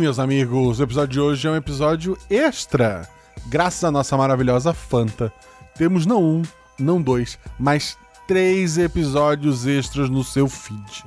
[0.00, 3.06] Meus amigos, o episódio de hoje é um episódio extra.
[3.48, 5.30] Graças à nossa maravilhosa Fanta,
[5.76, 6.42] temos não um,
[6.78, 11.04] não dois, mas três episódios extras no seu feed.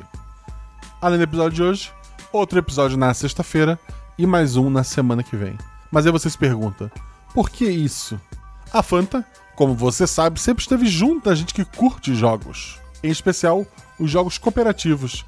[1.01, 1.91] Além do episódio de hoje,
[2.31, 3.79] outro episódio na sexta-feira
[4.15, 5.57] e mais um na semana que vem.
[5.91, 6.91] Mas aí você se pergunta,
[7.33, 8.21] por que isso?
[8.71, 13.65] A Fanta, como você sabe, sempre esteve junto da gente que curte jogos, em especial
[13.99, 15.25] os jogos cooperativos.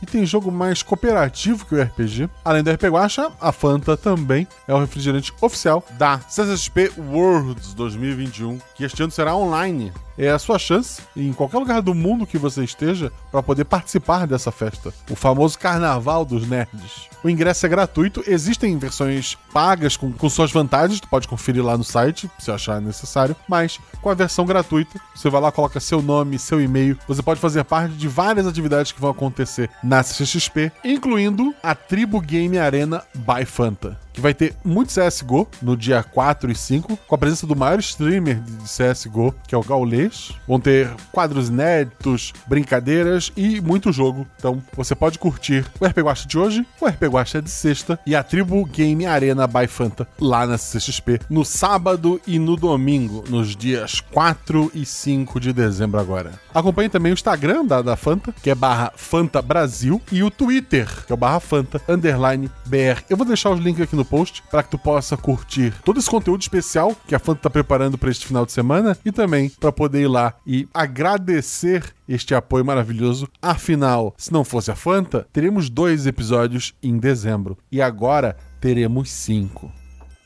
[0.00, 2.28] E tem jogo mais cooperativo que o RPG.
[2.44, 8.58] Além do RPG Guacha, a Fanta também é o refrigerante oficial da CCXP Worlds 2021,
[8.74, 12.36] que este ano será online é a sua chance, em qualquer lugar do mundo que
[12.36, 14.92] você esteja, para poder participar dessa festa.
[15.08, 17.08] O famoso Carnaval dos Nerds.
[17.22, 21.76] O ingresso é gratuito, existem versões pagas com, com suas vantagens, tu pode conferir lá
[21.76, 26.00] no site, se achar necessário, mas com a versão gratuita, você vai lá, coloca seu
[26.02, 30.72] nome, seu e-mail, você pode fazer parte de várias atividades que vão acontecer na CXP,
[30.84, 36.50] incluindo a Tribo Game Arena by Fanta que vai ter muito CSGO no dia 4
[36.50, 40.32] e 5, com a presença do maior streamer de CSGO, que é o Gaulês.
[40.46, 44.26] Vão ter quadros inéditos, brincadeiras e muito jogo.
[44.36, 48.16] Então você pode curtir o RP Guacha de hoje, o RP Guacha de sexta e
[48.16, 53.54] a Tribo Game Arena by Fanta lá na CXP no sábado e no domingo, nos
[53.54, 56.32] dias 4 e 5 de dezembro agora.
[56.52, 60.88] Acompanhe também o Instagram da, da Fanta, que é barra Fanta Brasil, e o Twitter,
[61.06, 63.04] que é o barra Fanta underline BR.
[63.08, 66.10] Eu vou deixar os links aqui no post para que tu possa curtir todo esse
[66.10, 69.72] conteúdo especial que a Fanta tá preparando para este final de semana e também para
[69.72, 73.28] poder ir lá e agradecer este apoio maravilhoso.
[73.40, 79.70] Afinal, se não fosse a Fanta, teríamos dois episódios em dezembro e agora teremos cinco.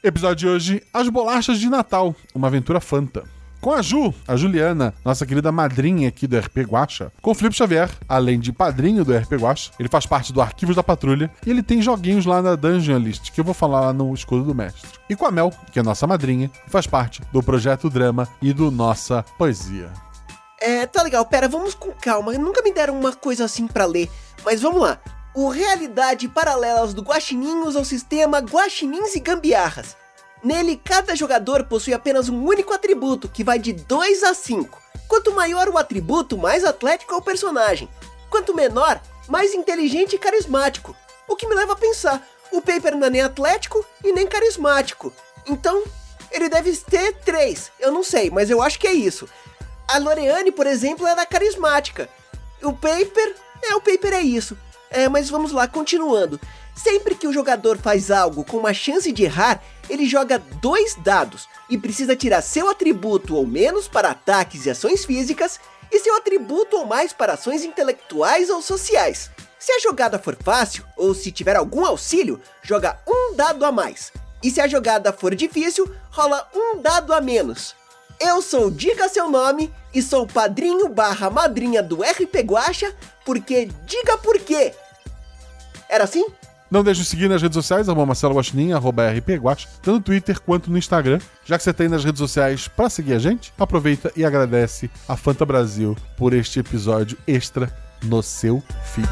[0.02, 3.24] Episódio de hoje: As Bolachas de Natal, uma aventura Fanta
[3.62, 7.54] com a Ju, a Juliana, nossa querida madrinha aqui do RP Guacha, com o Felipe
[7.54, 11.50] Xavier, além de padrinho do RP Guacha, ele faz parte do Arquivos da Patrulha e
[11.50, 14.54] ele tem joguinhos lá na Dungeon List, que eu vou falar lá no Escudo do
[14.54, 14.90] Mestre.
[15.08, 18.68] E com a Mel, que é nossa madrinha, faz parte do Projeto Drama e do
[18.68, 19.92] Nossa Poesia.
[20.60, 24.10] É, tá legal, pera, vamos com calma, nunca me deram uma coisa assim para ler,
[24.44, 24.98] mas vamos lá.
[25.36, 30.01] O Realidade Paralelas do Guaxinim usa o sistema Guaxinins e Gambiarras.
[30.42, 34.82] Nele, cada jogador possui apenas um único atributo, que vai de 2 a 5.
[35.06, 37.88] Quanto maior o atributo, mais atlético é o personagem.
[38.28, 40.96] Quanto menor, mais inteligente e carismático.
[41.28, 45.12] O que me leva a pensar, o Paper não é nem atlético e nem carismático.
[45.46, 45.84] Então,
[46.30, 47.70] ele deve ter 3.
[47.78, 49.28] Eu não sei, mas eu acho que é isso.
[49.86, 52.08] A Loreane, por exemplo, era carismática.
[52.62, 54.56] O Paper, é, o Paper é isso.
[54.92, 56.38] É, mas vamos lá, continuando.
[56.74, 61.48] Sempre que o jogador faz algo com uma chance de errar, ele joga dois dados
[61.68, 65.58] e precisa tirar seu atributo ou menos para ataques e ações físicas
[65.90, 69.30] e seu atributo ou mais para ações intelectuais ou sociais.
[69.58, 74.12] Se a jogada for fácil ou se tiver algum auxílio, joga um dado a mais.
[74.42, 77.76] E se a jogada for difícil, rola um dado a menos.
[78.18, 84.16] Eu sou Diga Seu Nome e sou padrinho barra madrinha do RP Guacha, porque diga
[84.18, 84.74] por quê.
[85.92, 86.24] Era assim?
[86.70, 90.40] Não deixe de seguir nas redes sociais, arroba Marcelo Guaxinim, arroba rpguax, tanto no Twitter
[90.40, 91.18] quanto no Instagram.
[91.44, 95.18] Já que você tem nas redes sociais para seguir a gente, aproveita e agradece a
[95.18, 97.70] Fanta Brasil por este episódio extra
[98.02, 99.06] no seu feed.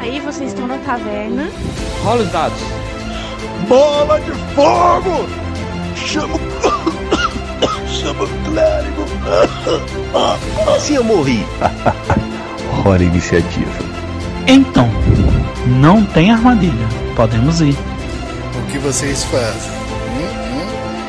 [0.00, 1.44] Aí vocês estão na taverna.
[2.02, 2.75] Rola os dados.
[3.68, 5.28] Bola de fogo!
[5.94, 6.38] Chama.
[7.88, 9.04] Chama o clérigo!
[10.78, 11.44] Se eu morri.
[12.84, 13.70] Hora iniciativa.
[14.46, 14.88] Então,
[15.66, 16.86] não tem armadilha.
[17.16, 17.76] Podemos ir.
[18.54, 19.76] O que vocês fazem?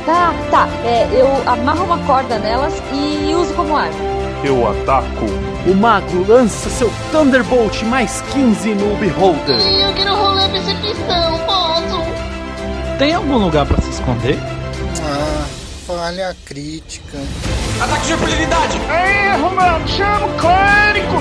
[0.06, 0.70] Tá, tá.
[0.86, 3.94] É, eu amarro uma corda nelas e uso como arma.
[4.44, 5.26] Eu ataco.
[5.68, 9.60] O mago lança seu Thunderbolt mais 15 no Beholder.
[9.60, 12.27] Eu quero rolar percepção, posso?
[12.98, 14.40] Tem algum lugar para se esconder?
[15.04, 15.46] Ah,
[15.86, 17.20] falha crítica.
[17.80, 18.78] Ataque de impunidade!
[18.78, 19.88] Erro, mano!
[19.88, 21.18] Chama o clérigo!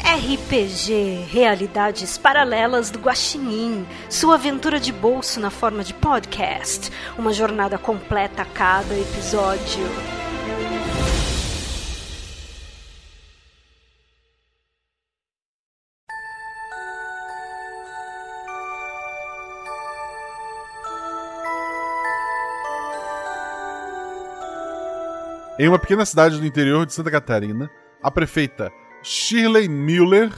[0.00, 7.76] RPG Realidades Paralelas do Guaxinim, sua aventura de bolso na forma de podcast, uma jornada
[7.76, 10.25] completa a cada episódio.
[25.58, 27.70] Em uma pequena cidade do interior de Santa Catarina,
[28.02, 28.70] a prefeita
[29.02, 30.30] Shirley Mueller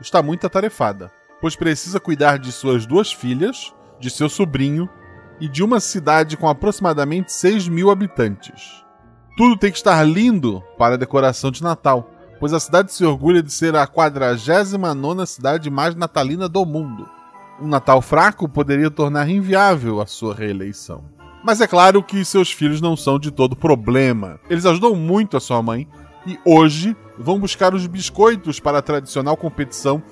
[0.00, 4.88] está muito atarefada, pois precisa cuidar de suas duas filhas, de seu sobrinho
[5.40, 8.84] e de uma cidade com aproximadamente 6 mil habitantes.
[9.36, 12.08] Tudo tem que estar lindo para a decoração de Natal,
[12.38, 17.08] pois a cidade se orgulha de ser a 49 cidade mais natalina do mundo.
[17.60, 21.19] Um Natal fraco poderia tornar inviável a sua reeleição.
[21.42, 24.38] Mas é claro que seus filhos não são de todo problema.
[24.48, 25.88] Eles ajudam muito a sua mãe
[26.26, 30.02] e hoje vão buscar os biscoitos para a tradicional competição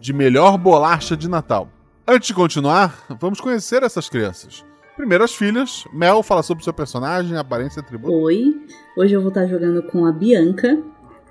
[0.00, 1.68] de melhor bolacha de Natal.
[2.06, 4.64] Antes de continuar, vamos conhecer essas crianças.
[4.96, 5.84] Primeiro as filhas.
[5.92, 8.12] Mel fala sobre seu personagem, aparência e atributo.
[8.12, 8.60] Oi,
[8.96, 10.82] hoje eu vou estar jogando com a Bianca,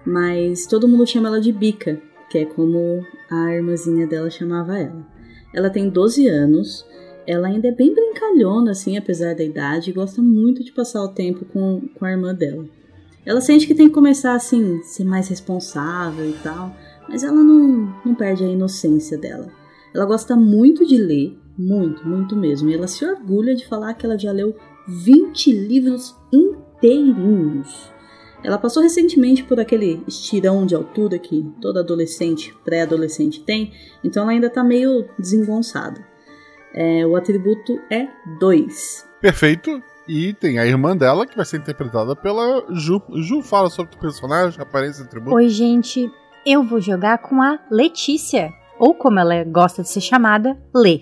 [0.05, 5.05] mas todo mundo chama ela de Bica, que é como a irmãzinha dela chamava ela.
[5.53, 6.85] Ela tem 12 anos,
[7.25, 11.09] ela ainda é bem brincalhona, assim, apesar da idade, e gosta muito de passar o
[11.09, 12.65] tempo com, com a irmã dela.
[13.25, 16.75] Ela sente que tem que começar, assim, ser mais responsável e tal,
[17.07, 19.47] mas ela não, não perde a inocência dela.
[19.93, 24.05] Ela gosta muito de ler, muito, muito mesmo, e ela se orgulha de falar que
[24.05, 24.55] ela já leu
[24.87, 27.91] 20 livros inteirinhos.
[28.43, 33.71] Ela passou recentemente por aquele estirão de altura que todo adolescente, pré-adolescente tem,
[34.03, 36.10] então ela ainda tá meio desengonçada.
[36.73, 38.07] É, o atributo é
[38.39, 39.07] 2.
[39.19, 39.81] Perfeito.
[40.07, 43.01] E tem a irmã dela, que vai ser interpretada pela Ju.
[43.15, 45.35] Ju, fala sobre o personagem, aparência e atributo.
[45.35, 46.11] Oi, gente.
[46.45, 51.01] Eu vou jogar com a Letícia, ou como ela gosta de ser chamada, Lê.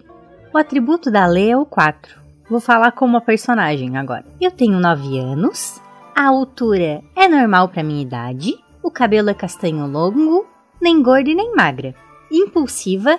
[0.53, 2.19] O atributo da Lê é o 4.
[2.49, 4.25] Vou falar como a personagem agora.
[4.41, 5.81] Eu tenho 9 anos,
[6.15, 10.45] a altura é normal para minha idade, o cabelo é castanho longo,
[10.81, 11.95] nem gorda e nem magra.
[12.31, 13.17] Impulsiva,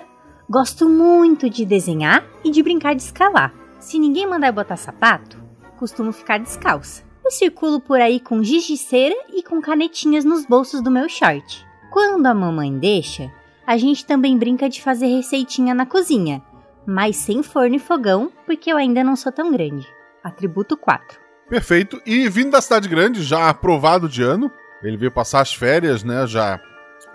[0.51, 3.53] gosto muito de desenhar e de brincar de escalar.
[3.79, 5.41] Se ninguém mandar botar sapato,
[5.77, 7.03] costumo ficar descalça.
[7.23, 11.07] Eu circulo por aí com giz de cera e com canetinhas nos bolsos do meu
[11.07, 11.65] short.
[11.89, 13.31] Quando a mamãe deixa,
[13.65, 16.41] a gente também brinca de fazer receitinha na cozinha,
[16.85, 19.87] mas sem forno e fogão, porque eu ainda não sou tão grande.
[20.21, 21.17] Atributo 4.
[21.47, 22.01] Perfeito.
[22.05, 24.51] E vindo da cidade grande, já aprovado de ano,
[24.83, 26.27] ele veio passar as férias, né?
[26.27, 26.59] Já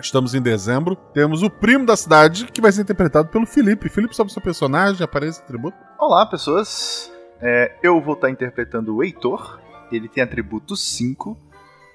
[0.00, 0.96] estamos em dezembro.
[1.14, 3.88] Temos o primo da cidade, que vai ser interpretado pelo Felipe.
[3.88, 5.76] Felipe, sobre o seu personagem, aparece atributo.
[5.98, 7.12] Olá, pessoas.
[7.40, 9.60] É, eu vou estar interpretando o Heitor.
[9.90, 11.36] Ele tem atributo 5.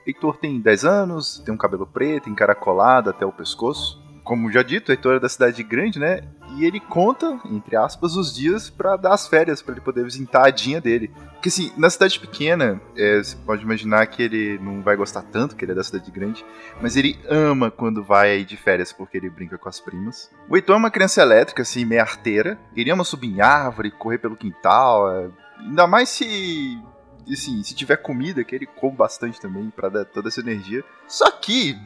[0.06, 4.01] Heitor tem 10 anos, tem um cabelo preto, encaracolado até o pescoço.
[4.32, 6.22] Como já dito, Heitor é da cidade grande, né?
[6.56, 10.48] E ele conta, entre aspas, os dias para dar as férias, para ele poder visitar
[10.48, 11.12] a Dinha dele.
[11.34, 15.54] Porque assim, na cidade pequena, é, você pode imaginar que ele não vai gostar tanto,
[15.54, 16.46] que ele é da cidade grande,
[16.82, 20.32] mas ele ama quando vai de férias, porque ele brinca com as primas.
[20.48, 22.58] O Heitor é uma criança elétrica, assim, meio arteira.
[22.74, 25.30] Ele ama subir em árvore, correr pelo quintal, é...
[25.60, 26.82] ainda mais se
[27.30, 30.86] assim, se tiver comida, que ele come bastante também para dar toda essa energia.
[31.06, 31.78] Só que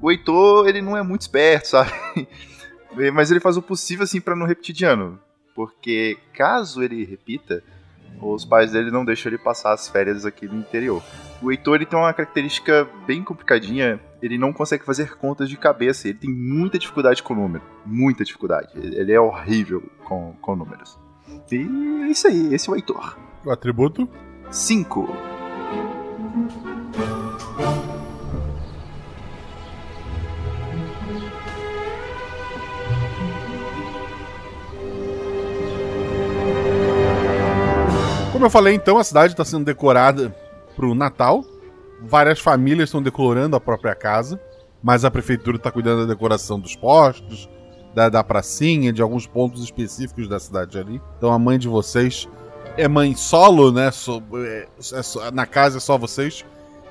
[0.00, 1.92] o Heitor, ele não é muito esperto, sabe?
[3.12, 5.18] Mas ele faz o possível assim para não repetir de ano,
[5.54, 7.62] porque caso ele repita,
[8.20, 11.02] os pais dele não deixam ele passar as férias aqui no interior.
[11.40, 16.08] O Heitor ele tem uma característica bem complicadinha, ele não consegue fazer contas de cabeça,
[16.08, 18.70] ele tem muita dificuldade com número, muita dificuldade.
[18.74, 20.98] Ele é horrível com, com números.
[21.52, 23.16] E é isso aí, esse é o Heitor.
[23.44, 24.08] O atributo?
[24.50, 25.37] 5.
[38.38, 40.32] Como eu falei, então, a cidade está sendo decorada
[40.76, 41.44] para o Natal.
[42.00, 44.40] Várias famílias estão decorando a própria casa,
[44.80, 47.48] mas a prefeitura está cuidando da decoração dos postos,
[47.96, 51.02] da, da pracinha, de alguns pontos específicos da cidade ali.
[51.16, 52.28] Então a mãe de vocês
[52.76, 53.90] é mãe solo, né?
[53.90, 56.44] So, é, é, na casa é só vocês.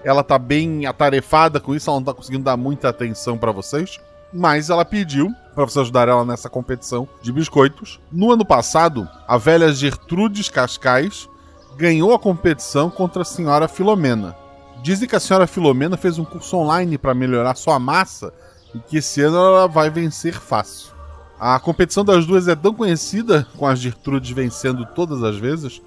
[0.03, 4.01] Ela tá bem atarefada com isso, ela não tá conseguindo dar muita atenção para vocês.
[4.33, 8.01] Mas ela pediu para você ajudar ela nessa competição de biscoitos.
[8.11, 11.29] No ano passado, a velha Gertrudes Cascais
[11.77, 14.35] ganhou a competição contra a senhora Filomena.
[14.81, 18.33] Dizem que a senhora Filomena fez um curso online para melhorar sua massa
[18.73, 20.91] e que esse ano ela vai vencer fácil.
[21.39, 25.79] A competição das duas é tão conhecida, com as Gertrudes vencendo todas as vezes,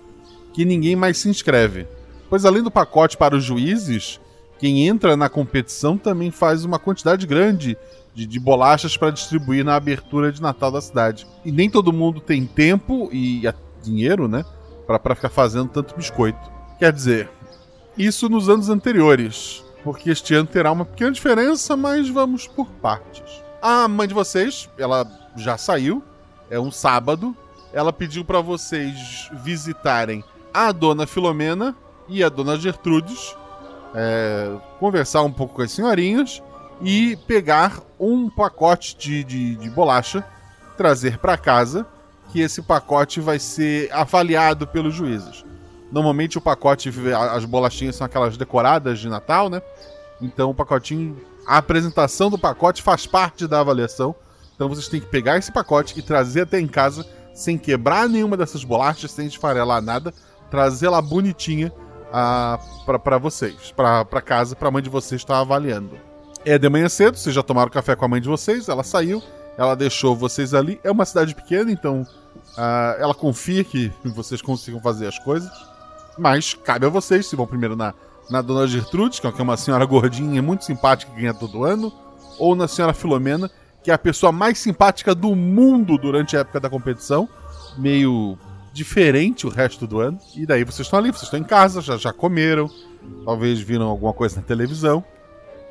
[0.52, 1.88] que ninguém mais se inscreve.
[2.28, 4.20] Pois além do pacote para os juízes,
[4.60, 7.76] quem entra na competição também faz uma quantidade grande
[8.14, 11.26] de, de bolachas para distribuir na abertura de Natal da cidade.
[11.44, 13.42] E nem todo mundo tem tempo e
[13.82, 14.44] dinheiro, né?
[14.98, 16.50] Para ficar fazendo tanto biscoito.
[16.78, 17.30] Quer dizer,
[17.96, 23.42] isso nos anos anteriores, porque este ano terá uma pequena diferença, mas vamos por partes.
[23.60, 25.06] A mãe de vocês, ela
[25.36, 26.02] já saiu,
[26.50, 27.36] é um sábado.
[27.72, 31.76] Ela pediu para vocês visitarem a dona Filomena
[32.08, 33.36] e a dona Gertrudes,
[33.94, 36.42] é, conversar um pouco com as senhorinhas
[36.82, 40.24] e pegar um pacote de, de, de bolacha,
[40.76, 41.86] trazer para casa
[42.32, 45.44] que esse pacote vai ser avaliado pelos juízes.
[45.90, 46.92] Normalmente o pacote,
[47.32, 49.60] as bolachinhas são aquelas decoradas de Natal, né?
[50.20, 54.14] Então o pacotinho, a apresentação do pacote faz parte da avaliação.
[54.54, 58.36] Então vocês têm que pegar esse pacote e trazer até em casa sem quebrar nenhuma
[58.36, 60.12] dessas bolachas, sem esfarelar nada,
[60.50, 61.72] trazer lá bonitinha
[62.12, 65.98] ah, para vocês, para casa, para a mãe de vocês estar avaliando.
[66.44, 69.22] É de manhã cedo, vocês já tomaram café com a mãe de vocês, ela saiu,
[69.58, 70.80] ela deixou vocês ali.
[70.82, 72.06] É uma cidade pequena, então
[72.56, 75.50] ah, ela confia que vocês consigam fazer as coisas.
[76.18, 77.94] Mas cabe a vocês, se vão primeiro na,
[78.28, 81.92] na Dona Gertrude, que é uma senhora gordinha, muito simpática que ganha todo ano,
[82.38, 83.50] ou na Senhora Filomena,
[83.82, 87.28] que é a pessoa mais simpática do mundo durante a época da competição,
[87.78, 88.38] meio
[88.72, 90.18] diferente o resto do ano.
[90.36, 92.70] E daí vocês estão ali, vocês estão em casa, já, já comeram,
[93.24, 95.04] talvez viram alguma coisa na televisão.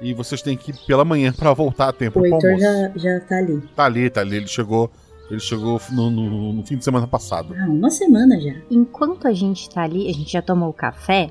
[0.01, 3.19] E vocês têm que ir pela manhã para voltar a tempo O Heitor já, já
[3.19, 3.62] tá ali.
[3.75, 4.38] Tá ali, tá ali.
[4.38, 4.89] Ele chegou,
[5.29, 7.53] ele chegou no, no- no fim de semana passado.
[7.59, 8.53] Ah, uma semana já.
[8.69, 11.29] Enquanto a gente tá ali, a gente já tomou o café,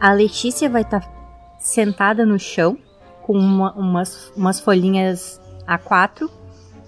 [0.00, 1.08] a Letícia vai estar
[1.58, 2.76] sentada no chão
[3.22, 6.28] com uma- umas, umas folhinhas A4,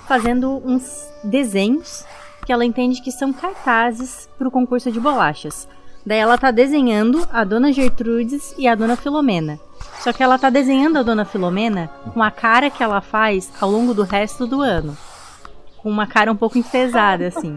[0.09, 2.05] fazendo uns desenhos
[2.45, 5.69] que ela entende que são cartazes pro concurso de bolachas.
[6.05, 9.61] Daí ela tá desenhando a Dona Gertrudes e a Dona Filomena.
[10.01, 13.71] Só que ela tá desenhando a Dona Filomena com a cara que ela faz ao
[13.71, 14.97] longo do resto do ano.
[15.83, 17.57] Com uma cara um pouco enfesada, assim.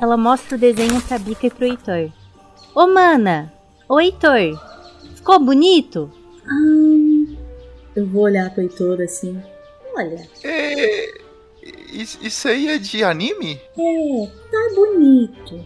[0.00, 2.10] Ela mostra o desenho pra Bica e pro Heitor.
[2.74, 3.52] Ô, mana!
[3.88, 4.60] Ô, Heitor!
[5.16, 6.10] Ficou bonito?
[6.46, 7.34] Ah,
[7.96, 9.42] eu vou olhar pro Heitor assim.
[9.96, 11.18] Olha, É,
[11.90, 13.60] isso, isso aí é de anime?
[13.78, 15.64] é, tá bonito.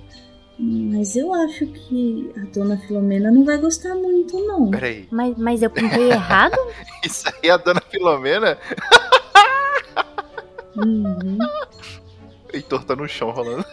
[0.62, 4.70] Mas eu acho que a dona Filomena não vai gostar muito, não.
[4.70, 6.54] Peraí, Mas, mas eu pintei errado?
[7.04, 8.58] isso aí é a Dona Filomena?
[10.76, 11.38] Uhum.
[12.52, 13.64] Heitor tá no chão rolando.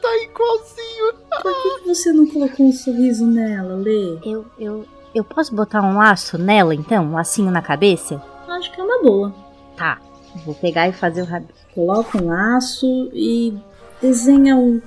[0.00, 1.14] tá igualzinho.
[1.42, 4.18] Por que, você não colocou um sorriso nela, Lê?
[4.24, 7.04] Eu, eu, eu posso botar um laço nela, então?
[7.04, 8.22] Um lacinho na cabeça?
[8.48, 9.34] Acho que é uma boa.
[9.76, 9.98] Tá.
[10.44, 11.52] Vou pegar e fazer o rabinho.
[11.74, 13.56] Coloca um laço e
[14.00, 14.80] desenha um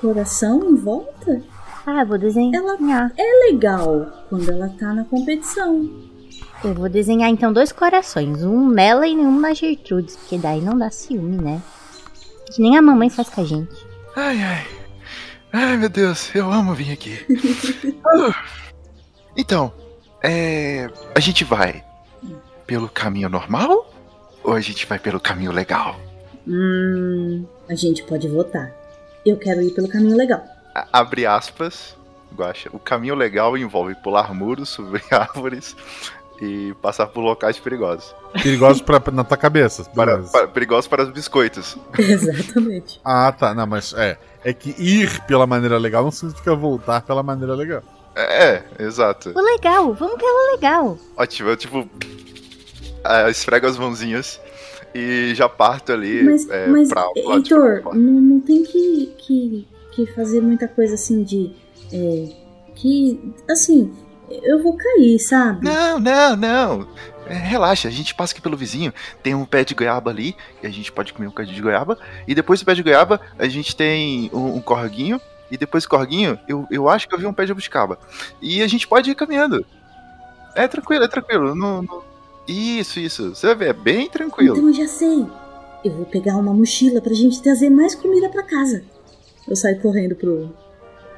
[0.00, 1.42] coração em volta.
[1.86, 2.54] Ah, vou desenhar.
[2.54, 2.76] Ela
[3.16, 6.11] é legal quando ela tá na competição.
[6.64, 10.78] Eu vou desenhar então dois corações, um nela e um na Gertrudes, porque daí não
[10.78, 11.60] dá ciúme, né?
[12.54, 13.74] Que nem a mamãe faz com a gente.
[14.14, 14.66] Ai, ai.
[15.52, 17.18] Ai, meu Deus, eu amo vir aqui.
[17.28, 18.32] Uh,
[19.36, 19.72] então,
[20.22, 20.88] é.
[21.14, 21.84] A gente vai
[22.66, 23.90] pelo caminho normal?
[24.44, 25.96] Ou a gente vai pelo caminho legal?
[26.46, 28.72] Hum, a gente pode votar.
[29.26, 30.42] Eu quero ir pelo caminho legal.
[30.74, 31.96] A- Abre aspas,
[32.34, 32.70] Guaxa.
[32.72, 35.76] O caminho legal envolve pular muros, subir árvores
[36.44, 38.12] e passar por locais perigosos.
[38.42, 39.84] Perigosos pra, na tua cabeça.
[39.94, 41.76] Para, para- perigosos para os biscoitos.
[41.96, 43.00] Exatamente.
[43.04, 43.54] Ah, tá.
[43.54, 44.18] Não, mas é.
[44.44, 47.82] É que ir pela maneira legal não significa voltar pela maneira legal.
[48.16, 49.32] É, é, exato.
[49.34, 50.98] O legal, vamos pelo legal.
[51.16, 51.88] Ótimo, eu tipo.
[53.04, 54.40] ah, esfrego as mãozinhas
[54.94, 59.68] e já parto ali Mas, é, mas pra de Heitor, não, não tem que, que,
[59.92, 61.52] que fazer muita coisa assim de.
[61.92, 62.28] é,
[62.74, 63.32] que.
[63.48, 63.92] Assim,
[64.30, 65.64] eu vou cair, sabe?
[65.64, 66.88] Não, não, não.
[67.26, 68.92] É, relaxa, a gente passa aqui pelo vizinho.
[69.22, 71.98] Tem um pé de goiaba ali, e a gente pode comer um cadinho de goiaba.
[72.26, 75.20] E depois do pé de goiaba, a gente tem um, um corguinho.
[75.50, 77.98] E depois do corguinho, eu, eu acho que eu vi um pé de jabuticaba.
[78.40, 79.64] E a gente pode ir caminhando.
[80.54, 81.54] É tranquilo, é tranquilo.
[81.54, 82.02] Não, não-
[82.48, 83.34] Isso, isso.
[83.34, 84.56] Você vai ver, é bem tranquilo.
[84.56, 85.26] Então eu já sei.
[85.84, 88.82] Eu vou pegar uma mochila pra gente trazer mais comida pra casa.
[89.48, 90.54] Eu saio correndo pro,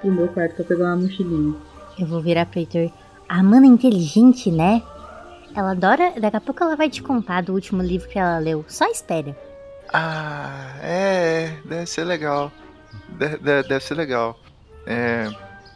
[0.00, 1.54] pro meu quarto pra pegar uma mochilinha.
[1.98, 2.90] Eu vou virar pro Heitor.
[3.28, 4.82] A mana é inteligente, né?
[5.54, 6.12] Ela adora.
[6.20, 8.64] Daqui a pouco ela vai te contar do último livro que ela leu.
[8.68, 9.36] Só espera.
[9.92, 12.50] Ah, é, deve ser legal.
[13.18, 14.38] De- de- deve ser legal.
[14.86, 15.28] É,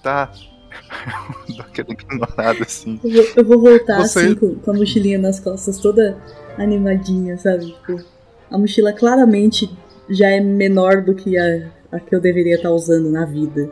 [0.02, 0.30] tá.
[1.48, 2.98] Dou aquela ignorada assim.
[3.04, 6.18] Eu vou, eu vou voltar Você- assim com, com a mochilinha nas costas, toda
[6.58, 7.66] animadinha, sabe?
[7.66, 8.02] Tipo,
[8.50, 9.70] a mochila claramente
[10.10, 13.70] já é menor do que a, a que eu deveria estar usando na vida.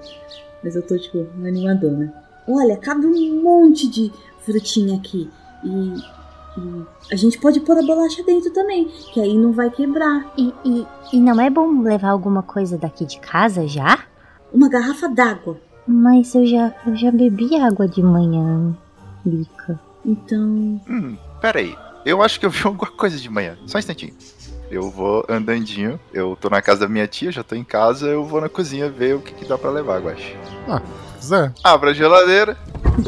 [0.62, 2.12] Mas eu tô, tipo, animadona.
[2.48, 5.28] Olha, cabe um monte de frutinha aqui.
[5.64, 5.68] E,
[6.58, 10.32] e a gente pode pôr a bolacha dentro também, que aí não vai quebrar.
[10.36, 14.04] E, e, e não é bom levar alguma coisa daqui de casa já?
[14.52, 15.58] Uma garrafa d'água.
[15.86, 18.76] Mas eu já, eu já bebi água de manhã,
[19.24, 19.78] Lica.
[20.04, 20.80] Então.
[20.88, 21.76] Hum, peraí.
[22.04, 23.56] Eu acho que eu vi alguma coisa de manhã.
[23.66, 24.14] Só um instantinho.
[24.70, 25.98] Eu vou andandinho.
[26.12, 28.06] Eu tô na casa da minha tia, já tô em casa.
[28.06, 30.36] Eu vou na cozinha ver o que, que dá pra levar, Guache.
[30.68, 30.82] Ah,
[31.22, 31.52] Zé.
[31.62, 32.56] Abra a geladeira.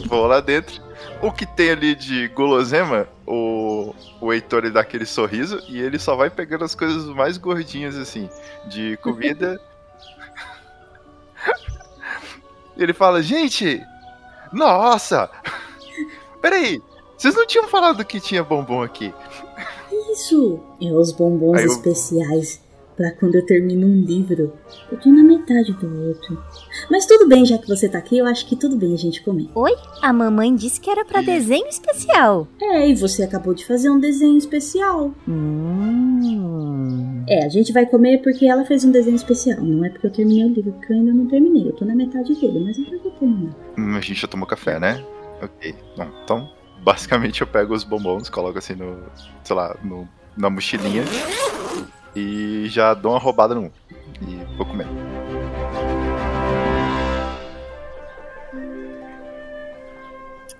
[0.07, 0.83] Vou lá dentro.
[1.23, 5.99] O que tem ali de gulosema, o, o, Heitor ele dá aquele sorriso e ele
[5.99, 8.29] só vai pegando as coisas mais gordinhas, assim,
[8.67, 9.61] de comida.
[12.77, 13.83] ele fala, gente,
[14.53, 15.29] nossa!
[16.41, 16.81] Peraí,
[17.17, 19.13] vocês não tinham falado que tinha bombom aqui?
[20.13, 20.61] Isso!
[20.81, 22.61] É os bombons eu- especiais
[22.99, 24.53] pra quando eu termino um livro.
[24.91, 26.43] Eu tô na metade do outro.
[26.91, 29.23] Mas tudo bem, já que você tá aqui, eu acho que tudo bem a gente
[29.23, 29.49] comer.
[29.55, 29.73] Oi?
[30.03, 32.49] A mamãe disse que era pra desenho especial.
[32.61, 35.15] É, e você acabou de fazer um desenho especial.
[35.29, 37.23] Hum.
[37.29, 39.61] É, a gente vai comer porque ela fez um desenho especial.
[39.61, 41.69] Não é porque eu terminei o livro, porque eu ainda não terminei.
[41.69, 43.55] Eu tô na metade dele, mas eu vou terminar.
[43.79, 45.05] Hum, a gente já tomou café, né?
[45.41, 45.73] Ok.
[45.97, 46.51] Bom, então,
[46.83, 48.99] basicamente eu pego os bombons, coloco assim no,
[49.45, 51.05] sei lá, no, na mochilinha
[52.15, 53.71] e já dou uma roubada num.
[54.23, 54.87] E vou comer.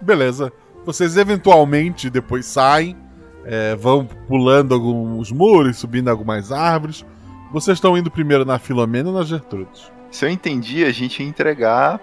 [0.01, 0.53] Beleza.
[0.85, 2.97] Vocês eventualmente depois saem,
[3.45, 7.05] é, vão pulando alguns muros, subindo algumas árvores.
[7.53, 9.91] Vocês estão indo primeiro na Filomena ou na Gertrudes?
[10.11, 12.01] Se eu entendi, a gente ia entregar,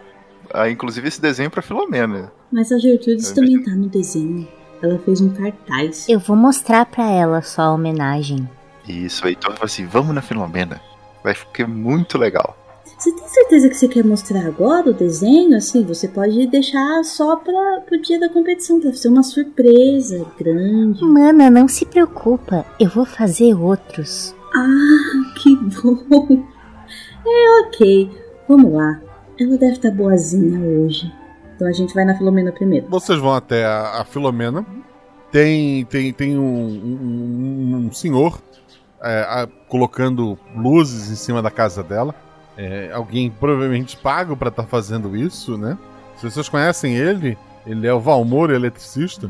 [0.53, 2.31] ah, inclusive, esse desenho pra Filomena.
[2.51, 4.47] Mas a Gertrudes também tá no desenho.
[4.81, 6.07] Ela fez um cartaz.
[6.07, 8.47] Eu vou mostrar pra ela só a homenagem.
[8.87, 10.81] Isso, o Heitor falou assim: vamos na Filomena.
[11.23, 12.55] Vai ficar muito legal.
[12.97, 15.57] Você tem certeza que você quer mostrar agora o desenho?
[15.57, 21.03] Assim, você pode deixar só pra, pro dia da competição, pra ser uma surpresa grande.
[21.03, 22.65] Mana, não se preocupa.
[22.79, 24.33] Eu vou fazer outros.
[24.55, 26.45] Ah, que bom.
[27.25, 28.09] É, ok.
[28.47, 29.01] Vamos lá.
[29.39, 31.11] Ela deve estar boazinha hoje.
[31.55, 32.87] Então a gente vai na Filomena primeiro.
[32.87, 34.65] Vocês vão até a, a Filomena.
[35.31, 38.39] Tem, tem, tem um, um- um senhor
[39.05, 42.13] é, a- colocando luzes em cima da casa dela.
[42.57, 45.77] É, alguém provavelmente pago pra estar fazendo isso, né?
[46.17, 49.29] Se vocês conhecem ele, ele é o Valmor, eletricista.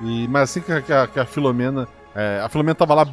[0.00, 1.86] E, mas assim que a, que a- Filomena.
[2.14, 3.06] é, a Filomena tava lá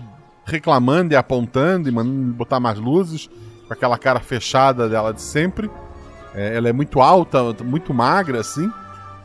[0.45, 3.29] reclamando e apontando e mandando botar mais luzes,
[3.67, 5.69] com aquela cara fechada dela de sempre.
[6.33, 8.71] É, ela é muito alta, muito magra, assim.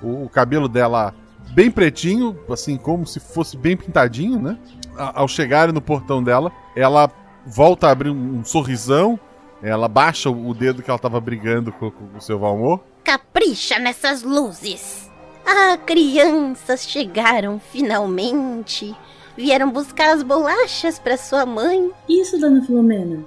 [0.02, 1.14] O, o cabelo dela
[1.54, 4.58] bem pretinho, assim, como se fosse bem pintadinho, né?
[4.98, 7.10] Ao chegarem no portão dela, ela
[7.46, 9.18] volta a abrir um, um sorrisão.
[9.62, 12.80] Ela baixa o o dedo que ela tava brigando com, com o seu Valmor.
[13.02, 15.10] Capricha nessas luzes.
[15.46, 18.96] Ah, crianças chegaram finalmente.
[19.36, 21.90] Vieram buscar as bolachas para sua mãe.
[22.08, 23.24] Isso, dona Filomena.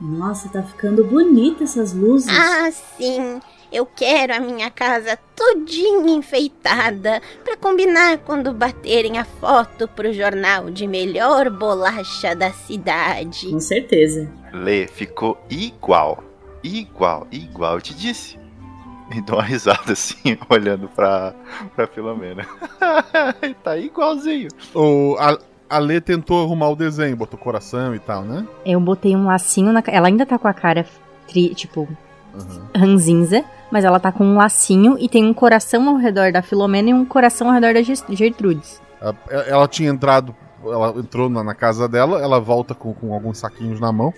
[0.00, 2.28] Nossa, tá ficando bonita essas luzes.
[2.36, 3.40] Ah, sim.
[3.72, 10.70] Eu quero a minha casa todinha enfeitada para combinar quando baterem a foto pro jornal
[10.70, 13.48] de melhor bolacha da cidade.
[13.50, 14.30] Com certeza.
[14.52, 16.22] Lê, ficou igual.
[16.62, 18.38] Igual, igual, eu te disse.
[19.14, 21.34] E dou uma risada assim, olhando pra,
[21.74, 22.46] pra Filomena.
[23.64, 24.48] tá igualzinho.
[24.74, 28.46] O, a, a Lê tentou arrumar o desenho, botou coração e tal, né?
[28.64, 29.82] Eu botei um lacinho na.
[29.86, 30.86] Ela ainda tá com a cara,
[31.26, 31.88] tri- tipo,
[32.76, 36.90] ranzinza, mas ela tá com um lacinho e tem um coração ao redor da Filomena
[36.90, 38.80] e um coração ao redor da Gertrudes.
[39.00, 39.14] A-
[39.46, 43.80] Ela tinha entrado, ela entrou na, na casa dela, ela volta com, com alguns saquinhos
[43.80, 44.12] na mão.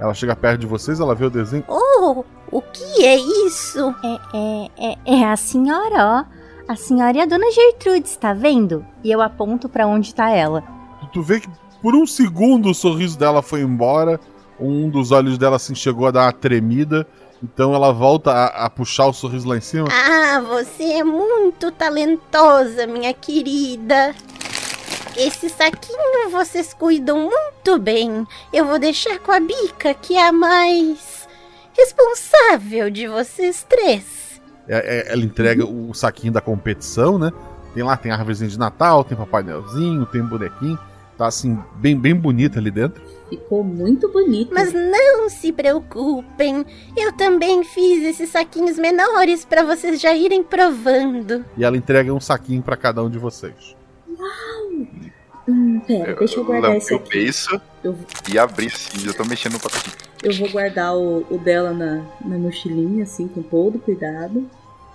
[0.00, 1.64] Ela chega perto de vocês, ela vê o desenho.
[1.66, 3.92] Oh, o que é isso?
[4.04, 6.38] É, é, é, é a senhora, ó.
[6.72, 8.84] A senhora e a dona Gertrudes, tá vendo?
[9.02, 10.62] E eu aponto pra onde tá ela.
[11.00, 11.48] Tu, tu vê que
[11.82, 14.20] por um segundo o sorriso dela foi embora,
[14.60, 17.06] um dos olhos dela assim chegou a dar uma tremida,
[17.42, 19.88] então ela volta a, a puxar o sorriso lá em cima.
[19.90, 24.14] Ah, você é muito talentosa, minha querida.
[25.16, 28.26] Esse saquinho vocês cuidam muito bem.
[28.52, 31.26] Eu vou deixar com a Bica, que é a mais
[31.76, 34.40] responsável de vocês três.
[34.68, 37.32] É- é- ela entrega o saquinho da competição, né?
[37.74, 40.78] Tem lá, tem árvorezinha de Natal, tem Papai Noelzinho, tem bonequinho.
[41.16, 43.02] Tá assim, bem, bem bonita ali dentro.
[43.28, 44.52] Ficou muito bonito.
[44.52, 46.64] Mas não se preocupem,
[46.96, 51.44] eu também fiz esses saquinhos menores para vocês já irem provando.
[51.56, 53.76] E ela entrega um saquinho pra cada um de vocês.
[55.48, 57.30] Hum, pera, deixa eu guardar esse eu aqui.
[57.82, 57.96] Eu,
[58.30, 59.96] e abri assim, eu tô mexendo no pacotinho.
[60.22, 64.48] eu vou guardar o, o dela na, na mochilinha, assim, com todo cuidado.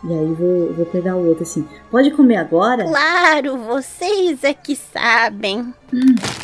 [0.05, 1.65] E aí vou, vou pegar o outro, assim.
[1.89, 2.83] Pode comer agora?
[2.83, 5.73] Claro, vocês é que sabem.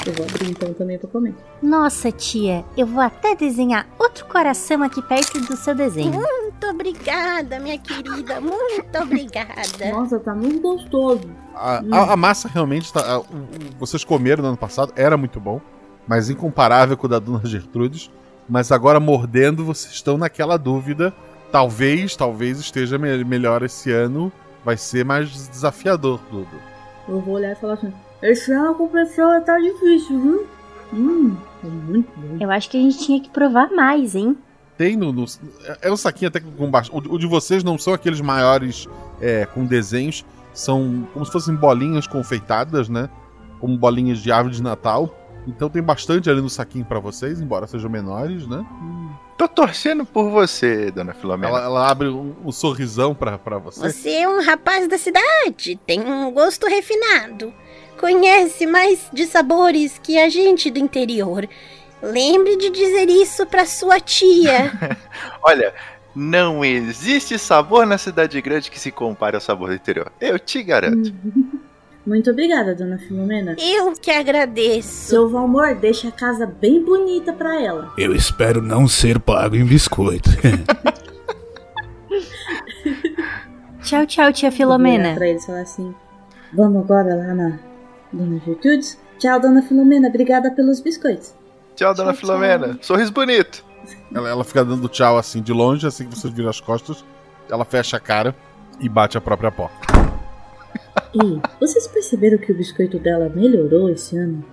[0.07, 1.35] Eu vou abrir então também pra comer.
[1.61, 6.13] Nossa, tia, eu vou até desenhar outro coração aqui perto do seu desenho.
[6.13, 9.91] Muito obrigada, minha querida, muito obrigada.
[9.91, 11.29] Nossa, tá muito gostoso.
[11.53, 11.89] A, Hum.
[11.93, 13.01] a- a massa realmente tá.
[13.15, 13.25] a- o-
[13.77, 15.59] vocês comeram no ano passado, era muito bom,
[16.07, 18.09] mas incomparável com o da Dona Gertrudes.
[18.47, 21.13] Mas agora mordendo, vocês estão naquela dúvida.
[21.51, 24.31] Talvez, talvez esteja me- melhor esse ano.
[24.63, 26.47] Vai ser mais desafiador tudo.
[27.07, 30.47] Eu vou olhar e falar assim: Esse ano com pessoa tá difícil, viu?
[30.93, 32.37] Hum, é muito bom.
[32.39, 34.37] Eu acho que a gente tinha que provar mais, hein?
[34.77, 35.11] Tem no.
[35.11, 35.25] no
[35.81, 36.91] é um saquinho até com baixo.
[36.93, 38.87] O, o de vocês não são aqueles maiores
[39.21, 40.25] é, com desenhos.
[40.53, 43.09] São como se fossem bolinhas confeitadas, né?
[43.59, 45.15] Como bolinhas de árvore de Natal.
[45.47, 48.65] Então tem bastante ali no saquinho para vocês, embora sejam menores, né?
[49.39, 51.47] Tô torcendo por você, dona Filomena.
[51.47, 53.79] Ela, ela abre um, um sorrisão pra, pra você.
[53.89, 57.53] Você é um rapaz da cidade, tem um gosto refinado.
[57.97, 61.47] Conhece mais de sabores que a gente do interior.
[62.03, 64.73] Lembre de dizer isso pra sua tia.
[65.41, 65.73] Olha,
[66.13, 70.11] não existe sabor na cidade grande que se compare ao sabor do interior.
[70.19, 71.13] Eu te garanto.
[72.09, 73.55] Muito obrigada, dona Filomena.
[73.59, 75.09] Eu que agradeço.
[75.09, 77.93] Seu Valmor deixa a casa bem bonita pra ela.
[77.99, 80.31] Eu espero não ser pago em biscoito.
[83.83, 85.13] tchau, tchau, tia Filomena.
[85.13, 85.93] Pra eles falar assim:
[86.51, 87.59] Vamos agora lá na
[88.11, 88.97] Dona Gertrudes?
[89.19, 90.07] Tchau, dona Filomena.
[90.07, 91.35] Obrigada pelos biscoitos.
[91.75, 92.79] Tchau, dona Tchau, Filomena.
[92.81, 93.63] Sorriso bonito.
[94.11, 97.05] Ela, ela fica dando tchau assim de longe, assim que vocês viram as costas.
[97.47, 98.35] Ela fecha a cara
[98.79, 100.08] e bate a própria porta.
[101.13, 104.43] E vocês perceberam que o biscoito dela melhorou esse ano?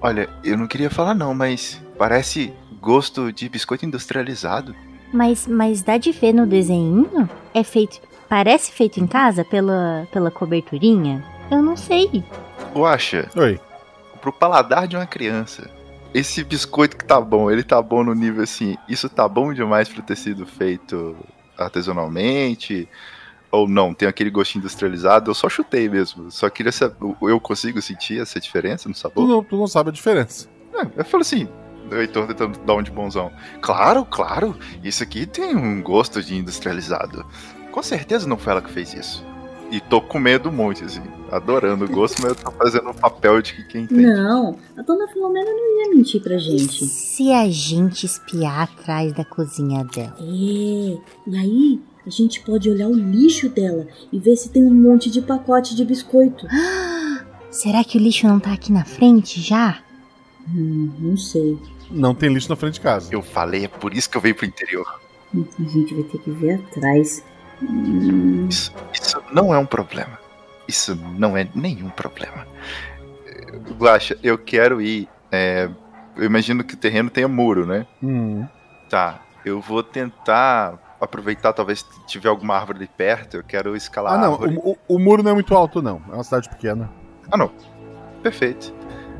[0.00, 4.74] Olha, eu não queria falar não, mas parece gosto de biscoito industrializado.
[5.12, 7.28] Mas, mas dá de ver no desenho?
[7.54, 8.00] É feito.
[8.28, 11.24] Parece feito em casa pela, pela coberturinha?
[11.50, 12.24] Eu não sei.
[12.74, 13.60] Guaxa, Oi.
[14.20, 15.70] pro paladar de uma criança,
[16.12, 19.88] esse biscoito que tá bom, ele tá bom no nível assim, isso tá bom demais
[19.88, 21.16] pra ter sido feito
[21.56, 22.88] artesanalmente?
[23.56, 25.30] Ou não, tem aquele gostinho industrializado?
[25.30, 26.30] Eu só chutei mesmo.
[26.30, 29.26] Só queria saber, eu consigo sentir essa diferença no Tu sabor?
[29.26, 30.48] não, tu não sabe a diferença.
[30.74, 31.48] É, eu falo assim,
[31.90, 33.30] o Heitor tentando dar um de bonzão.
[33.62, 37.24] Claro, claro, isso aqui tem um gosto de industrializado.
[37.72, 39.24] Com certeza não foi ela que fez isso.
[39.70, 43.42] E tô com medo muito, assim, adorando o gosto, mas eu tô fazendo o papel
[43.42, 44.06] de que quem entende.
[44.06, 46.84] Não, a dona Filomena não ia mentir pra gente.
[46.86, 50.14] Se a gente espiar atrás da cozinha dela?
[50.20, 51.00] É, e
[51.36, 55.20] aí a gente pode olhar o lixo dela e ver se tem um monte de
[55.20, 56.46] pacote de biscoito.
[57.50, 59.78] Será que o lixo não tá aqui na frente já?
[60.48, 61.58] Hum, não sei.
[61.90, 63.08] Não tem lixo na frente de casa.
[63.12, 64.86] Eu falei, é por isso que eu venho pro interior.
[65.34, 67.24] Hum, A gente vai ter que ver atrás.
[67.62, 70.18] Hum, Isso, isso não é um problema.
[70.68, 72.46] Isso não é nenhum problema.
[73.78, 75.08] Guaxa, eu quero ir.
[75.32, 75.68] é,
[76.16, 77.86] eu imagino que o terreno tenha muro, né?
[78.02, 78.44] Hum.
[78.88, 79.22] Tá.
[79.44, 83.38] Eu vou tentar aproveitar, talvez tiver alguma árvore ali perto.
[83.38, 84.32] Eu quero escalar Ah, a não.
[84.34, 84.56] árvore.
[84.62, 86.02] O, o- o muro não é muito alto, não.
[86.10, 86.90] É uma cidade pequena.
[87.30, 87.50] Ah, não.
[88.22, 88.74] Perfeito.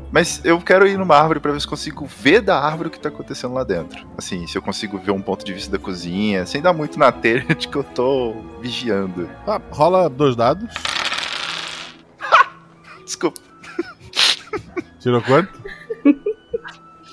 [0.09, 2.99] Mas eu quero ir numa árvore pra ver se consigo ver da árvore o que
[2.99, 4.07] tá acontecendo lá dentro.
[4.17, 7.11] Assim, se eu consigo ver um ponto de vista da cozinha, sem dar muito na
[7.11, 9.29] telha de que eu tô vigiando.
[9.45, 10.73] Tá, rola dois dados.
[13.03, 13.41] Desculpa.
[14.99, 15.61] Tirou quanto?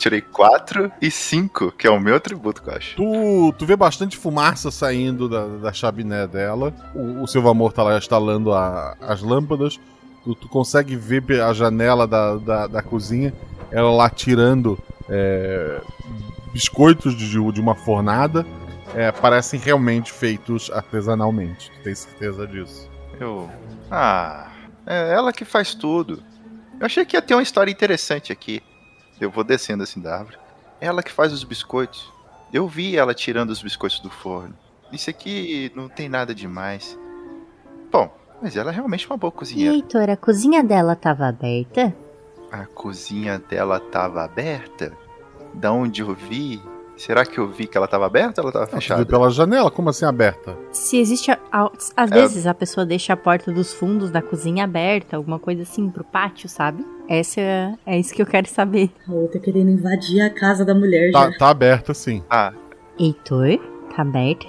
[0.05, 2.95] Tirei 4 e 5, que é o meu atributo, que eu acho.
[2.97, 6.75] Tu, tu vê bastante fumaça saindo da, da chaminé dela.
[6.95, 9.81] O, o seu amor tá lá instalando a- as lâmpadas.
[10.23, 13.33] Tu, tu consegue ver a janela da, da, da cozinha,
[13.71, 15.81] ela lá tirando é,
[16.53, 18.45] biscoitos de, de uma fornada.
[18.95, 21.71] É, parecem realmente feitos artesanalmente.
[21.79, 22.91] Tu tem certeza disso?
[23.19, 23.49] Eu.
[23.91, 24.49] Ah,
[24.87, 26.23] é ela que faz tudo.
[26.79, 28.63] Eu achei que ia ter uma história interessante aqui.
[29.21, 30.39] Eu vou descendo assim da árvore.
[30.81, 32.13] Ela que faz os biscoitos.
[32.53, 34.55] Eu vi ela tirando os biscoitos do forno.
[34.93, 36.99] Isso aqui não tem nada demais.
[37.91, 39.75] Bom, mas ela é realmente uma boa E cozinheira.
[39.75, 41.95] Heitor, a cozinha dela tava aberta?
[42.51, 44.93] A cozinha dela tava aberta?
[45.55, 46.61] Da onde eu vi?
[46.97, 49.05] Será que eu vi que ela tava aberta ou ela tava Ah, tu viu fechada?
[49.07, 49.71] pela janela?
[49.71, 50.57] Como assim aberta?
[50.73, 51.31] Se existe.
[51.31, 52.15] a- a- Às É.
[52.15, 56.05] vezes a pessoa deixa a porta dos fundos da cozinha aberta, alguma coisa assim, pro
[56.05, 56.85] pátio, sabe?
[57.09, 58.91] Essa é, é isso que eu quero saber.
[59.09, 61.39] a outra querendo invadir a casa da mulher Tá, já.
[61.39, 62.23] tá aberta sim.
[62.31, 62.53] Ah,
[62.99, 63.59] Heitor,
[63.95, 64.47] tá aberta?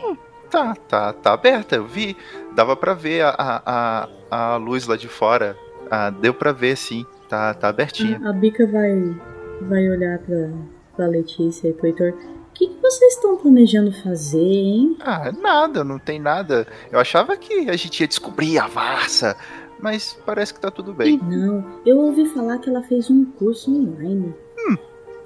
[0.51, 2.15] Tá, tá, tá aberta, eu vi.
[2.55, 5.57] Dava pra ver a, a, a, a luz lá de fora.
[5.89, 7.05] Ah, deu pra ver sim.
[7.27, 8.21] Tá, tá abertinha.
[8.23, 9.15] A, a Bica vai,
[9.63, 10.49] vai olhar pra,
[10.95, 12.13] pra Letícia e pro Heitor.
[12.13, 14.97] O que, que vocês estão planejando fazer, hein?
[15.01, 16.65] Ah, nada, não tem nada.
[16.91, 19.35] Eu achava que a gente ia descobrir a Varsa,
[19.79, 21.19] mas parece que tá tudo bem.
[21.21, 24.33] Não, eu ouvi falar que ela fez um curso online.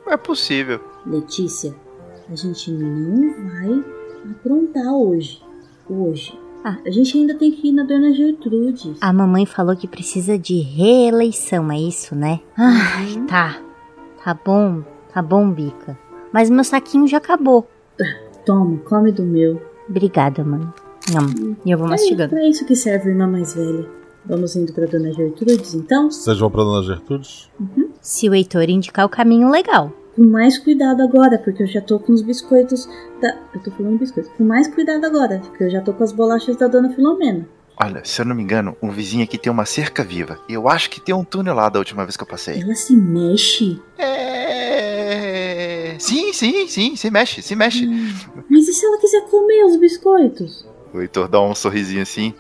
[0.09, 0.79] É possível.
[1.05, 1.75] Letícia,
[2.31, 3.83] a gente não vai
[4.31, 5.39] aprontar hoje.
[5.87, 6.37] Hoje.
[6.63, 6.77] Ah.
[6.83, 8.95] A gente ainda tem que ir na Dona Gertrude.
[8.99, 12.39] A mamãe falou que precisa de reeleição, é isso, né?
[12.57, 13.61] Ai, tá.
[14.23, 15.97] Tá bom, tá bom, Bica.
[16.31, 17.67] Mas meu saquinho já acabou.
[18.45, 19.61] Toma, come do meu.
[19.89, 20.43] Obrigada.
[20.43, 21.55] Nham.
[21.65, 22.35] E eu vou mastigando.
[22.35, 23.87] É pra isso que serve a irmã mais velha.
[24.25, 26.11] Vamos indo pra Dona Gertrudes, então?
[26.11, 27.49] Vocês vão pra Dona Gertrudes?
[27.59, 27.89] Uhum.
[28.01, 29.91] Se o Heitor indicar o caminho legal.
[30.15, 32.87] Com mais cuidado agora, porque eu já tô com os biscoitos
[33.21, 33.37] da...
[33.53, 34.31] Eu tô falando biscoitos.
[34.33, 37.47] Com mais cuidado agora, porque eu já tô com as bolachas da Dona Filomena.
[37.81, 40.37] Olha, se eu não me engano, um vizinho aqui tem uma cerca viva.
[40.49, 42.61] E eu acho que tem um túnel lá da última vez que eu passei.
[42.61, 43.81] Ela se mexe?
[43.97, 45.95] É.
[45.97, 47.87] Sim, sim, sim, se mexe, se mexe.
[47.87, 48.13] Hum,
[48.49, 50.67] mas e se ela quiser comer os biscoitos?
[50.93, 52.33] O Heitor dá um sorrisinho assim.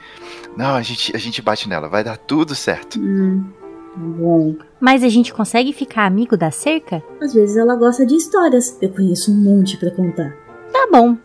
[0.57, 2.99] Não, a gente, a gente bate nela, vai dar tudo certo.
[2.99, 3.45] Hum,
[3.95, 4.57] bom.
[4.77, 7.01] Mas a gente consegue ficar amigo da cerca?
[7.21, 8.77] Às vezes ela gosta de histórias.
[8.81, 10.35] Eu conheço um monte para contar.
[10.73, 11.15] Tá bom.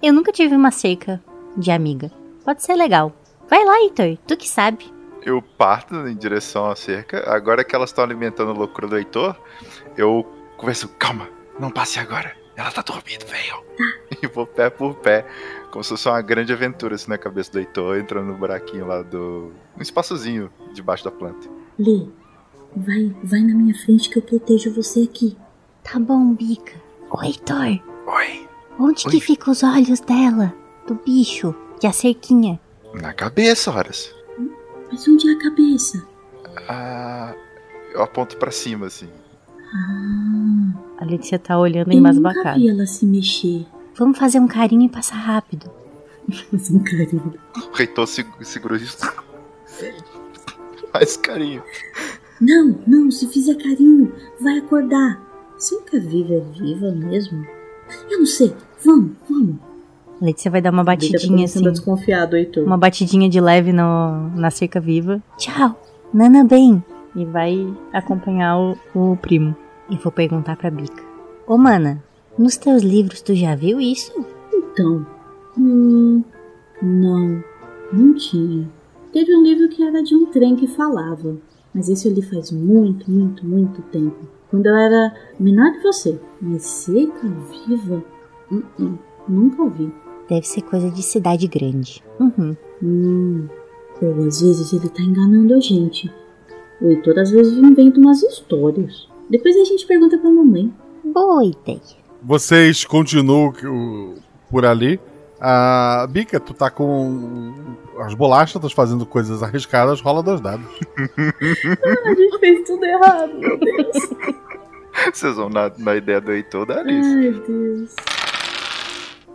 [0.00, 1.20] Eu nunca tive uma cerca
[1.56, 2.12] de amiga.
[2.44, 3.12] Pode ser legal.
[3.48, 4.92] Vai lá, Heitor, tu que sabe.
[5.24, 7.28] Eu parto em direção à cerca.
[7.30, 9.36] Agora que elas estão alimentando a loucura do Heitor,
[9.96, 12.34] eu converso, calma, não passe agora.
[12.56, 13.66] Ela tá dormindo, velho.
[14.20, 15.24] E vou pé por pé,
[15.70, 19.00] como se fosse uma grande aventura assim na cabeça do Heitor, entrando no buraquinho lá
[19.02, 19.52] do.
[19.76, 21.48] um espaçozinho debaixo da planta.
[21.78, 22.08] Lê,
[22.74, 25.36] vai, vai na minha frente que eu protejo você aqui.
[25.84, 26.74] Tá bom, Bica.
[27.10, 27.80] Oi, Heitor.
[28.06, 28.48] Oi.
[28.80, 29.12] Onde Oi.
[29.12, 30.52] que ficam os olhos dela?
[30.86, 31.54] Do bicho?
[31.80, 32.58] E a cerquinha?
[32.94, 34.14] Na cabeça, horas.
[34.90, 36.06] Mas onde é a cabeça?
[36.68, 37.34] Ah.
[37.92, 39.08] Eu aponto para cima, assim.
[39.74, 40.72] Ah.
[40.98, 42.50] A Letícia tá olhando eu embasbacada.
[42.50, 43.66] nunca vi ela se mexer.
[43.94, 45.70] Vamos fazer um carinho e passar rápido.
[46.50, 47.34] fazer um carinho.
[47.56, 48.98] O reitor segurou isso.
[50.92, 51.62] Faz carinho.
[52.40, 55.20] Não, não, se fizer carinho, vai acordar.
[55.58, 57.44] Cerca viva é viva mesmo?
[58.10, 58.54] Eu não sei.
[58.84, 59.56] Vamos, vamos.
[60.20, 61.62] A Letícia vai dar uma batidinha assim.
[61.62, 62.64] desconfiado, Heitor.
[62.64, 65.22] Uma batidinha de leve no, na cerca viva.
[65.36, 65.80] Tchau,
[66.12, 66.82] Nana bem.
[67.14, 69.56] E vai acompanhar o, o primo.
[69.88, 71.02] E vou perguntar pra Bica.
[71.46, 72.02] Ô, mana,
[72.36, 74.12] nos teus livros tu já viu isso?
[74.52, 75.06] Então,
[75.56, 76.22] hum,
[76.82, 77.42] não,
[77.92, 78.68] não tinha.
[79.12, 81.36] Teve um livro que era de um trem que falava,
[81.72, 84.28] mas esse eu li faz muito, muito, muito tempo.
[84.50, 86.20] Quando eu era menor que você.
[86.40, 87.28] Mas seca
[87.66, 88.04] viva?
[88.50, 89.92] Uh -uh, nunca vi.
[90.28, 92.02] Deve ser coisa de cidade grande.
[92.20, 92.56] Uhum.
[92.82, 93.48] Hum,
[94.00, 96.12] ou às vezes ele tá enganando a gente.
[96.80, 99.08] O Heitor às vezes inventa umas histórias.
[99.28, 100.72] Depois a gente pergunta pra mamãe.
[101.04, 101.80] Boa ideia.
[102.22, 103.52] Vocês continuam
[104.50, 105.00] por ali.
[105.40, 107.54] A Bica, tu tá com
[108.00, 110.66] as bolachas, tá fazendo coisas arriscadas, rola dois dados.
[110.98, 113.96] ah, a gente fez tudo errado, meu Deus.
[115.14, 117.08] Vocês vão na, na ideia do Heitor da Alice.
[117.08, 117.94] Ai, Deus.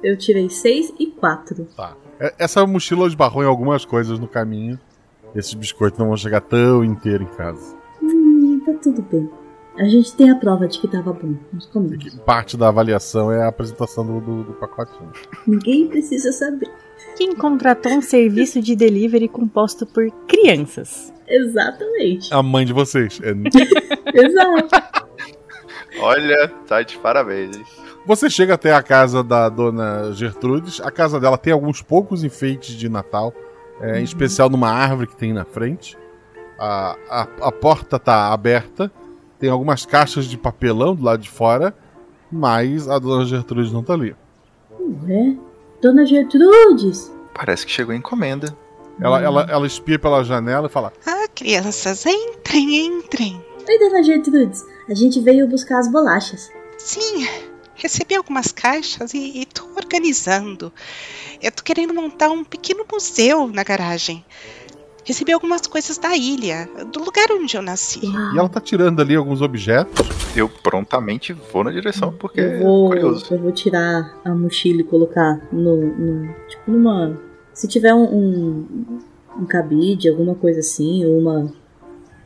[0.03, 1.65] Eu tirei seis e quatro.
[1.75, 1.95] Tá.
[2.37, 4.79] Essa mochila esbarrou em algumas coisas no caminho.
[5.35, 7.75] Esses biscoitos não vão chegar tão inteiro em casa.
[8.01, 9.29] Hum, tá tudo bem.
[9.77, 11.33] A gente tem a prova de que tava bom.
[11.51, 12.13] Nós comemos.
[12.19, 15.11] Parte da avaliação é a apresentação do, do, do pacotinho.
[15.47, 16.69] Ninguém precisa saber.
[17.17, 21.11] Quem contratou um serviço de delivery composto por crianças?
[21.27, 22.31] Exatamente.
[22.31, 23.19] A mãe de vocês.
[23.23, 23.31] É...
[24.13, 24.69] Exato.
[25.99, 27.55] Olha, tá de parabéns.
[27.57, 27.65] Hein?
[28.05, 30.81] Você chega até a casa da dona Gertrudes.
[30.81, 33.33] A casa dela tem alguns poucos enfeites de Natal,
[33.79, 35.97] é, em especial numa árvore que tem na frente.
[36.59, 38.91] A, a, a porta tá aberta.
[39.39, 41.73] Tem algumas caixas de papelão do lado de fora,
[42.31, 44.15] mas a dona Gertrudes não tá ali.
[45.07, 45.37] Ué?
[45.81, 47.11] Dona Gertrudes?
[47.33, 48.55] Parece que chegou a encomenda.
[49.01, 49.23] Ela, hum.
[49.23, 53.41] ela, ela espia pela janela e fala: Ah, crianças, entrem, entrem.
[53.67, 54.61] Oi, dona Gertrudes.
[54.89, 56.51] A gente veio buscar as bolachas.
[56.77, 57.25] Sim,
[57.75, 60.71] recebi algumas caixas e, e tô organizando.
[61.41, 64.23] Eu tô querendo montar um pequeno museu na garagem.
[65.05, 67.99] Recebi algumas coisas da ilha, do lugar onde eu nasci.
[68.05, 70.07] E ela tá tirando ali alguns objetos.
[70.33, 73.33] Eu prontamente vou na direção, porque eu vou, é curioso.
[73.33, 75.75] Eu vou tirar a mochila e colocar no.
[75.75, 77.19] no tipo, numa.
[77.53, 78.99] Se tiver um, um,
[79.39, 81.53] um cabide, alguma coisa assim, ou uma,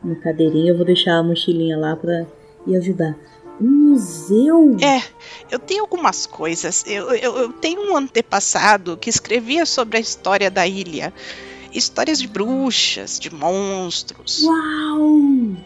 [0.02, 2.26] uma cadeirinha, eu vou deixar a mochilinha lá pra
[2.66, 3.16] ir ajudar.
[3.60, 4.76] Um museu?
[4.80, 5.02] É,
[5.50, 6.84] eu tenho algumas coisas.
[6.86, 11.12] Eu, eu, eu tenho um antepassado que escrevia sobre a história da ilha
[11.72, 14.42] histórias de bruxas, de monstros.
[14.42, 15.56] Uau!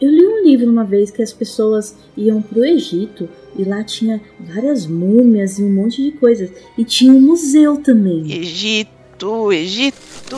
[0.00, 4.20] Eu li um livro uma vez que as pessoas iam pro Egito e lá tinha
[4.40, 6.50] várias múmias e um monte de coisas.
[6.76, 8.32] E tinha um museu também.
[8.32, 10.36] Egito, Egito.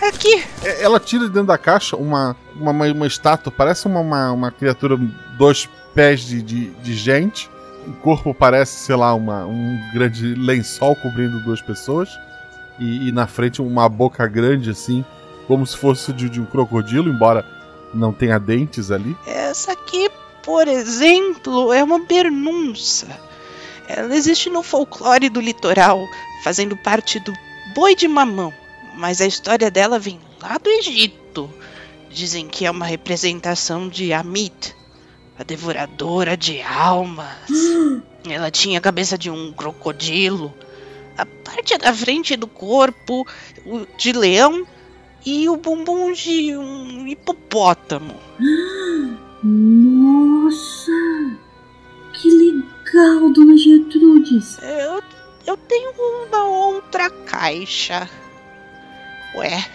[0.00, 0.42] Aqui.
[0.80, 4.98] Ela tira dentro da caixa uma, uma, uma estátua, parece uma, uma, uma criatura,
[5.42, 7.50] dois pés de, de, de gente.
[7.84, 12.08] O corpo parece, sei lá, uma, um grande lençol cobrindo duas pessoas
[12.78, 15.04] e, e, na frente uma boca grande assim,
[15.48, 17.44] como se fosse de, de, um crocodilo, embora
[17.92, 19.16] não tenha dentes ali.
[19.26, 20.08] Essa aqui,
[20.44, 23.08] por exemplo, é uma pernunça.
[23.88, 26.06] Ela existe no folclore do litoral,
[26.44, 27.32] fazendo parte do
[27.74, 28.54] boi de mamão,
[28.94, 31.50] mas a história dela vem lá do Egito.
[32.08, 34.72] Dizem que é uma representação de Amit,
[35.38, 37.48] a devoradora de almas.
[38.28, 40.54] Ela tinha a cabeça de um crocodilo,
[41.16, 43.26] a parte da frente do corpo
[43.96, 44.66] de leão
[45.24, 48.14] e o bumbum de um hipopótamo.
[49.42, 50.92] Nossa!
[52.12, 54.58] Que legal, dona Gertrudes!
[54.62, 55.02] Eu,
[55.46, 55.92] eu tenho
[56.28, 58.08] uma outra caixa.
[59.34, 59.66] Ué,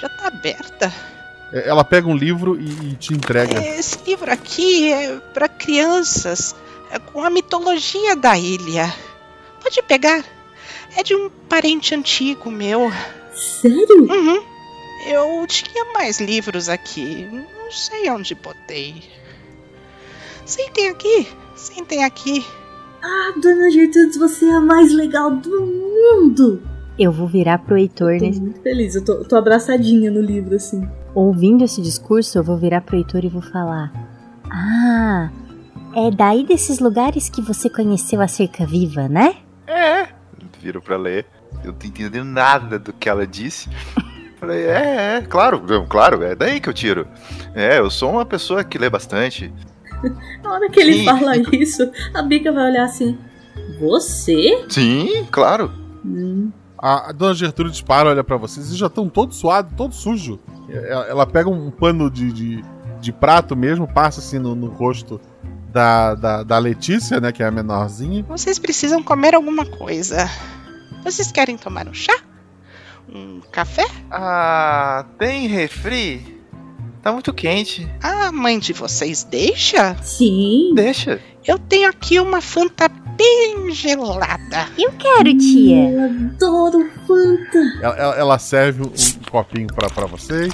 [0.00, 1.17] já tá aberta.
[1.52, 3.58] É, ela pega um livro e, e te entrega.
[3.60, 6.54] Esse livro aqui é para crianças,
[6.90, 8.92] é com a mitologia da ilha.
[9.62, 10.24] Pode pegar.
[10.96, 12.90] É de um parente antigo meu.
[13.34, 14.02] Sério?
[14.10, 14.42] Uhum.
[15.06, 17.28] Eu tinha mais livros aqui.
[17.30, 19.02] Não sei onde botei.
[20.44, 21.28] Sentem aqui.
[21.54, 22.44] Sentem aqui.
[23.02, 26.62] Ah, dona Gertrudes, você é a mais legal do mundo!
[26.98, 28.40] Eu vou virar pro Heitor Tô nesse.
[28.40, 30.82] muito feliz, eu tô, tô abraçadinha no livro, assim.
[31.18, 33.90] Ouvindo esse discurso, eu vou virar pro Heitor e vou falar:
[34.48, 35.28] Ah,
[35.92, 39.34] é daí desses lugares que você conheceu a cerca viva, né?
[39.66, 40.10] É.
[40.62, 41.26] Viro pra ler.
[41.64, 43.68] Eu não tô entendendo nada do que ela disse.
[44.38, 47.08] Falei, é, é, claro, claro, é daí que eu tiro.
[47.52, 49.52] É, eu sou uma pessoa que lê bastante.
[50.40, 51.04] Na hora que ele Sim.
[51.04, 53.18] fala isso, a Bica vai olhar assim:
[53.80, 54.66] Você?
[54.68, 55.72] Sim, claro.
[56.06, 59.94] Hum, A, a dona Gertrudes para, olha pra vocês e já estão todos suados, todo
[59.94, 60.38] sujo.
[60.68, 62.64] Ela, ela pega um pano de, de,
[63.00, 65.20] de prato mesmo, passa assim no, no rosto
[65.72, 68.24] da, da, da Letícia, né, que é a menorzinha.
[68.28, 70.28] Vocês precisam comer alguma coisa.
[71.04, 72.16] Vocês querem tomar um chá?
[73.08, 73.86] Um café?
[74.10, 76.38] Ah, tem refri?
[77.02, 77.88] Tá muito quente.
[78.02, 79.96] A mãe de vocês deixa?
[80.02, 80.72] Sim.
[80.74, 81.20] Deixa.
[81.46, 84.68] Eu tenho aqui uma Fanta bem gelada.
[84.78, 85.90] Eu quero, tia.
[85.90, 87.58] Eu adoro Fanta.
[87.82, 90.52] Ela, ela- ela serve um, um copinho pra, pra vocês,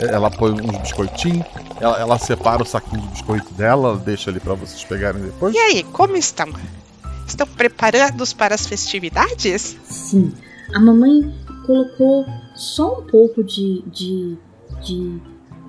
[0.00, 1.44] ela põe uns biscoitinhos,
[1.80, 5.54] ela, ela separa o saquinho de biscoito dela, ela deixa ali pra vocês pegarem depois.
[5.54, 6.48] E aí, como estão?
[7.26, 9.76] Estão preparados para as festividades?
[9.84, 10.32] Sim.
[10.74, 11.32] A mamãe
[11.66, 12.24] colocou
[12.54, 13.82] só um pouco de.
[13.92, 14.36] de.
[14.84, 15.20] de.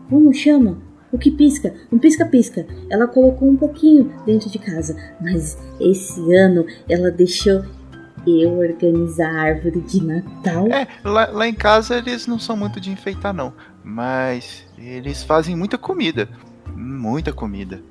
[0.10, 0.78] Como chama?
[1.12, 1.74] O que pisca?
[1.92, 2.66] Um pisca-pisca.
[2.90, 4.96] Ela colocou um pouquinho dentro de casa.
[5.22, 7.64] Mas esse ano ela deixou
[8.26, 10.68] eu organizar a árvore de Natal.
[10.68, 13.54] É, lá, lá em casa eles não são muito de enfeitar, não.
[13.84, 16.28] Mas eles fazem muita comida.
[16.76, 17.82] Muita comida.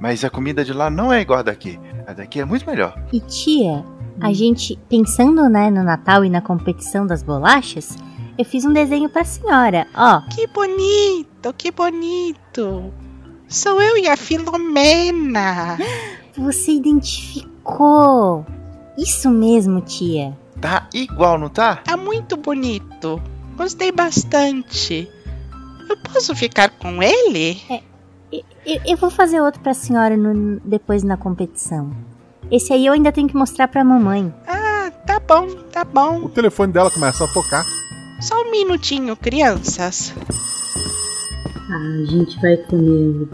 [0.00, 1.78] Mas a comida de lá não é igual a daqui.
[2.06, 3.00] A daqui é muito melhor.
[3.12, 3.84] E tia,
[4.20, 7.96] a gente, pensando né, no Natal e na competição das bolachas,
[8.38, 10.20] eu fiz um desenho pra senhora, ó.
[10.28, 12.92] Que bonito, que bonito.
[13.48, 15.78] Sou eu e a Filomena.
[16.36, 18.44] Você identificou.
[18.98, 20.36] Isso mesmo, tia.
[20.60, 21.76] Tá igual, não tá?
[21.76, 23.20] Tá muito bonito.
[23.56, 25.08] Gostei bastante.
[25.88, 27.62] Eu posso ficar com ele?
[28.32, 31.92] Eu, eu vou fazer outro pra senhora no- depois na competição.
[32.50, 34.32] Esse aí eu ainda tenho que mostrar pra mamãe.
[34.46, 36.24] Ah, tá bom, tá bom.
[36.24, 37.64] O telefone dela começa a tocar.
[38.20, 40.12] Só um minutinho, crianças.
[41.68, 43.28] A gente vai comer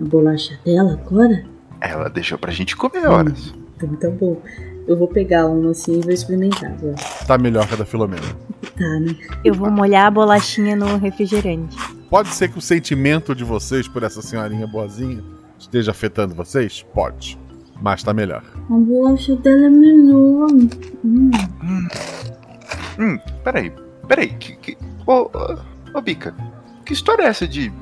[0.00, 1.44] a bolacha dela agora?
[1.80, 3.54] Ela deixou pra gente comer horas.
[3.76, 4.40] Então tá bom.
[4.86, 6.94] Eu vou pegar uma assim e vou experimentar agora.
[7.26, 8.22] Tá melhor que a da Filomena.
[8.76, 9.16] Tá, né?
[9.42, 11.74] Eu vou molhar a bolachinha no refrigerante.
[12.10, 15.24] Pode ser que o sentimento de vocês por essa senhorinha boazinha
[15.58, 16.84] esteja afetando vocês?
[16.92, 17.38] Pode.
[17.80, 18.42] Mas tá melhor.
[18.68, 20.48] A bolacha dela é melhor.
[21.02, 21.30] Hum.
[22.98, 23.72] Hum, peraí.
[24.06, 24.28] Peraí.
[24.34, 24.78] Que, que...
[25.06, 25.58] Ô, ô,
[25.94, 26.34] ô, Bica.
[26.86, 27.72] Que história é essa de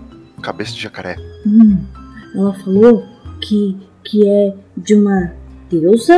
[0.40, 1.16] cabeça de jacaré?
[1.46, 1.84] Hum.
[2.34, 3.04] Ela falou
[3.42, 5.34] que, que é de uma
[5.68, 6.16] deusa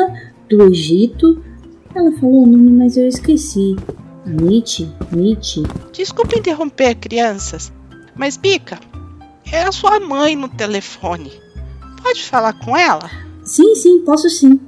[0.48, 1.42] do Egito.
[1.92, 3.74] Ela falou o nome, mas eu esqueci.
[4.24, 4.88] Nietzsche?
[5.10, 5.64] Nietzsche?
[5.92, 7.72] Desculpa interromper, crianças.
[8.14, 8.78] Mas, Bica,
[9.50, 11.32] é a sua mãe no telefone.
[12.00, 13.10] Pode falar com ela?
[13.42, 14.60] Sim, sim, posso sim.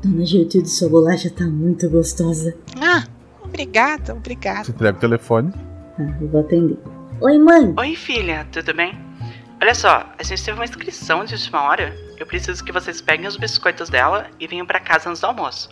[0.00, 2.56] Dona Gertrude, sua bolacha tá muito gostosa.
[2.80, 3.04] Ah,
[3.44, 4.62] obrigada, obrigada.
[4.62, 5.50] Você entrega o telefone.
[5.96, 6.78] Tá, eu vou atender.
[7.20, 7.74] Oi, mãe.
[7.76, 8.96] Oi, filha, tudo bem?
[9.60, 11.92] Olha só, a gente teve uma inscrição de última hora.
[12.16, 15.68] Eu preciso que vocês peguem os biscoitos dela e venham pra casa antes do almoço.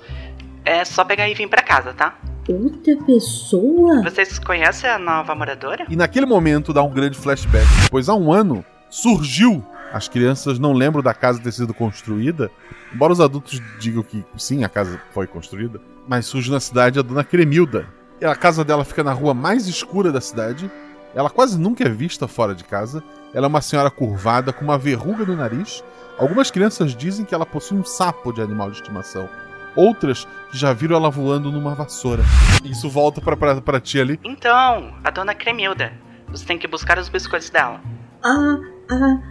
[0.65, 2.19] É só pegar e vir pra casa, tá?
[2.49, 4.03] Outra pessoa?
[4.03, 5.87] Vocês conhecem a nova moradora?
[5.89, 7.65] E naquele momento dá um grande flashback.
[7.93, 9.65] Pois há um ano surgiu.
[9.93, 12.51] As crianças não lembram da casa ter sido construída.
[12.93, 15.81] Embora os adultos digam que sim, a casa foi construída.
[16.09, 17.87] Mas surge na cidade a dona Cremilda.
[18.21, 20.69] E a casa dela fica na rua mais escura da cidade.
[21.17, 23.03] Ela quase nunca é vista fora de casa.
[23.33, 25.83] Ela é uma senhora curvada com uma verruga no nariz.
[26.19, 29.27] Algumas crianças dizem que ela possui um sapo de animal de estimação.
[29.75, 32.23] outras já viram ela voando numa vassoura.
[32.63, 34.21] Isso volta pra, pra, pra ti ali.
[34.23, 35.91] Então, a dona Cremilda.
[36.29, 37.81] Você tem que buscar os biscoitos dela.
[38.23, 38.59] A.
[38.91, 39.23] A.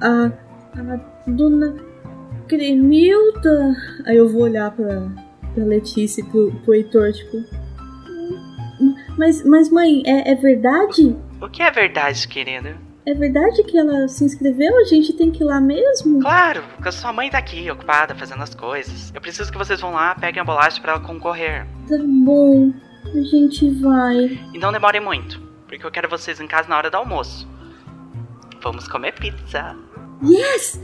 [0.00, 0.32] A.
[0.80, 1.76] A dona
[2.48, 3.76] Cremilda.
[4.06, 5.08] Aí eu vou olhar pra,
[5.54, 7.44] pra Letícia e pro, pro Heitor, tipo.
[9.18, 11.16] Mas, mas mãe, é, é verdade?
[11.40, 12.76] O que é verdade, querida?
[13.06, 14.78] É verdade que ela se inscreveu?
[14.78, 16.20] A gente tem que ir lá mesmo?
[16.20, 19.12] Claro, porque a sua mãe tá aqui, ocupada, fazendo as coisas.
[19.14, 21.66] Eu preciso que vocês vão lá, peguem a bolacha para ela concorrer.
[21.86, 22.72] Tá bom,
[23.04, 24.38] a gente vai.
[24.54, 27.46] E não demorem muito, porque eu quero vocês em casa na hora do almoço.
[28.62, 29.76] Vamos comer pizza.
[30.22, 30.80] Yes!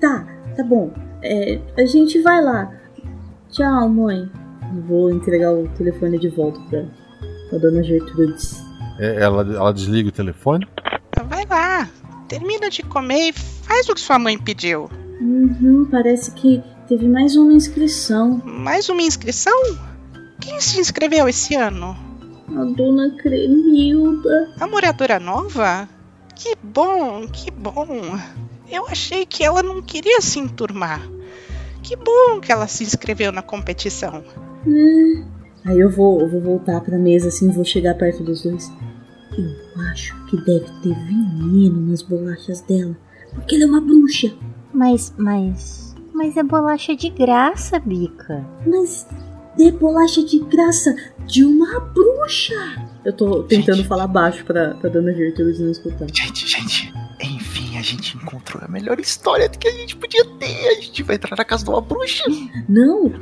[0.00, 0.92] Tá, tá bom.
[1.22, 2.70] É, a gente vai lá.
[3.48, 4.30] Tchau, mãe.
[4.86, 6.84] Vou entregar o telefone de volta pra,
[7.48, 8.65] pra dona Gertrudes.
[8.98, 10.66] É, ela, ela desliga o telefone.
[11.28, 11.88] Vai lá,
[12.28, 14.88] termina de comer e faz o que sua mãe pediu.
[15.20, 18.40] Uhum, parece que teve mais uma inscrição.
[18.44, 19.58] Mais uma inscrição?
[20.40, 21.96] Quem se inscreveu esse ano?
[22.48, 24.52] A dona Cremilda.
[24.60, 25.88] A moradora nova?
[26.34, 28.18] Que bom, que bom.
[28.70, 31.00] Eu achei que ela não queria se enturmar.
[31.82, 34.22] Que bom que ela se inscreveu na competição.
[34.66, 35.24] Hum.
[35.64, 38.70] Aí eu vou, eu vou voltar pra mesa assim, vou chegar perto dos dois.
[39.38, 42.96] Eu acho que deve ter veneno nas bolachas dela.
[43.34, 44.32] Porque ela é uma bruxa.
[44.72, 45.94] Mas, mas.
[46.14, 48.44] Mas é bolacha de graça, Bica.
[48.66, 49.06] Mas
[49.60, 50.94] é bolacha de graça
[51.26, 52.54] de uma bruxa.
[53.04, 53.88] Eu tô tentando Gente.
[53.88, 56.06] falar baixo pra, pra dona Gertrude não escutar.
[56.12, 60.68] Gente, gente, enfim, a gente encontrou a melhor história que a gente podia ter.
[60.68, 62.24] A gente vai entrar na casa de uma bruxa.
[62.68, 63.12] Não,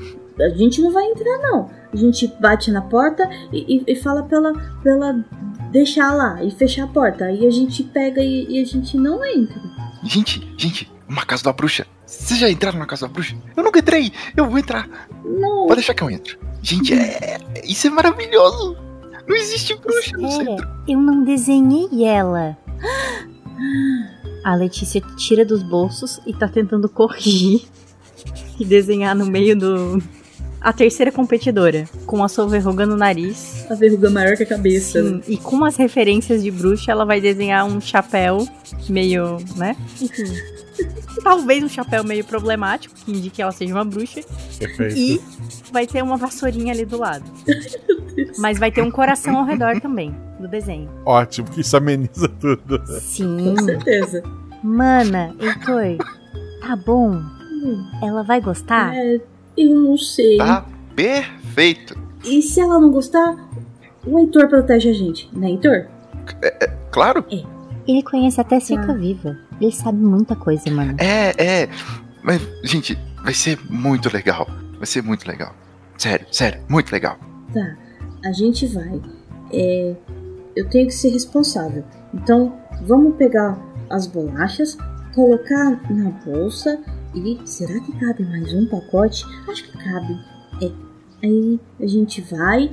[0.41, 1.71] a gente não vai entrar, não.
[1.93, 4.53] A gente bate na porta e, e- e fala pra ela,
[4.83, 5.25] pra ela
[5.75, 7.25] deixar lá e fechar a porta.
[7.25, 9.61] Aí a gente pega e, e a gente não entra.
[10.05, 11.85] Gente, gente, uma casa da bruxa.
[12.07, 13.37] Vocês já entraram na casa da bruxa?
[13.57, 14.89] Eu nunca entrei, eu vou entrar.
[15.25, 15.67] Não.
[15.67, 16.39] Pode deixar que eu entro.
[16.63, 18.77] Gente, é, isso é maravilhoso.
[19.27, 20.69] Não existe bruxa no Espera, centro.
[20.87, 22.57] eu não desenhei ela.
[24.45, 27.63] A Letícia tira dos bolsos e tá tentando corrigir
[28.61, 30.03] e desenhar no meio do.
[30.65, 33.67] A terceira competidora, com a sua verruga no nariz.
[33.71, 35.03] A verruga maior que a cabeça.
[35.03, 38.49] Sim, e com as referências de bruxa, ela vai desenhar um chapéu
[38.89, 39.77] meio, né?
[40.01, 40.25] Enfim.
[41.23, 44.23] Talvez um chapéu meio problemático, que indique que ela seja uma bruxa.
[44.59, 44.97] Perfeito.
[44.97, 45.21] E
[45.71, 47.31] vai ter uma vassourinha ali do lado.
[48.39, 50.89] Mas vai ter um coração ao redor também, do desenho.
[51.05, 52.83] Ótimo, que isso ameniza tudo.
[53.01, 53.55] Sim.
[53.55, 54.23] Com certeza.
[54.63, 55.99] Mana, Heitor,
[56.63, 57.21] tá bom.
[58.03, 58.95] Ela vai gostar?
[58.95, 59.21] É,
[59.57, 60.37] eu não sei.
[60.39, 61.97] Tá perfeito.
[62.25, 63.37] E se ela não gostar,
[64.07, 65.87] o Heitor protege a gente, né, Heitor?
[66.91, 67.25] Claro.
[67.87, 69.39] Ele conhece até cerca viva.
[69.61, 70.97] Ele sabe muita coisa, mano.
[70.99, 71.69] É, é.
[72.23, 74.47] Mas, gente, vai ser muito legal.
[74.79, 75.55] Vai ser muito legal.
[75.99, 77.19] Sério, sério, muito legal.
[77.53, 77.77] Tá,
[78.25, 79.01] a gente vai.
[79.53, 79.95] É,
[80.57, 81.85] eu tenho que ser responsável.
[82.13, 83.59] Então, vamos pegar
[83.91, 84.77] as bolachas,
[85.15, 86.83] colocar na bolsa
[87.15, 87.39] e.
[87.45, 89.25] Será que cabe mais um pacote?
[89.49, 90.19] Acho que cabe.
[90.63, 90.71] É.
[91.23, 92.71] Aí a gente vai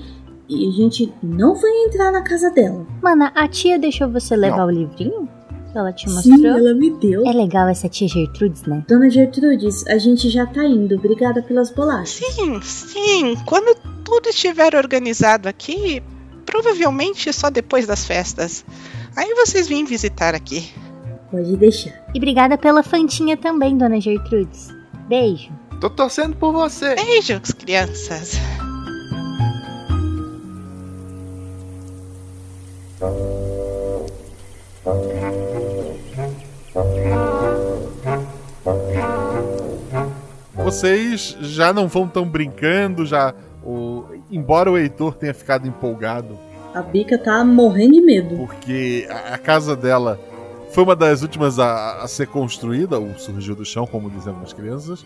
[0.49, 2.85] e a gente não vai entrar na casa dela.
[3.01, 4.67] Mana, a tia deixou você levar Não.
[4.67, 5.29] o livrinho?
[5.71, 6.37] Que ela te mostrou?
[6.37, 7.25] Sim, ela me deu.
[7.25, 8.83] É legal essa tia Gertrudes, né?
[8.87, 10.95] Dona Gertrudes, a gente já tá indo.
[10.95, 12.09] Obrigada pelas bolachas.
[12.33, 13.35] Sim, sim.
[13.45, 13.73] Quando
[14.03, 16.03] tudo estiver organizado aqui,
[16.45, 18.65] provavelmente só depois das festas.
[19.15, 20.69] Aí vocês vêm visitar aqui.
[21.31, 21.93] Pode deixar.
[22.13, 24.69] E obrigada pela fantinha também, dona Gertrudes.
[25.07, 25.49] Beijo.
[25.79, 26.93] Tô torcendo por você.
[26.95, 28.37] Beijos, crianças.
[40.55, 43.33] Vocês já não vão tão brincando, já.
[43.63, 44.03] O...
[44.31, 46.37] Embora o Heitor tenha ficado empolgado,
[46.73, 48.37] A Bica tá morrendo de medo.
[48.37, 50.19] porque a, a casa dela
[50.73, 54.53] foi uma das últimas a, a ser construída, ou surgiu do chão, como dizem algumas
[54.53, 55.05] crianças.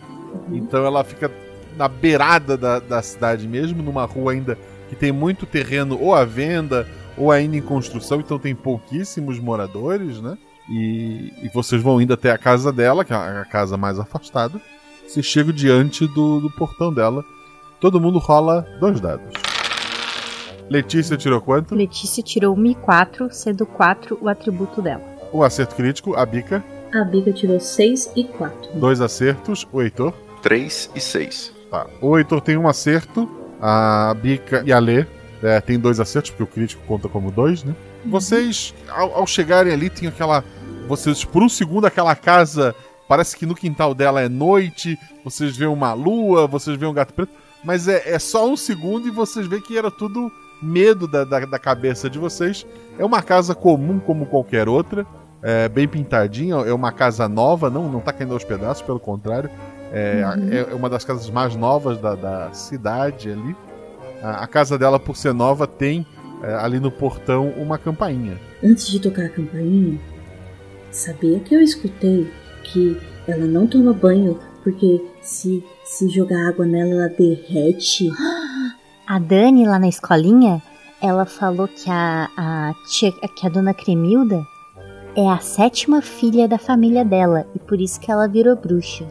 [0.50, 1.30] Então ela fica
[1.76, 4.58] na beirada da, da cidade mesmo, numa rua ainda
[4.88, 6.86] que tem muito terreno ou à venda
[7.16, 10.36] ou ainda em construção, então tem pouquíssimos moradores, né?
[10.68, 14.60] E, e vocês vão indo até a casa dela, que é a casa mais afastada.
[15.06, 17.24] Você chega diante do, do portão dela.
[17.80, 19.32] Todo mundo rola dois dados.
[20.68, 21.74] Letícia tirou quanto?
[21.74, 25.15] Letícia tirou 1004, sendo 4 o atributo dela.
[25.32, 26.64] Um acerto crítico, a Bica.
[26.92, 28.72] A Bica tirou 6 e 4.
[28.74, 30.12] Dois acertos, o Heitor.
[30.42, 31.52] 3 e 6.
[31.70, 31.86] Tá.
[32.00, 33.28] O Heitor tem um acerto,
[33.60, 35.04] a Bica e a Lê
[35.42, 37.74] é, tem dois acertos, porque o crítico conta como dois, né?
[38.04, 40.44] Vocês, ao, ao chegarem ali, tem aquela.
[40.88, 42.74] Vocês, por um segundo, aquela casa
[43.08, 47.14] Parece que no quintal dela é noite, vocês veem uma lua, vocês veem um gato
[47.14, 50.30] preto, mas é, é só um segundo e vocês veem que era tudo
[50.62, 52.66] medo da, da, da cabeça de vocês.
[52.98, 55.06] É uma casa comum como qualquer outra,
[55.42, 59.50] é, bem pintadinha, é uma casa nova, não, não tá caindo aos pedaços, pelo contrário.
[59.92, 60.52] É, Uhum.
[60.72, 63.54] é uma das casas mais novas da, da cidade ali.
[64.22, 66.04] A, a casa dela, por ser nova, tem
[66.42, 68.38] é, ali no portão uma campainha.
[68.64, 69.98] Antes de tocar a campainha,
[70.90, 72.28] sabia que eu escutei
[72.64, 78.10] que ela não toma banho porque se, se jogar água nela ela derrete?
[79.06, 80.60] A Dani lá na escolinha,
[81.00, 84.44] ela falou que a, a tia, que a dona Cremilda
[85.16, 89.06] é a sétima filha da família dela e por isso que ela virou bruxa.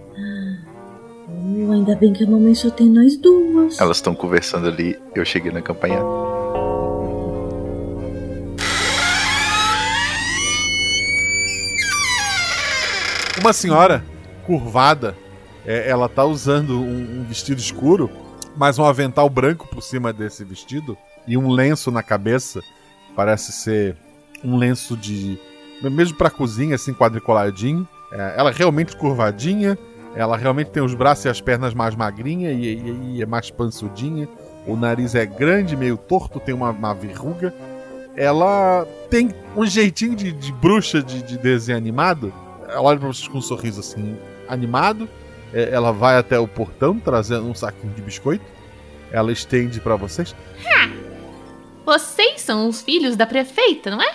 [1.30, 3.80] Oh, ainda bem que a mamãe só tem nós duas.
[3.80, 6.02] Elas estão conversando ali, eu cheguei na campanha.
[13.39, 14.04] Uma senhora
[14.46, 15.16] curvada,
[15.66, 18.24] é, ela tá usando um, um vestido escuro,
[18.56, 20.97] mas um avental branco por cima desse vestido
[21.28, 22.62] e um lenço na cabeça.
[23.16, 23.95] Parece ser
[24.43, 25.39] um lenço de.
[25.82, 27.88] mesmo pra cozinha, assim, quadriculadinho.
[28.12, 29.78] É, ela é realmente curvadinha,
[30.16, 33.49] ela realmente tem os braços e as pernas mais magrinhas e, e- e é mais
[33.51, 34.28] pansudinha.
[34.68, 37.53] O nariz é grande, meio torto, tem uma, uma verruga.
[38.16, 42.34] Ela tem um jeitinho de, de bruxa de, de desenho animado.
[42.68, 45.08] Ela olha pra vocês com um sorriso assim, animado.
[45.56, 48.45] É, Ela vai até o portão trazendo um saquinho de biscoito.
[49.12, 50.36] Ela estende pra vocês.
[51.86, 54.12] Vocês são os filhos da prefeita, não é?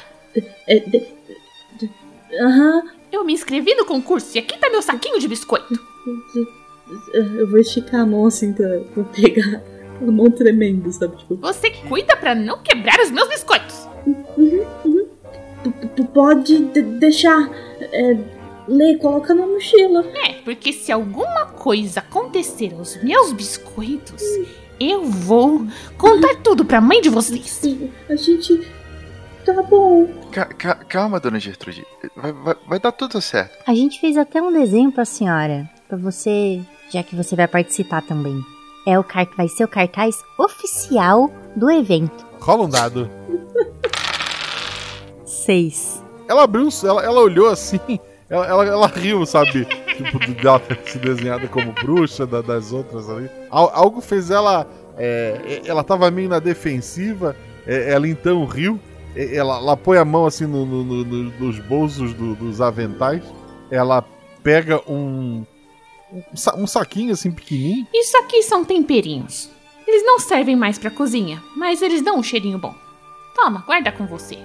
[2.40, 2.82] Aham.
[3.12, 5.74] Eu me inscrevi no concurso e aqui tá meu saquinho de biscoito.
[7.12, 9.60] Eu vou esticar a mão assim pra, pra pegar
[10.00, 11.16] a mão tremendo, sabe?
[11.16, 13.88] Tipo, Você cuida pra não quebrar os meus biscoitos.
[14.06, 15.08] uhum, uhum.
[15.64, 17.50] Tu, tu pode de- deixar.
[17.80, 18.16] É,
[18.70, 20.04] ler, coloca na mochila.
[20.26, 24.22] É, porque se alguma coisa acontecer aos meus biscoitos,
[24.78, 25.66] eu vou
[25.98, 27.60] contar tudo pra mãe de vocês.
[28.08, 28.66] A gente.
[29.44, 30.06] Tá bom.
[30.30, 31.84] Ca- ca- calma, dona Gertrude.
[32.14, 33.56] Vai, vai- vai dar tudo certo.
[33.66, 36.60] A gente fez até um desenho pra senhora, pra você,
[36.90, 38.38] já que você vai participar também.
[38.86, 42.24] É o car- vai ser o cartaz oficial do evento.
[42.38, 43.10] Rola um dado.
[45.24, 46.02] Seis.
[46.28, 47.80] Ela abriu, um- ela, ela olhou assim,
[48.30, 49.66] ela, ela, ela riu, sabe?
[49.96, 53.28] tipo, de- dela se desenhada como bruxa da- das outras ali.
[53.50, 54.66] Al- algo fez ela.
[54.96, 57.34] é, ela tava meio na defensiva,
[57.66, 58.78] é, ela então riu.
[59.16, 63.22] Ela, ela põe a mão assim no- no- no- no- nos bolsos do- dos aventais.
[63.70, 64.04] Ela
[64.42, 65.44] pega um.
[66.56, 67.86] Um saquinho assim pequenininho.
[67.94, 69.48] Isso aqui são temperinhos.
[69.86, 72.74] Eles não servem mais pra cozinha, mas eles dão um cheirinho bom.
[73.34, 74.38] Toma, guarda com você.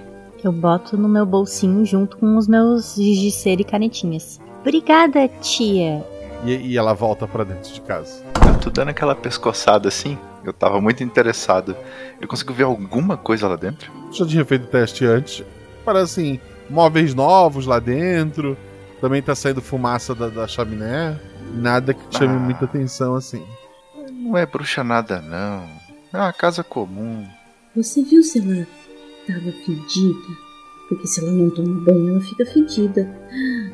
[0.45, 4.39] Eu boto no meu bolsinho junto com os meus giz de cera e canetinhas.
[4.61, 6.05] Obrigada, tia.
[6.45, 8.23] E, e ela volta pra dentro de casa.
[8.47, 10.15] Eu tô dando aquela pescoçada assim.
[10.43, 11.75] Eu tava muito interessado.
[12.21, 13.91] Eu consigo ver alguma coisa lá dentro?
[14.11, 15.43] Já tinha feito o teste antes.
[15.83, 16.39] Parece assim,
[16.69, 18.55] móveis novos lá dentro.
[19.01, 21.19] Também tá saindo fumaça da, da chaminé.
[21.55, 22.39] Nada que te chame Ah.
[22.39, 23.43] muita atenção assim.
[24.11, 25.63] Não é bruxa nada, não.
[26.13, 27.25] É uma casa comum.
[27.75, 28.39] Você viu se
[29.31, 30.45] ela tava fedida?
[30.87, 33.09] Porque se ela não toma banho, ela fica fedida.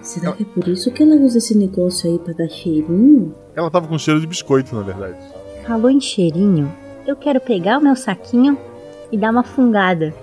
[0.02, 3.36] Será que é por isso que ela usa esse negócio aí pra dar cheirinho?
[3.56, 5.18] Ela tava com cheiro de biscoito, na verdade.
[5.66, 6.74] Falou em cheirinho,
[7.06, 8.58] eu quero pegar o meu saquinho
[9.12, 10.14] e dar uma fungada.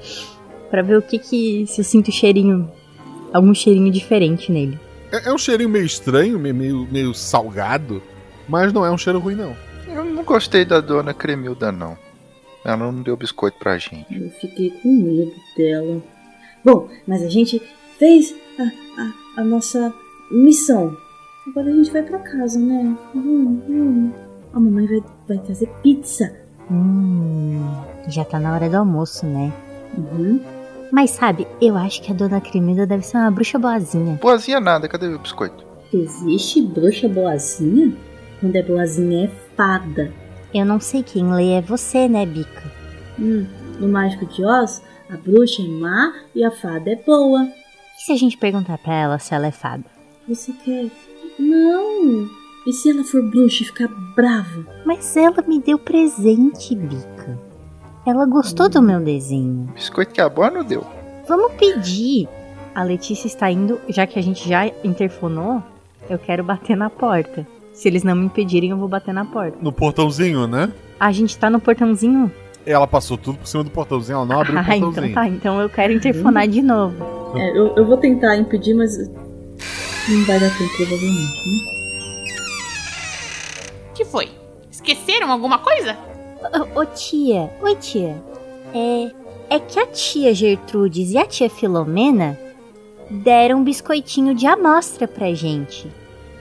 [0.70, 1.66] Pra ver o que que.
[1.66, 2.70] se eu sinto cheirinho.
[3.32, 4.78] algum cheirinho diferente nele.
[5.12, 8.02] É, é um cheirinho meio estranho, meio, meio, meio salgado.
[8.48, 9.54] Mas não é um cheiro ruim, não.
[9.86, 11.96] Eu não gostei da dona Cremilda, não.
[12.64, 14.06] Ela não deu biscoito pra gente.
[14.10, 16.02] Eu fiquei com medo dela.
[16.64, 17.62] Bom, mas a gente
[17.98, 19.92] fez a, a, a nossa
[20.30, 20.96] missão.
[21.46, 22.96] Agora a gente vai pra casa, né?
[23.14, 24.12] Hum, hum.
[24.52, 26.34] A mamãe vai, vai trazer pizza.
[26.70, 27.64] Hum,
[28.08, 29.52] já tá na hora do almoço, né?
[29.96, 30.40] Uhum.
[30.92, 34.18] Mas sabe, eu acho que a dona Cremilda deve ser uma bruxa boazinha.
[34.20, 35.64] Boazinha nada, cadê o biscoito?
[35.92, 37.94] Existe bruxa boazinha?
[38.40, 40.12] Quando é boazinha é fada.
[40.52, 42.62] Eu não sei quem lê é você, né, Bica?
[43.18, 43.46] Hum,
[43.78, 47.48] no Mágico de Oz, a bruxa é má e a fada é boa.
[47.98, 49.84] E se a gente perguntar pra ela se ela é fada?
[50.26, 50.90] Você quer?
[51.38, 52.28] Não!
[52.66, 54.66] E se ela for bruxa e ficar brava?
[54.84, 57.38] Mas ela me deu presente, Bica.
[58.06, 59.70] Ela gostou do meu desenho.
[59.74, 60.86] Biscoito que a boa não deu.
[61.26, 62.28] Vamos pedir.
[62.74, 65.62] A Letícia está indo, já que a gente já interfonou,
[66.08, 67.46] eu quero bater na porta.
[67.78, 69.56] Se eles não me impedirem, eu vou bater na porta.
[69.62, 70.72] No portãozinho, né?
[70.98, 72.28] A gente tá no portãozinho?
[72.66, 75.04] Ela passou tudo por cima do portãozinho, ela não abriu o Ah, portãozinho.
[75.06, 75.28] então tá.
[75.28, 76.96] Então eu quero interfonar de novo.
[77.38, 78.98] É, eu, eu vou tentar impedir, mas.
[78.98, 81.78] Não vai dar tempo, provavelmente, né?
[83.94, 84.28] que foi?
[84.72, 85.96] Esqueceram alguma coisa?
[86.74, 88.20] Ô, ô, tia, oi tia.
[88.74, 89.10] É,
[89.50, 92.36] é que a tia Gertrudes e a tia Filomena
[93.08, 95.86] deram um biscoitinho de amostra pra gente.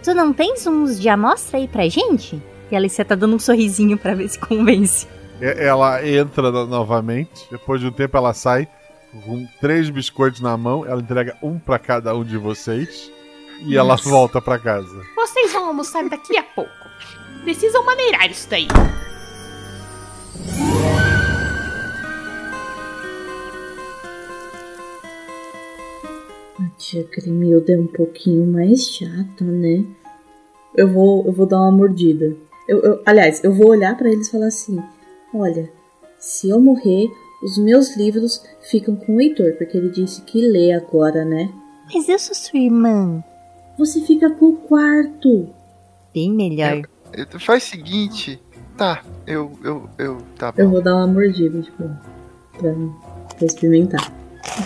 [0.08, 2.41] Tu não tens uns de amostra aí pra gente?
[2.72, 5.05] E a Alicia tá dando um sorrisinho pra ver se convence.
[5.41, 8.70] Ela entra no- novamente, depois de um tempo ela sai
[9.26, 13.12] com três biscoitos na mão, ela entrega um pra cada um de vocês
[13.66, 14.10] e ela Nossa.
[14.10, 14.97] volta pra casa.
[15.14, 16.72] Vocês vão almoçar daqui a pouco.
[17.43, 18.68] Precisam maneirar isso daí.
[26.78, 29.84] A tia Cremilda é um pouquinho mais chata, né?
[30.75, 32.36] Eu vou, eu vou dar uma mordida.
[32.69, 34.78] Eu, eu- aliás, eu vou olhar pra eles e falar assim:
[35.34, 35.71] Olha,
[36.19, 37.09] se eu morrer,
[37.41, 41.51] os meus livros ficam com o Heitor, porque ele disse que lê agora, né?
[41.91, 43.23] Mas eu sou sua irmã.
[43.80, 45.49] Você fica com o quarto.
[46.13, 46.84] Bem melhor.
[47.11, 48.39] Eu- Faz o seguinte.
[48.78, 49.51] Tá, eu.
[49.63, 50.61] eu, eu tá bom.
[50.61, 51.89] Eu vou dar uma mordida, tipo,
[52.59, 52.75] pra,
[53.36, 54.13] pra experimentar.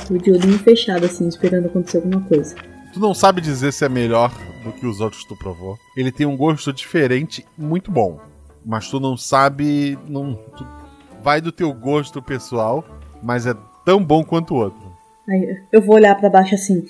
[0.08, 2.56] Tô de olhinho fechado, assim, esperando acontecer alguma coisa.
[2.94, 4.32] Tu não sabe dizer se é melhor
[4.64, 5.78] do que os outros que tu provou.
[5.96, 8.20] Ele tem um gosto diferente, muito bom.
[8.66, 9.98] Mas tu não sabe.
[10.08, 10.68] Não, tu-
[11.24, 12.84] vai do teu gosto pessoal,
[13.24, 13.56] mas é
[13.86, 14.92] tão bom quanto o outro.
[15.30, 16.86] Aí eu vou olhar pra baixo assim: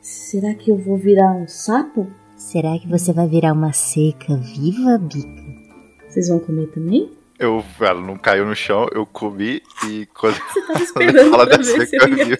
[0.00, 2.06] Será que eu vou virar um sapo?
[2.36, 5.44] Será que você vai virar uma seca viva, Bica?
[6.08, 7.10] Vocês vão comer também?
[7.38, 11.56] Eu, ela não caiu no chão, eu comi e quando Você tava esperando ela pra
[11.56, 12.38] descer, ver se eu ia.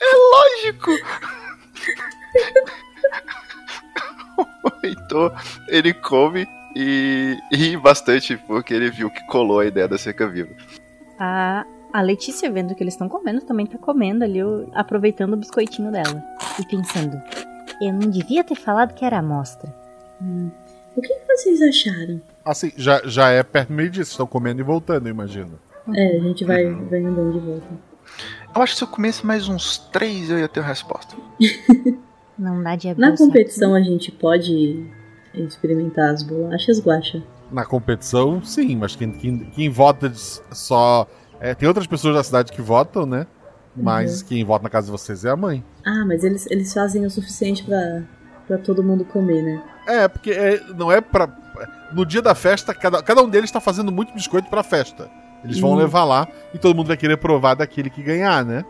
[0.00, 0.90] É lógico!
[4.64, 5.32] o Heitor,
[5.68, 10.50] ele come e ri bastante porque ele viu que colou a ideia da seca viva.
[11.18, 14.38] A, a Letícia, vendo que eles estão comendo, também tá comendo ali,
[14.72, 16.22] aproveitando o biscoitinho dela.
[16.58, 17.20] E pensando,
[17.80, 19.72] eu não devia ter falado que era amostra.
[20.20, 20.50] Hum,
[20.96, 22.20] O que, que vocês acharam?
[22.44, 25.58] Assim, já, já é perto do meio-dia, vocês estão comendo e voltando, eu imagino.
[25.94, 27.66] É, a gente vai, vai andando de volta.
[28.54, 31.16] Eu acho que se eu comesse mais uns três, eu ia ter a resposta.
[32.38, 34.84] Não dá de abrir Na competição a gente pode
[35.34, 37.22] experimentar as bolachas, Guaxa?
[37.50, 41.06] Na competição, sim, mas quem, quem, quem vota só.
[41.40, 43.26] é, tem outras pessoas da cidade que votam, né?
[43.74, 44.26] Mas Uhum.
[44.28, 45.64] quem vota na casa de vocês é a mãe.
[45.84, 48.02] Ah, mas eles, eles fazem o suficiente pra,
[48.46, 49.62] pra todo mundo comer, né?
[49.86, 51.26] É, porque é, não é pra.
[51.94, 55.10] No dia da festa, cada, cada um deles tá fazendo muito biscoito pra festa.
[55.44, 55.76] Eles vão Hum.
[55.76, 58.64] levar lá e todo mundo vai querer provar daquele que ganhar, né?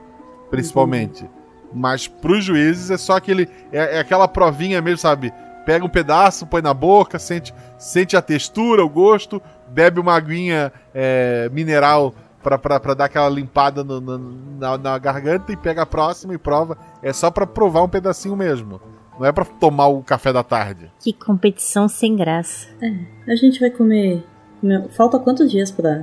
[0.51, 1.29] Principalmente.
[1.73, 3.49] Mas pros juízes é só aquele.
[3.73, 5.33] É, é aquela provinha mesmo, sabe?
[5.65, 10.73] Pega um pedaço, põe na boca, sente, sente a textura, o gosto, bebe uma aguinha
[10.95, 12.13] é, mineral
[12.43, 14.19] pra, pra, pra dar aquela limpada no- no-
[14.59, 16.77] na, na garganta e pega a próxima e prova.
[17.03, 18.81] É só pra provar um pedacinho mesmo.
[19.23, 20.91] Não é pra tomar o café da tarde.
[21.01, 22.67] Que competição sem graça.
[22.83, 22.93] É,
[23.33, 24.27] a gente vai comer.
[24.61, 26.03] comer- Falta quantos dias pra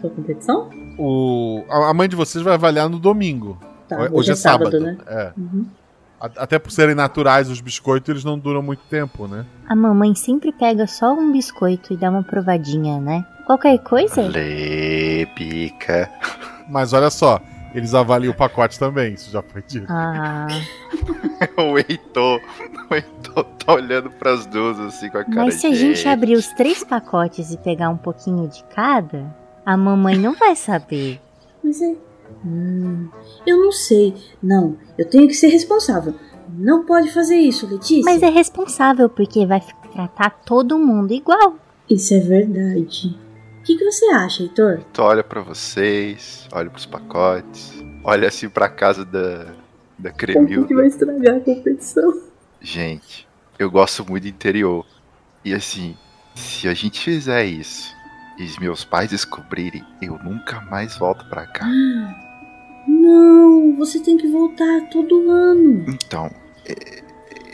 [0.00, 0.70] sua competição?
[0.98, 3.58] O, a a mãe de vocês vai avaliar no domingo.
[3.86, 4.80] Tá, hoje, hoje é é sábado, sábado.
[4.82, 4.96] né?
[5.06, 5.32] É.
[5.38, 5.66] Uhum.
[6.18, 9.44] Até por serem naturais, os biscoitos eles não duram muito tempo, né?
[9.68, 13.26] A mamãe sempre pega só um biscoito e dá uma provadinha, né?
[13.44, 14.22] Qualquer coisa?
[14.22, 16.10] Lê, pica.
[16.70, 17.38] Mas olha só,
[17.74, 19.86] eles avaliam o pacote também, isso já foi dito.
[19.90, 20.46] Ah,
[21.56, 22.40] o Heitor,
[22.90, 26.34] o Heitor tá olhando pras duas assim com a cara mas se a gente abrir
[26.34, 29.34] os três pacotes e pegar um pouquinho de cada,
[29.64, 31.20] a mamãe não vai saber.
[31.62, 31.94] Mas é.
[32.44, 33.08] Hum,
[33.46, 34.14] eu não sei.
[34.42, 36.14] Não, eu tenho que ser responsável.
[36.56, 38.04] Não pode fazer isso, Letícia.
[38.04, 41.56] Mas é responsável porque vai tratar todo mundo igual.
[41.88, 43.18] Isso é verdade.
[43.60, 44.82] O que, que você acha, Heitor?
[44.92, 47.72] Tu olha pra vocês, olha pros pacotes,
[48.04, 49.54] olha assim pra casa da,
[49.98, 50.66] da Cremilda.
[50.66, 52.22] que vai estragar a competição?
[52.60, 53.28] Gente,
[53.58, 54.86] eu gosto muito do interior.
[55.44, 55.96] E assim,
[56.34, 57.94] se a gente fizer isso
[58.38, 61.66] e os meus pais descobrirem, eu nunca mais volto pra cá.
[62.86, 65.84] Não, você tem que voltar todo ano.
[65.88, 66.30] Então,
[66.66, 67.02] é,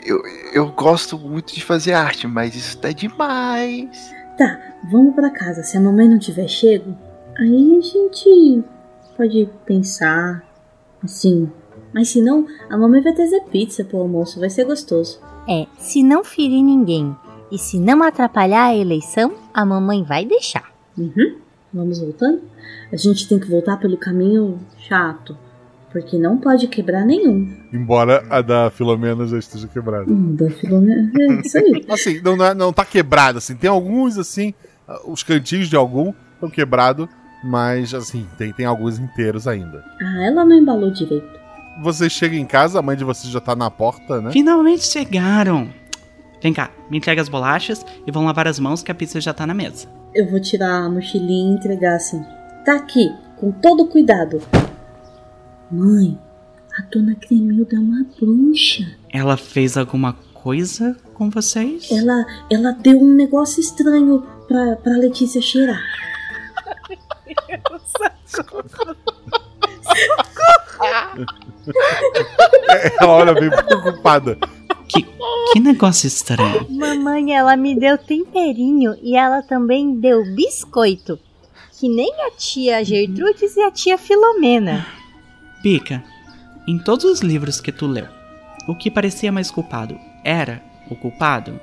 [0.05, 0.21] eu,
[0.53, 4.11] eu gosto muito de fazer arte, mas isso tá demais.
[4.37, 5.63] Tá, vamos pra casa.
[5.63, 6.97] Se a mamãe não tiver chego,
[7.37, 8.63] aí a gente
[9.15, 10.43] pode pensar
[11.03, 11.51] assim.
[11.93, 15.19] Mas se não, a mamãe vai trazer pizza pro almoço, vai ser gostoso.
[15.47, 17.15] É, se não ferir ninguém
[17.51, 20.71] e se não atrapalhar a eleição, a mamãe vai deixar.
[20.97, 21.35] Uhum.
[21.73, 22.41] Vamos voltando?
[22.91, 25.37] A gente tem que voltar pelo caminho chato,
[25.91, 27.53] porque não pode quebrar nenhum.
[27.73, 30.09] Embora a da Filomena já esteja quebrada.
[30.11, 31.11] Hum, da Filomena.
[31.17, 31.85] É isso aí.
[31.89, 33.55] Assim, não, não, é- tá quebrada, assim.
[33.55, 34.53] Tem alguns, assim,
[34.87, 37.07] ah, os cantinhos de algum estão quebrados,
[37.43, 39.83] mas, assim, tem, tem alguns inteiros ainda.
[40.01, 41.40] Ah, ela não embalou direito.
[41.79, 44.31] Vocês chegam em casa, a mãe de vocês já tá na porta, né?
[44.31, 45.69] Finalmente chegaram!
[46.41, 49.33] Vem cá, me entrega as bolachas e vão lavar as mãos que a pizza já
[49.33, 49.87] tá na mesa.
[50.13, 52.23] Eu vou tirar a mochilinha e entregar assim.
[52.65, 54.41] Tá aqui, com todo cuidado.
[55.71, 56.19] Mãe,
[56.77, 58.85] a dona Cremilda é uma bruxa.
[59.13, 61.89] Ela fez alguma coisa com vocês?
[61.91, 65.81] Ela, ela deu um negócio estranho pra, pra Letícia cheirar.
[72.99, 74.37] Ela olha bem preocupada.
[74.87, 75.05] Que,
[75.53, 76.67] que negócio estranho.
[76.69, 81.17] Mamãe, ela me deu temperinho e ela também deu biscoito.
[81.79, 84.85] Que nem a tia Gertrudes e a tia Filomena.
[85.63, 86.03] Pica,
[86.67, 88.07] em todos os livros que tu leu,
[88.67, 91.59] o que parecia mais culpado era o culpado?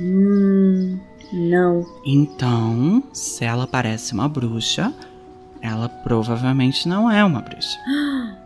[0.00, 0.98] Hum,
[1.32, 1.84] não.
[2.04, 4.92] Então, se ela parece uma bruxa,
[5.62, 7.78] ela provavelmente não é uma bruxa.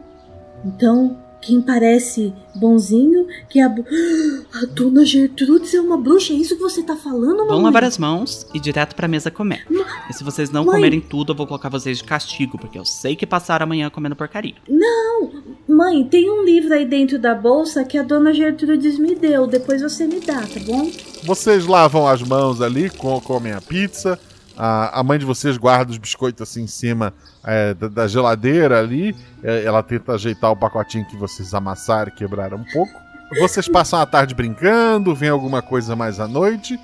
[0.65, 3.69] Então, quem parece bonzinho, que é a,
[4.63, 7.49] a dona Gertrudes é uma bruxa, é isso que você tá falando, mamãe?
[7.49, 9.67] Vão lavar as mãos e direto pra mesa comer.
[10.09, 10.75] E se vocês não Mãe.
[10.77, 14.15] comerem tudo, eu vou colocar vocês de castigo, porque eu sei que passaram amanhã comendo
[14.17, 14.55] porcaria.
[14.69, 15.31] Não,
[15.67, 19.81] mãe, tem um livro aí dentro da bolsa que a dona Gertrudes me deu, depois
[19.81, 20.91] você me dá, tá bom?
[21.25, 24.19] Vocês lavam as mãos ali, com- comem a pizza.
[24.63, 28.79] A, a mãe de vocês guarda os biscoitos assim em cima é, da, da geladeira
[28.79, 29.17] ali.
[29.43, 32.93] É, ela tenta ajeitar o pacotinho que vocês amassaram e quebraram um pouco.
[33.39, 36.79] Vocês passam a tarde brincando, vem alguma coisa mais à noite.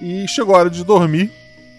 [0.00, 1.30] E chegou a hora de dormir.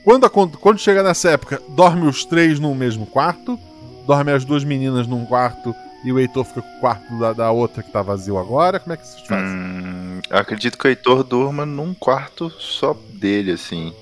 [0.03, 3.57] Quando, acon- quando chega nessa época, dorme os três no mesmo quarto.
[4.05, 5.73] Dorme as duas meninas num quarto
[6.03, 8.79] e o Heitor fica com o quarto da, da outra que tá vazio agora.
[8.79, 9.45] Como é que vocês fazem?
[9.47, 13.93] Hum, acredito que o Heitor durma num quarto só dele, assim.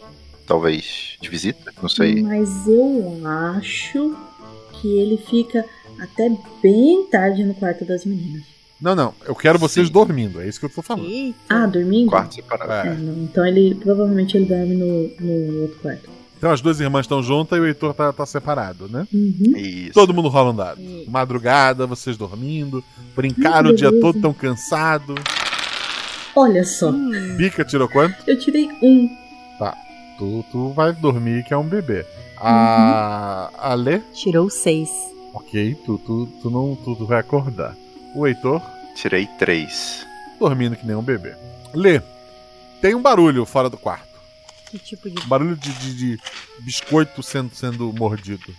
[0.48, 2.24] Talvez de visita, não sei.
[2.24, 3.22] Mas eu
[3.56, 4.16] acho
[4.74, 5.66] que ele fica
[6.00, 6.32] até
[6.64, 8.44] bem tarde no quarto das meninas.
[8.80, 9.14] Não, não.
[9.26, 10.40] Eu quero vocês dormindo.
[10.40, 11.08] É isso que eu tô falando.
[11.50, 12.10] Ah, dormindo?
[12.10, 12.90] Quarto separado.
[12.90, 16.10] É, não, então ele provavelmente ele dorme no, no outro quarto.
[16.38, 19.08] Então as duas irmãs estão juntas e o Heitor tá, tá separado, né?
[19.12, 19.58] Uhum.
[19.58, 19.94] Isso.
[19.94, 20.80] Todo mundo rola um dado.
[21.08, 22.84] Madrugada, vocês dormindo.
[23.16, 25.16] Brincaram o dia todo, tão cansado.
[26.36, 26.92] Olha só,
[27.36, 28.16] Bica tirou quanto?
[28.28, 29.10] eu tirei um.
[30.18, 32.06] Tu, tu vai dormir, que é um bebê.
[32.38, 33.50] A.
[33.58, 34.00] A Lê?
[34.14, 34.90] Tirou seis.
[35.34, 37.76] Ok, tu, tu, tu não tu, tu vai acordar.
[38.16, 38.62] O Heitor?
[38.96, 40.06] Tirei três.
[40.40, 41.36] Dormindo que nem um bebê.
[41.74, 42.02] Lê,
[42.82, 44.08] tem um barulho fora do quarto.
[44.72, 45.26] Que tipo de.
[45.28, 46.20] Barulho de, de, de
[46.60, 48.54] biscoito sendo, sendo mordido.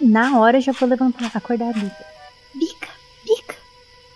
[0.00, 2.06] Na hora já vou levantar, acordar a Bica.
[2.54, 2.88] Bica,
[3.24, 3.56] Bica,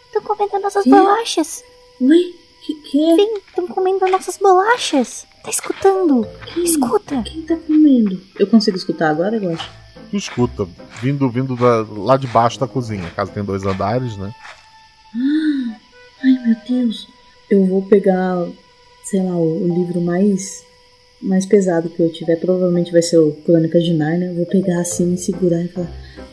[0.06, 1.64] estão comendo nossas bolachas.
[2.00, 2.43] Oi?
[2.64, 3.16] Que que é?
[3.16, 5.26] Vem, estão comendo nossas bolachas.
[5.42, 6.26] Tá escutando?
[6.56, 7.22] Escuta.
[7.22, 8.20] Quem tá comendo?
[8.38, 9.70] Eu consigo escutar agora, eu acho.
[10.10, 10.66] Tu escuta,
[11.02, 13.06] vindo, vindo da- lá de baixo da cozinha.
[13.06, 14.34] A casa tem dois andares, né?
[15.14, 15.76] Ah,
[16.24, 17.06] Ai, meu Deus.
[17.50, 18.46] Eu vou pegar,
[19.04, 20.62] sei lá, o, o livro mais
[21.20, 22.36] mais pesado que eu tiver.
[22.36, 24.28] Provavelmente vai ser o Crônicas de Narnia.
[24.28, 25.90] Eu vou pegar assim, segurar e falar: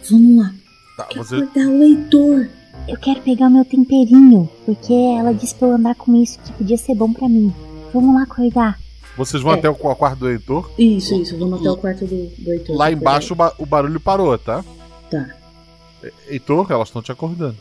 [0.10, 0.54] Vamos lá.
[0.98, 1.36] Tá, Quer você.
[1.36, 2.48] acordar o leitor.
[2.92, 6.78] Eu quero pegar meu temperinho, porque ela disse pra eu andar com isso, que podia
[6.78, 7.54] ser bom pra mim.
[7.94, 8.78] Vamos lá acordar.
[9.18, 9.56] Vocês vão É.
[9.60, 10.70] até o qu- quarto do Heitor.
[10.78, 11.38] Isso, isso.
[11.38, 12.76] Vamos até o quarto do, do Heitor.
[12.76, 14.64] Lá embaixo o, ba- o barulho parou, tá?
[15.10, 15.30] Tá.
[16.28, 17.58] Heitor, elas estão te acordando.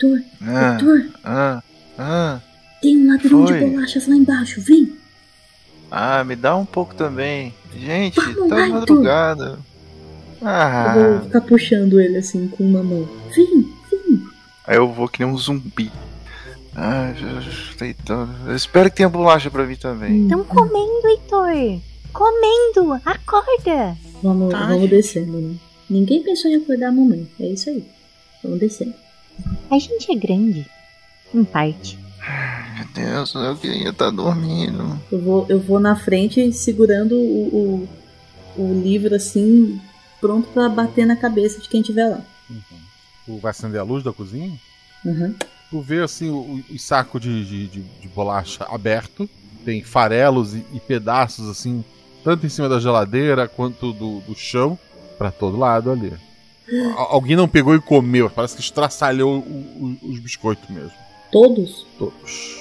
[0.00, 1.62] Heitor, Ah, Heitor, ah,
[1.98, 2.40] ah.
[2.82, 3.70] tem um ladrão de Oi.
[3.70, 4.60] bolachas lá embaixo.
[4.60, 4.92] Vem.
[5.90, 7.54] Ah, me dá um pouco também.
[7.74, 9.58] Gente, Vamos tá lá, madrugada.
[10.40, 10.94] Eu Ah.
[10.94, 13.08] vou ficar puxando ele assim com uma mão.
[13.34, 13.68] Vem.
[14.68, 15.90] Aí eu vou que nem um zumbi.
[16.76, 18.32] Ah, já- já- deitando.
[18.46, 20.22] Eu espero que tenha bolacha pra mim também.
[20.24, 21.80] Estão comendo, Heitor.
[22.12, 23.00] Comendo.
[23.04, 23.96] Acorda.
[24.22, 24.68] Vamos, Ai.
[24.74, 25.56] vamos descendo, né?
[25.88, 27.26] Ninguém pensou em acordar a mamãe.
[27.40, 27.82] É isso aí.
[28.44, 28.94] Vamos descendo.
[29.70, 30.66] A gente é grande.
[31.34, 31.98] Em parte.
[32.76, 35.00] Meu Deus, eu queria estar dormindo.
[35.10, 37.88] Eu vou, eu vou na frente segurando o,
[38.56, 39.80] o, o livro assim,
[40.20, 42.20] pronto pra bater na cabeça de quem tiver lá.
[43.28, 44.50] Tu vai acender a luz da cozinha?
[45.04, 45.34] Uhum.
[45.70, 49.28] Tu vê assim o, o saco de, de, de- de bolacha aberto.
[49.66, 51.84] Tem farelos e, e pedaços assim,
[52.24, 54.78] tanto em cima da geladeira quanto do, do chão,
[55.18, 56.10] pra todo lado ali.
[56.96, 60.92] Al- alguém não pegou e comeu, parece que estraçalhou o- o- os biscoitos mesmo.
[61.30, 61.86] Todos?
[61.98, 62.58] Todos.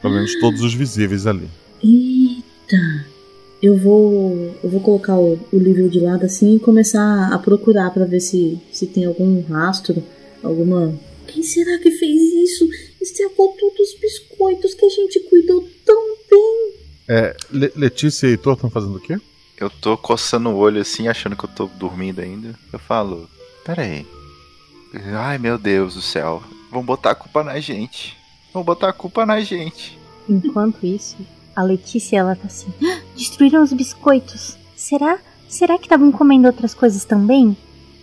[0.00, 1.48] Pelo menos todos os visíveis ali.
[1.80, 3.06] Eita!
[3.62, 7.90] Eu vou, eu vou colocar o, o livro de lado assim e começar a procurar
[7.90, 10.02] pra ver se, se tem algum rastro,
[10.42, 10.92] alguma.
[11.28, 12.68] Quem será que fez isso?
[13.00, 16.72] Estragou todos os biscoitos que a gente cuidou tão bem.
[17.08, 19.16] É, Le- Letícia e Heitor estão fazendo o quê?
[19.60, 22.58] Eu tô coçando o olho assim, achando que eu tô dormindo ainda.
[22.72, 23.28] Eu falo,
[23.64, 24.04] pera aí.
[25.14, 26.42] Ai, meu Deus do céu.
[26.70, 28.16] Vão botar a culpa na gente.
[28.52, 29.96] Vão botar a culpa na gente.
[30.28, 31.16] Enquanto isso,
[31.54, 34.56] a Letícia ela tá assim: "Ah, destruíram os biscoitos.
[34.76, 35.18] Será?
[35.48, 37.56] Será que estavam comendo outras coisas também?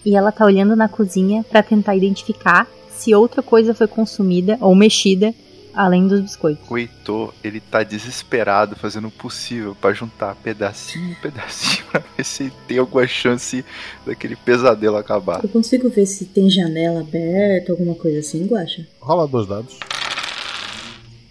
[0.05, 4.75] E ela tá olhando na cozinha pra tentar identificar se outra coisa foi consumida ou
[4.75, 5.33] mexida
[5.73, 6.69] além dos biscoitos.
[6.69, 12.23] O Heitor, ele tá desesperado, fazendo o possível pra juntar pedacinho em pedacinho pra ver
[12.23, 13.63] se tem alguma chance
[14.05, 15.41] daquele pesadelo acabar.
[15.43, 18.85] Eu consigo ver se tem janela aberta, alguma coisa assim, Guacha?
[18.99, 19.77] Rola dois dados.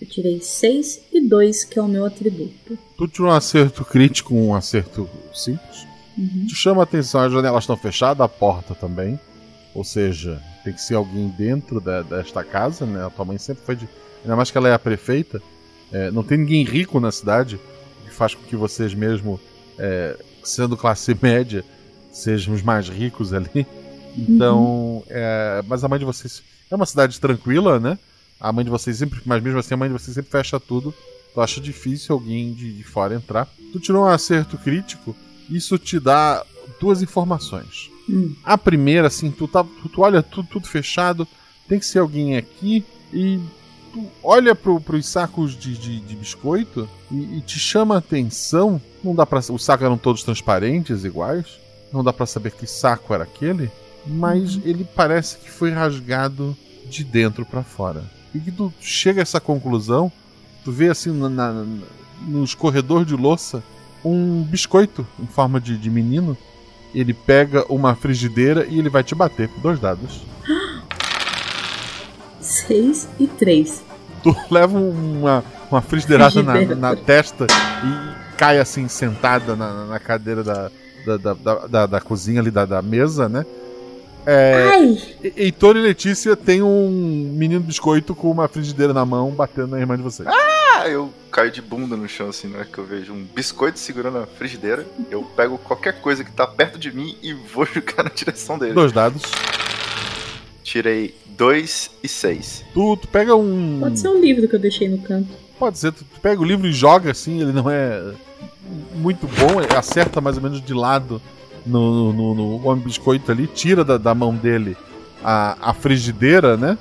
[0.01, 2.79] Eu tirei 6 e 2, que é o meu atributo.
[2.97, 5.87] Tu tirou um acerto crítico, um acerto simples.
[6.17, 6.47] Uhum.
[6.47, 9.19] Te chama a atenção, as janelas estão fechadas, a porta também.
[9.75, 13.05] Ou seja, tem que ser alguém dentro da- desta casa, né?
[13.05, 13.89] A tua mãe sempre foi de.
[14.25, 15.41] Ainda mais que ela é a prefeita.
[15.93, 17.57] é, não tem ninguém rico na cidade,
[18.03, 19.41] o que faz com que vocês mesmo,
[19.79, 21.65] é, sendo classe média,
[22.13, 23.67] sejam os mais ricos ali.
[24.17, 27.99] Então, é, mas a mãe de vocês é uma cidade tranquila, né?
[28.41, 30.95] A mãe de vocês sempre, mas mesmo assim a mãe de vocês sempre fecha tudo.
[31.35, 33.49] Tu acha difícil alguém de, de fora entrar.
[33.73, 35.15] Tu tirou um acerto crítico,
[35.51, 36.45] isso te dá
[36.81, 37.91] duas informações.
[38.09, 38.35] Hum.
[38.45, 41.27] A primeira, assim, tu, tá, tu, tu olha tudo, tudo fechado,
[41.69, 43.39] tem que ser alguém aqui e
[43.93, 48.81] tu olha pro, pros sacos de, de, de biscoito e, e te chama a atenção.
[49.03, 51.59] Não dá para Os sacos eram todos transparentes, iguais.
[51.93, 53.71] Não dá pra saber que saco era aquele,
[54.07, 58.18] mas ele parece que foi rasgado de dentro pra fora.
[58.35, 60.11] E que tu chega a essa conclusão,
[60.65, 61.65] tu vê assim na, na, na-
[62.27, 63.63] no escorredor de louça
[64.05, 66.37] um biscoito em forma de, de menino.
[66.95, 69.49] Ele pega uma frigideira e ele vai te bater.
[69.63, 70.23] Dois dados.
[72.41, 73.83] 6 e 3.
[74.23, 80.43] Tu leva uma, uma frigideirada na, na testa e cai assim, sentada na, na cadeira
[80.43, 80.71] da,
[81.05, 83.45] da, da, da, da- da cozinha ali, da, da mesa, né?
[84.31, 84.99] É, Ai!
[85.25, 86.91] E- Heitor e Letícia tem um
[87.33, 90.29] menino biscoito com uma frigideira na mão batendo na irmã de vocês.
[90.29, 93.79] Ah, eu caio de bunda no chão assim, na hora que eu vejo um biscoito
[93.79, 94.87] segurando a frigideira.
[95.11, 98.75] Eu pego qualquer coisa que tá perto de mim e vou jogar na direção dele.
[98.75, 99.23] Dois dados.
[100.63, 102.63] Tirei dois e seis.
[102.75, 103.79] Tu, tu pega um.
[103.81, 105.29] Pode ser um livro que eu deixei no canto.
[105.59, 108.13] Pode ser, tu tu pega o livro e joga assim, ele não é
[108.95, 111.21] muito bom, ele acerta mais ou menos de lado
[111.69, 114.77] no, no, no homem biscoito ali, tira da, da mão dele
[115.23, 116.77] a, a frigideira, né?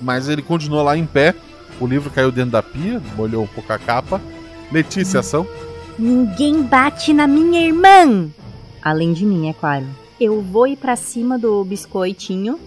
[0.00, 1.34] Mas ele continua lá em pé.
[1.80, 4.20] O livro caiu dentro da pia, molhou um pouco a capa.
[4.72, 5.46] Letícia, ação.
[5.98, 8.28] Ninguém bate na minha irmã!
[8.82, 9.84] Além de mim, é claro.
[10.20, 12.58] Eu vou ir pra cima do biscoitinho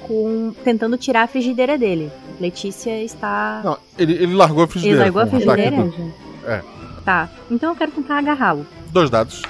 [0.00, 2.10] com tentando tirar a frigideira dele.
[2.40, 3.60] Letícia está.
[3.64, 5.04] Não, ele, ele largou a frigideira.
[5.06, 5.82] Ele largou a frigideira?
[5.84, 6.12] do-
[6.46, 6.62] É.
[7.04, 7.28] Tá.
[7.50, 8.66] Então eu quero tentar agarrá-lo.
[8.90, 9.42] Dois dados.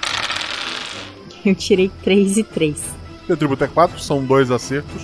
[1.51, 2.77] Eu tirei 3 e 3.
[3.27, 5.03] Teu tributo é 4, são dois acertos.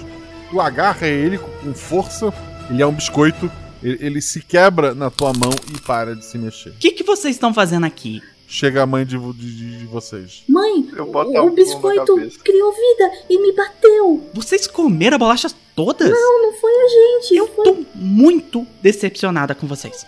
[0.50, 2.32] Tu agarra ele com força,
[2.68, 3.50] ele é um biscoito,
[3.82, 6.70] ele, ele se quebra na tua mão e para de se mexer.
[6.70, 8.20] O que, que vocês estão fazendo aqui?
[8.48, 10.42] Chega a mãe de, de- de- de vocês.
[10.48, 14.28] Mãe, boto a o, o biscoito criou vida e me bateu.
[14.34, 16.10] Vocês comeram bolachas todas?
[16.10, 17.36] Não, não foi a gente.
[17.36, 20.04] Eu tô muito decepcionada com vocês.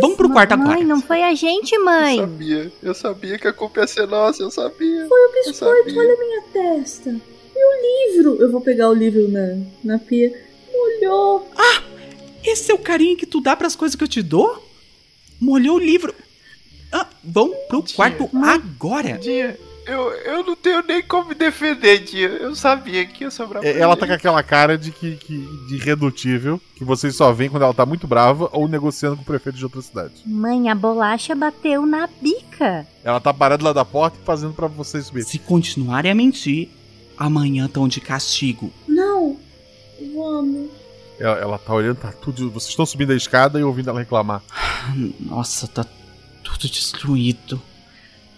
[0.00, 0.76] Vamos pro quarto agora.
[0.76, 2.18] Mãe, não foi a gente, mãe.
[2.18, 5.06] Eu sabia, eu sabia que a culpa ia ser nossa, eu sabia.
[5.08, 7.10] Foi o biscoito, olha a minha testa.
[7.10, 8.42] E o livro?
[8.42, 10.32] Eu vou pegar o livro na, na pia.
[10.72, 11.48] Molhou.
[12.44, 14.64] Esse é o carinho que tu dá pras coisas que eu te dou?
[15.40, 16.14] Molhou o livro.
[16.92, 19.18] Ah, vamos pro quarto agora.
[19.18, 19.58] Dia,
[19.90, 22.28] eu, eu não tenho nem como me defender, Dia.
[22.28, 25.48] Eu sabia que ia sobrar É, pra Ela tá com aquela cara de, que, que-
[25.68, 29.26] de irredutível, que vocês só veem quando ela tá muito brava ou negociando com o
[29.26, 30.14] prefeito de outra cidade.
[30.26, 32.86] Mãe, a bolacha bateu na bica.
[33.04, 35.24] Ela tá parada lá da porta e fazendo pra vocês subir.
[35.24, 36.68] Se continuarem a mentir,
[37.18, 38.72] amanhã estão de castigo.
[38.88, 39.36] Não.
[40.14, 40.70] Vamos.
[41.18, 42.50] Ela, ela tá olhando, tá tudo.
[42.50, 44.42] Vocês estão subindo a escada e ouvindo ela reclamar.
[45.20, 45.84] Nossa, tá
[46.42, 47.60] tudo destruído.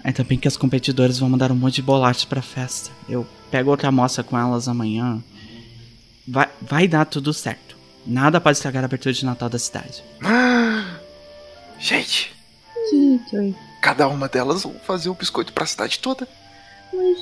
[0.05, 2.91] Ainda bem que as competidoras vão mandar um monte de bolachas pra festa.
[3.09, 5.23] Eu pego outra amostra com elas amanhã.
[6.27, 7.77] Vai, vai dar tudo certo.
[8.05, 10.03] Nada pode estragar a abertura de Natal da cidade.
[11.79, 12.33] Gente,
[12.91, 13.55] Kitor.
[13.81, 16.29] cada uma delas vão fazer um biscoito pra cidade toda.
[16.93, 17.19] Mas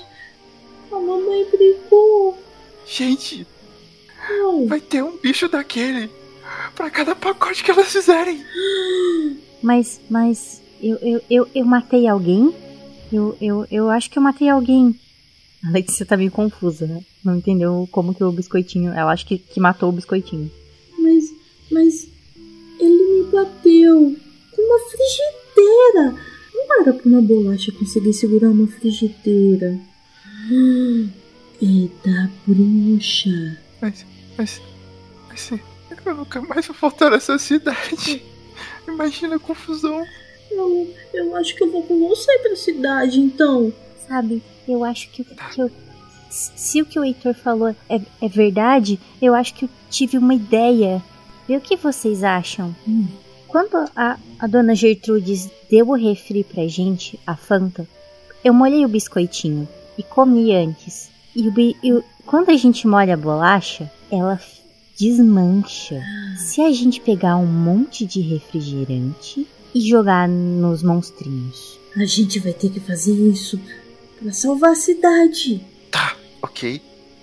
[0.91, 2.39] a mamãe brigou.
[2.87, 3.47] Gente,
[4.67, 6.11] vai ter um bicho daquele
[6.75, 8.45] pra cada pacote que elas fizerem.
[9.63, 12.55] Mas, mas, eu, eu, eu, eu matei alguém?
[13.13, 14.99] Eu, eu, eu acho que eu matei alguém.
[15.67, 17.05] A Letícia tá meio confusa, né?
[17.23, 18.93] Não entendeu como que o biscoitinho.
[18.93, 20.51] Ela acha que, que matou o biscoitinho.
[20.99, 21.25] Mas,
[21.71, 22.09] mas
[22.79, 24.17] ele me bateu
[24.53, 26.15] com uma frigideira.
[26.55, 29.79] Não era pra uma bolacha conseguir segurar uma frigideira.
[31.63, 33.59] É da bruxa.
[33.83, 34.07] Mas,
[34.39, 34.63] mas,
[35.29, 35.53] mas
[36.07, 38.23] eu nunca mais vou voltar nessa cidade.
[38.89, 40.07] Imagina a confusão.
[40.51, 43.73] Eu, eu acho que eu vou com você pra cidade, então.
[44.07, 45.71] Sabe, eu acho que, que eu.
[46.29, 50.35] Se o que o Heitor falou é, é verdade, eu acho que eu tive uma
[50.35, 51.03] ideia.
[51.49, 52.75] E o que vocês acham?
[52.87, 53.09] Hum.
[53.49, 57.87] Quando a, a dona Gertrudes deu o refri pra gente, a Fanta,
[58.45, 61.11] eu molhei o biscoitinho e comi antes.
[61.35, 64.41] E, o, e quando a gente molha a bolacha, ela
[64.97, 66.01] desmancha.
[66.37, 71.79] Se a gente pegar um monte de refrigerante e jogar nos monstrinhos.
[71.97, 73.61] A gente vai ter que fazer isso
[74.19, 75.65] para salvar a cidade.
[75.91, 76.81] Tá, ok,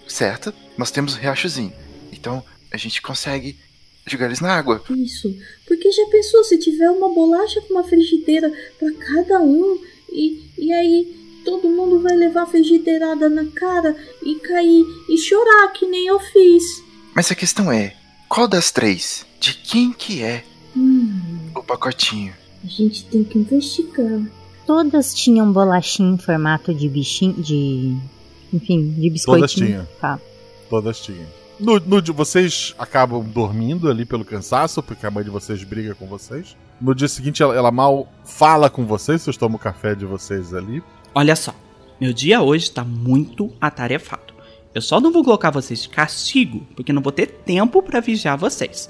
[0.07, 0.53] certo.
[0.77, 1.73] Nós temos um riachozinho.
[2.11, 3.57] Então a gente consegue
[4.05, 4.83] jogar eles na água.
[4.89, 5.35] Isso.
[5.67, 9.79] Porque já pensou se tiver uma bolacha com uma frigideira para cada um
[10.09, 15.71] e, e aí todo mundo vai levar a frigideirada na cara e cair e chorar
[15.71, 16.83] que nem eu fiz.
[17.13, 17.95] Mas a questão é,
[18.27, 19.25] qual das três?
[19.39, 20.43] De quem que é
[20.77, 22.33] hum, o pacotinho?
[22.63, 24.21] A gente tem que investigar.
[24.65, 27.95] Todas tinham bolachinha em formato de bichinho, de...
[28.53, 29.39] Enfim, de biscoitinho.
[29.39, 29.87] Todas tinham.
[29.99, 30.19] Tá.
[30.69, 31.25] Todas tinham.
[31.59, 36.05] No, no, vocês acabam dormindo ali pelo cansaço, porque a mãe de vocês briga com
[36.05, 36.55] vocês.
[36.79, 40.53] No dia seguinte, ela, ela mal fala com vocês, vocês tomam o café de vocês
[40.53, 40.83] ali.
[41.15, 41.53] Olha só,
[41.99, 44.35] meu dia hoje tá muito atarefado.
[44.75, 48.37] Eu só não vou colocar vocês de castigo, porque não vou ter tempo para vigiar
[48.37, 48.89] vocês.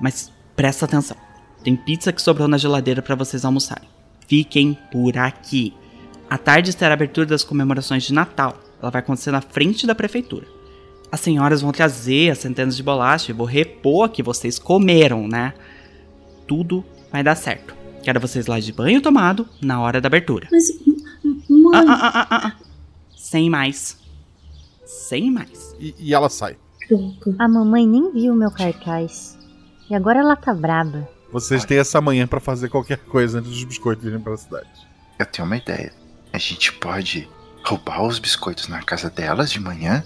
[0.00, 1.16] Mas presta atenção.
[1.62, 3.88] Tem pizza que sobrou na geladeira para vocês almoçarem.
[4.26, 5.74] Fiquem por aqui.
[6.28, 8.58] À tarde será a abertura das comemorações de Natal.
[8.80, 10.46] Ela vai acontecer na frente da prefeitura.
[11.10, 15.54] As senhoras vão trazer as centenas de bolacha e vou repor que vocês comeram, né?
[16.46, 17.74] Tudo vai dar certo.
[18.02, 20.48] Quero vocês lá de banho tomado na hora da abertura.
[20.50, 20.64] Mas,
[21.48, 21.72] mãe...
[21.74, 22.56] Ah, ah, ah, ah,
[23.16, 23.96] Sem mais.
[24.84, 25.74] Sem mais.
[25.78, 26.56] E, e ela sai.
[27.38, 29.38] A mamãe nem viu meu cartaz.
[29.90, 31.08] E agora ela tá braba.
[31.32, 34.68] Vocês têm essa manhã para fazer qualquer coisa antes dos biscoitos virem pra cidade.
[35.18, 35.92] Eu tenho uma ideia.
[36.32, 37.28] A gente pode
[37.64, 40.04] roubar os biscoitos na casa delas de manhã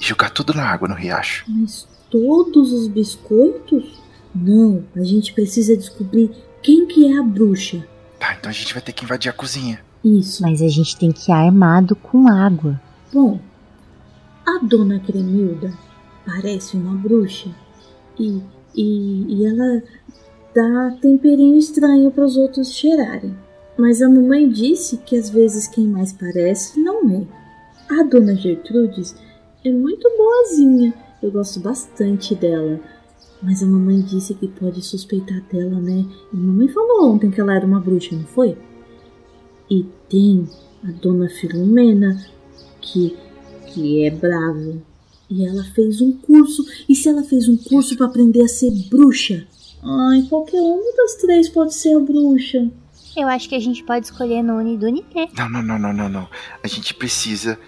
[0.00, 1.44] e jogar tudo na água no riacho.
[1.48, 4.00] Mas todos os biscoitos?
[4.34, 6.30] Não, a gente precisa descobrir
[6.62, 7.84] quem que é a bruxa.
[8.18, 9.80] Tá, então a gente vai ter que invadir a cozinha.
[10.04, 10.42] Isso.
[10.42, 12.80] Mas a gente tem que ir armado com água.
[13.12, 13.40] Bom,
[14.46, 15.72] a dona Cremilda
[16.24, 17.50] parece uma bruxa
[18.18, 18.42] e,
[18.74, 19.82] e, e ela
[20.54, 23.36] dá temperinho estranho para os outros cheirarem.
[23.78, 27.26] Mas a mamãe disse que às vezes quem mais parece não é.
[27.88, 29.14] A dona Gertrudes
[29.64, 32.80] é muito boazinha, eu gosto bastante dela.
[33.42, 36.04] Mas a mamãe disse que pode suspeitar dela, né?
[36.32, 38.56] E a mamãe falou ontem que ela era uma bruxa, não foi?
[39.70, 40.46] E tem
[40.84, 42.22] a dona Filomena,
[42.80, 43.16] que,
[43.66, 44.89] que é brava.
[45.30, 46.64] E ela fez um curso.
[46.88, 49.46] E se ela fez um curso para aprender a ser bruxa?
[49.82, 52.68] Ai, qualquer uma das três pode ser a bruxa.
[53.16, 55.28] Eu acho que a gente pode escolher no Unidunité.
[55.36, 56.28] Não, não, não, não, não, não.
[56.62, 57.58] A gente precisa.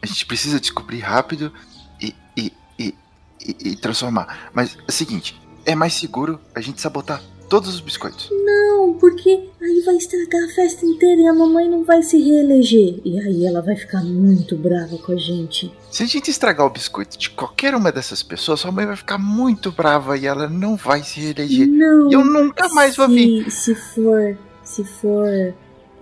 [0.00, 1.52] A gente precisa descobrir rápido
[2.00, 2.94] e, e, e,
[3.40, 4.50] e, e transformar.
[4.54, 8.30] Mas é o seguinte: é mais seguro a gente sabotar todos os biscoitos.
[8.30, 13.00] Não, porque aí vai estragar a festa inteira e a mamãe não vai se reeleger.
[13.04, 15.72] E aí ela vai ficar muito brava com a gente.
[15.90, 19.18] Se a gente estragar o biscoito de qualquer uma dessas pessoas, sua mãe vai ficar
[19.18, 21.66] muito brava e ela não vai se reeleger.
[21.66, 22.10] Não.
[22.10, 23.50] E eu nunca mais vou vir.
[23.50, 24.36] Se for.
[24.62, 25.54] Se for.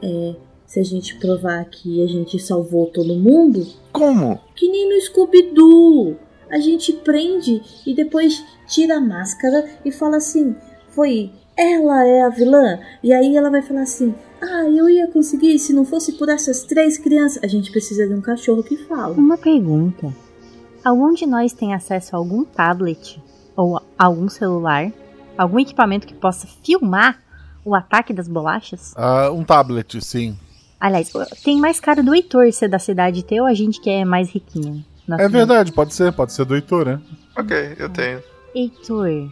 [0.03, 0.37] É,
[0.67, 3.67] se a gente provar que a gente salvou todo mundo.
[3.93, 4.41] Como?
[4.55, 6.17] Que nem no Scooby-Doo.
[6.51, 10.55] A gente prende e depois tira a máscara e fala assim:
[10.97, 12.81] foi ela é a vilã.
[13.03, 16.63] E aí ela vai falar assim: Ah, eu ia conseguir se não fosse por essas
[16.63, 17.45] três crianças.
[17.45, 19.15] A gente precisa de um cachorro que fala.
[19.15, 20.13] Uma pergunta:
[20.85, 23.23] Algum de nós tem acesso a algum tablet
[23.55, 24.91] ou algum celular?
[25.39, 27.23] Algum equipamento que possa filmar
[27.65, 28.95] o ataque das bolachas?
[28.95, 30.37] Uh, um tablet, sim.
[30.81, 31.11] Aliás,
[31.43, 34.31] tem mais cara do Heitor ser da cidade ter ou a gente que é mais
[34.31, 34.85] riquinho?
[35.09, 35.33] É cidade?
[35.33, 37.01] verdade, pode ser, pode ser do Heitor, né?
[37.37, 38.23] Ok, eu tenho.
[38.55, 39.31] Heitor,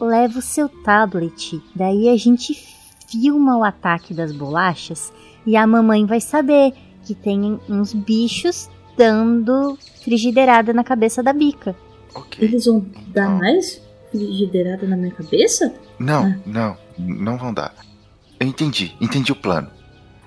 [0.00, 2.54] leva o seu tablet, daí a gente
[3.08, 5.12] filma o ataque das bolachas
[5.46, 6.72] e a mamãe vai saber
[7.04, 11.74] que tem uns bichos dando frigideirada na cabeça da bica.
[12.14, 12.46] Okay.
[12.46, 15.74] Eles vão dar mais frigideirada na minha cabeça?
[15.98, 16.36] Não, ah.
[16.46, 17.74] não, não vão dar.
[18.38, 19.70] Eu entendi, entendi o plano.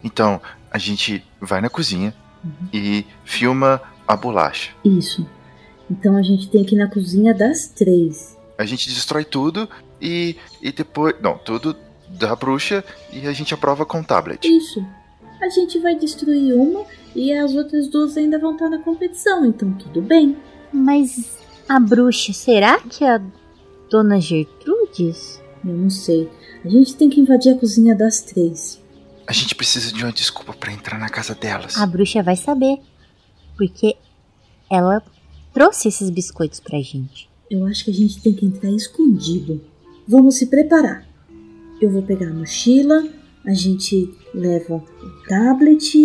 [0.03, 0.41] Então,
[0.71, 2.69] a gente vai na cozinha uhum.
[2.73, 4.71] e filma a bolacha.
[4.83, 5.27] Isso.
[5.89, 8.37] Então a gente tem que ir na cozinha das três.
[8.57, 9.69] A gente destrói tudo
[10.01, 11.15] e, e depois.
[11.21, 11.75] Não, tudo
[12.09, 14.47] da bruxa e a gente aprova com o tablet.
[14.47, 14.85] Isso.
[15.41, 19.73] A gente vai destruir uma e as outras duas ainda vão estar na competição, então
[19.73, 20.37] tudo bem.
[20.71, 21.37] Mas
[21.67, 23.21] A bruxa, será que é a
[23.89, 25.41] Dona Gertrudes?
[25.63, 26.29] Eu não sei.
[26.63, 28.81] A gente tem que invadir a cozinha das três.
[29.27, 31.77] A gente precisa de uma desculpa para entrar na casa delas.
[31.77, 32.79] A bruxa vai saber.
[33.57, 33.95] Porque
[34.71, 35.01] ela
[35.53, 37.29] trouxe esses biscoitos pra gente.
[37.49, 39.61] Eu acho que a gente tem que entrar escondido.
[40.07, 41.07] Vamos se preparar.
[41.81, 43.07] Eu vou pegar a mochila,
[43.45, 44.83] a gente leva o
[45.27, 45.95] tablet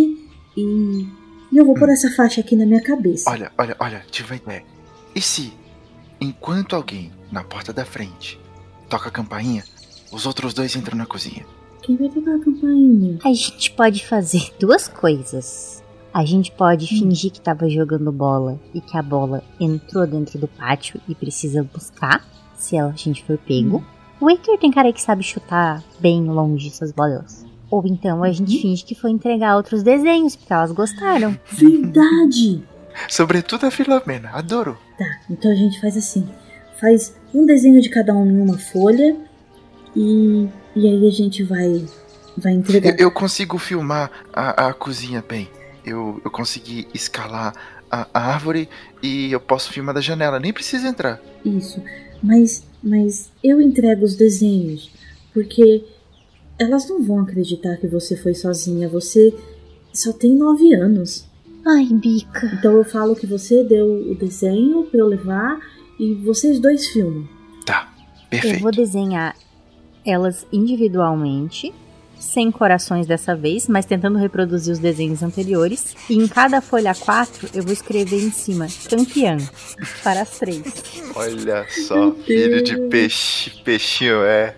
[0.56, 1.08] e.
[1.52, 3.28] E eu vou pôr essa faixa aqui na minha cabeça.
[3.28, 4.64] Olha, olha, olha, tive uma ideia.
[5.14, 5.52] E se,
[6.20, 8.38] enquanto alguém na porta da frente
[8.88, 9.64] toca a campainha,
[10.12, 11.44] os outros dois entram na cozinha?
[11.82, 13.18] Quem vai tocar a campainha?
[13.24, 15.79] A gente pode fazer duas coisas.
[16.12, 20.48] A gente pode fingir que tava jogando bola e que a bola entrou dentro do
[20.48, 22.26] pátio e precisa buscar,
[22.58, 23.84] se a gente for pego.
[24.20, 27.46] O Heitor tem cara que sabe chutar bem longe essas bolas.
[27.70, 31.38] Ou então a gente finge que foi entregar outros desenhos, porque elas gostaram.
[31.52, 32.62] Verdade!
[33.08, 34.76] Sobretudo a Filomena, adoro.
[34.98, 36.28] Tá, então a gente faz assim:
[36.80, 39.16] faz um desenho de cada um em uma folha
[39.94, 41.84] e, e aí a gente vai,
[42.36, 42.90] vai entregar.
[42.98, 45.48] Eu, eu consigo filmar a, a cozinha bem.
[45.84, 47.54] Eu, eu consegui escalar
[47.90, 48.68] a, a árvore
[49.02, 51.20] e eu posso filmar da janela, nem precisa entrar.
[51.44, 51.82] Isso,
[52.22, 54.90] mas, mas eu entrego os desenhos,
[55.32, 55.84] porque
[56.60, 58.86] elas não vão acreditar que você foi sozinha.
[58.90, 59.34] Você
[59.92, 61.26] só tem nove anos.
[61.66, 62.46] Ai, bica.
[62.54, 65.58] Então eu falo que você deu o desenho pra eu levar
[65.98, 67.26] e vocês dois filmam.
[67.64, 67.90] Tá,
[68.28, 68.56] perfeito.
[68.56, 69.34] Eu vou desenhar
[70.04, 71.72] elas individualmente,
[72.20, 75.96] sem corações dessa vez, mas tentando reproduzir os desenhos anteriores.
[76.08, 79.38] E em cada folha 4 eu vou escrever em cima campeã
[80.04, 80.62] para as três.
[81.16, 84.54] Olha só, filho de peixe, peixinho, é.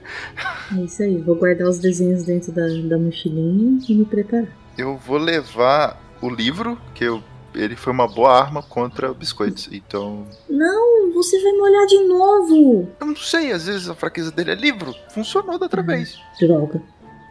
[0.77, 4.49] É isso aí, vou guardar os desenhos dentro da, da mochilinha e me preparar.
[4.77, 7.23] Eu vou levar o livro, que eu,
[7.55, 10.27] ele foi uma boa arma contra biscoitos, então.
[10.49, 12.89] Não, você vai me olhar de novo.
[13.01, 14.95] Eu não sei, às vezes a fraqueza dele é livro.
[15.11, 16.19] Funcionou da outra vez.
[16.41, 16.83] Droga.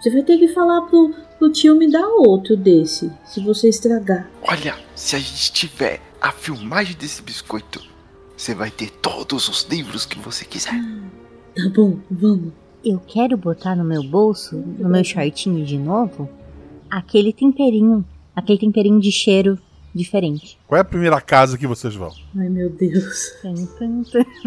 [0.01, 4.27] Você vai ter que falar pro, pro tio me dar outro desse, se você estragar.
[4.41, 7.79] Olha, se a gente tiver a filmagem desse biscoito,
[8.35, 10.73] você vai ter todos os livros que você quiser.
[11.55, 12.51] Tá bom, vamos.
[12.83, 16.27] Eu quero botar no meu bolso, no meu shortinho de novo,
[16.89, 18.03] aquele temperinho,
[18.35, 19.59] aquele temperinho de cheiro
[19.93, 20.57] diferente.
[20.65, 22.11] Qual é a primeira casa que vocês vão?
[22.35, 23.33] Ai meu Deus.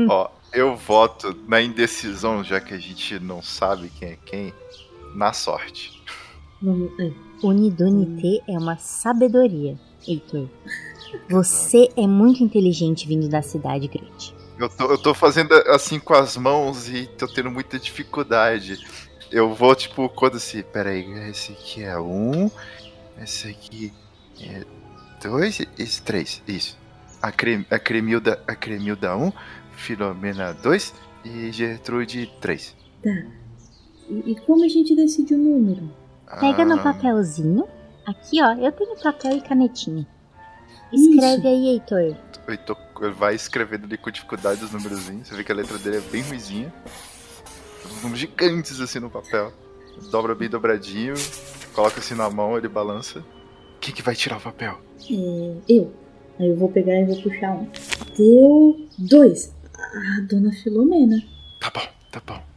[0.09, 4.53] Ó, eu voto na indecisão, já que a gente não sabe quem é quem,
[5.15, 6.03] na sorte.
[7.01, 7.13] É.
[7.43, 10.49] Unidunité é uma sabedoria, Heitor.
[11.31, 14.35] Você é muito inteligente vindo da cidade grande.
[14.59, 18.85] Eu tô, eu tô fazendo assim com as mãos e tô tendo muita dificuldade.
[19.31, 22.51] Eu vou, tipo, quando assim, peraí, esse aqui é um,
[23.21, 23.93] esse aqui
[24.41, 24.65] é
[25.23, 26.79] dois, esse três, isso.
[27.21, 29.33] A, Crem, a Cremilda, a Cremilda um,
[29.73, 30.95] Filomena dois
[31.25, 32.77] e Gertrude três.
[33.03, 33.44] Tá.
[34.09, 35.91] E, e como a gente decide o número?
[36.41, 37.67] Pega no papelzinho.
[38.07, 40.07] Aqui, ó, eu tenho papel e canetinha.
[40.93, 41.47] Escreve Isso.
[41.47, 42.17] aí, Heitor.
[42.47, 42.77] Heitor
[43.17, 45.29] vai escrevendo ali com dificuldade os númerozinhos.
[45.29, 46.73] Você vê que a letra dele é bem ruizinha.
[47.87, 49.53] Uns números gigantes assim no papel.
[50.11, 51.15] Dobra bem dobradinho,
[51.73, 53.25] coloca assim na mão, ele balança.
[53.81, 54.79] Quem que vai tirar o papel?
[55.09, 55.93] É, eu.
[56.39, 57.69] Aí eu vou pegar e vou puxar um.
[58.17, 59.55] Deu dois.
[59.75, 61.17] A dona Filomena.
[61.61, 62.54] Tá bom, tá bom.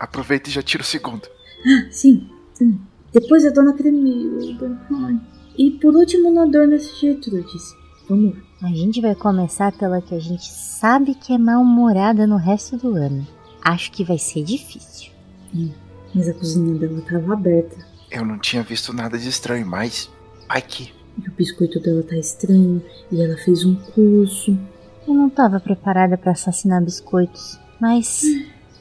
[0.00, 1.28] Aproveita e já tira o segundo.
[1.66, 2.26] Ah, sim.
[2.60, 2.78] Hum.
[3.12, 4.80] Depois a dona Cremilda.
[4.90, 5.20] Ai.
[5.58, 7.76] E por último na dona Gertrudes.
[8.08, 8.34] Vamos.
[8.62, 12.94] A gente vai começar pela que a gente sabe que é mal-humorada no resto do
[12.94, 13.26] ano.
[13.62, 15.12] Acho que vai ser difícil.
[15.54, 15.70] Hum,
[16.14, 17.76] mas a cozinha dela tava aberta.
[18.10, 20.10] Eu não tinha visto nada de estranho, mas.
[20.48, 20.92] Ai que.
[21.22, 22.82] E o biscoito dela tá estranho.
[23.12, 24.58] E ela fez um curso.
[25.06, 28.22] Eu não tava preparada para assassinar biscoitos, mas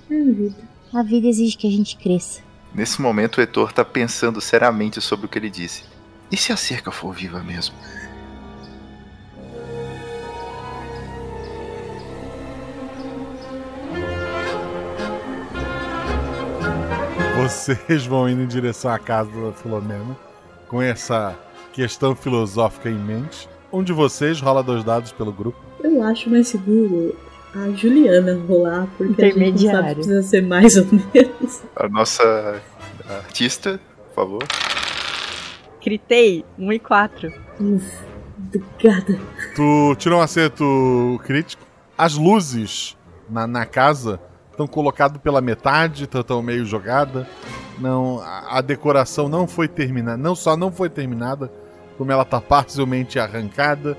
[0.09, 0.68] É a vida.
[0.93, 2.41] A vida exige que a gente cresça.
[2.73, 5.83] Nesse momento o Heitor tá pensando seriamente sobre o que ele disse.
[6.31, 7.75] E se a cerca for viva mesmo?
[17.41, 20.15] Vocês vão indo em direção à casa da Filomena
[20.67, 21.35] com essa
[21.73, 23.49] questão filosófica em mente.
[23.71, 25.57] Um de vocês rola dois dados pelo grupo.
[25.81, 27.15] Eu acho mais seguro
[27.53, 31.63] a Juliana rolar, porque a gente não sabe precisa ser mais ou menos.
[31.75, 32.61] A nossa
[33.09, 34.43] artista, por favor.
[35.81, 37.33] Critei 1 e 4.
[37.59, 37.91] Uf,
[38.37, 39.19] obrigada.
[39.55, 41.63] Tu tirou um acerto crítico.
[41.97, 42.95] As luzes
[43.29, 44.19] na, na casa
[44.51, 47.27] estão colocadas pela metade, estão meio jogada.
[47.79, 51.51] Não, a, a decoração não foi terminada, não só não foi terminada,
[51.97, 53.97] como ela tá parcialmente arrancada.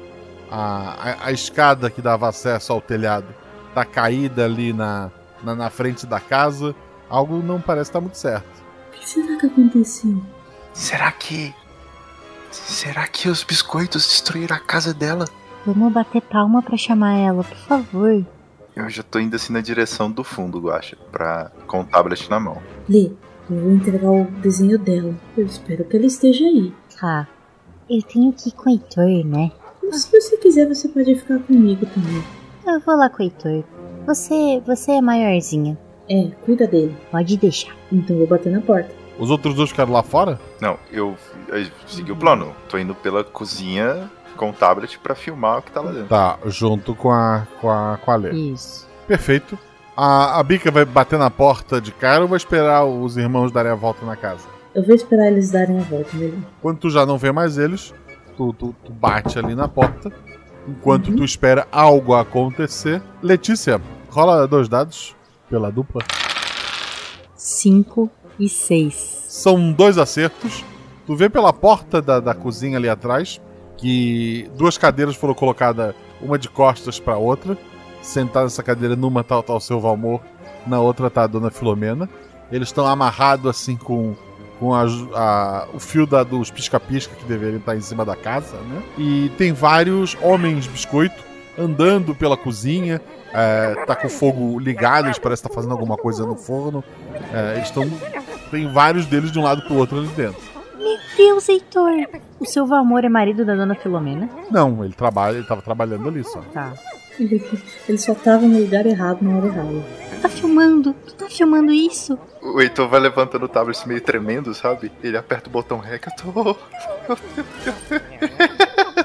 [0.51, 3.40] a, a, a escada que dava acesso ao telhado
[3.75, 5.11] tá caída ali na,
[5.43, 6.75] na, na frente da casa.
[7.09, 8.47] Algo não parece estar muito certo.
[8.89, 10.23] O que será que aconteceu?
[10.73, 11.55] Será que.
[12.51, 15.25] Será que os biscoitos destruíram a casa dela?
[15.65, 18.25] Vamos bater palma pra chamar ela, por favor.
[18.75, 22.41] Eu já tô indo assim na direção do fundo, Guacha, pra, com o tablet na
[22.41, 22.63] mão.
[22.89, 23.13] Lê,
[23.51, 25.15] eu vou entregar o desenho dela.
[25.37, 26.73] Eu espero que ela esteja aí.
[27.03, 27.27] Ah,
[27.89, 29.53] eu tenho que ir com o Heitor, né?
[29.83, 32.23] Mas se você quiser, você pode ficar comigo também.
[32.71, 33.65] Eu vou lá com o Heitor.
[34.07, 35.77] Você, você é maiorzinha.
[36.09, 36.97] É, cuida dele.
[37.11, 37.75] Pode deixar.
[37.91, 38.91] Então eu vou bater na porta.
[39.19, 40.39] Os outros dois ficaram lá fora?
[40.61, 41.17] Não, eu,
[41.49, 42.55] eu segui o plano.
[42.69, 46.09] Tô indo pela cozinha com o tablet pra filmar o que tá lá dentro.
[46.09, 48.31] Tá, junto com a, com a, com a Lê.
[48.31, 48.89] Isso.
[49.07, 49.59] Perfeito.
[49.97, 53.73] A, a Bica vai bater na porta de cara ou vai esperar os irmãos darem
[53.73, 54.47] a volta na casa?
[54.73, 56.39] Eu vou esperar eles darem a volta, melhor.
[56.63, 57.93] Quando tu já não vê mais eles,
[58.37, 60.13] tu, tu, tu bate ali na porta.
[60.69, 63.03] Enquanto tu espera algo acontecer.
[63.23, 65.17] Letícia, rola dois dados
[65.49, 66.03] pela dupla.
[67.35, 68.95] 5 e 6.
[69.29, 70.65] São dois acertos.
[71.07, 73.41] Tu vê pela porta da, da cozinha ali atrás
[73.81, 77.57] que duas cadeiras foram colocadas, uma de costas para outra.
[78.03, 80.21] Sentada nessa cadeira, numa tá, tá o seu Valmor,
[80.67, 82.09] na outra tá a dona Filomena.
[82.53, 84.15] Eles estão amarrados assim com,
[84.61, 84.85] com a,
[85.15, 88.83] a- o fio da- dos pisca-pisca que deveriam estar em cima da casa, né?
[88.99, 91.25] E tem vários homens biscoito
[91.59, 93.01] andando pela cozinha,
[93.33, 96.85] é, tá com o fogo ligado, eles parecem estar fazendo alguma coisa no forno.
[97.33, 97.91] É, eles estão.
[98.51, 100.41] Tem vários deles de um lado pro outro ali dentro.
[100.79, 101.91] Meu Deus, Heitor!
[102.39, 104.29] O seu Valmor é marido da dona Filomena?
[104.51, 106.41] Não, ele trabalha, ele tava trabalhando ali só.
[106.55, 106.73] Tá.
[107.25, 109.85] Ele, só tava no lugar errado na hora errada.
[110.15, 110.95] Tu tá filmando?
[111.07, 112.19] Tu tá filmando isso?
[112.43, 114.91] O Heitor vai levantando o tablet meio tremendo, sabe?
[115.03, 116.57] Ele aperta o botão REC, eu tô.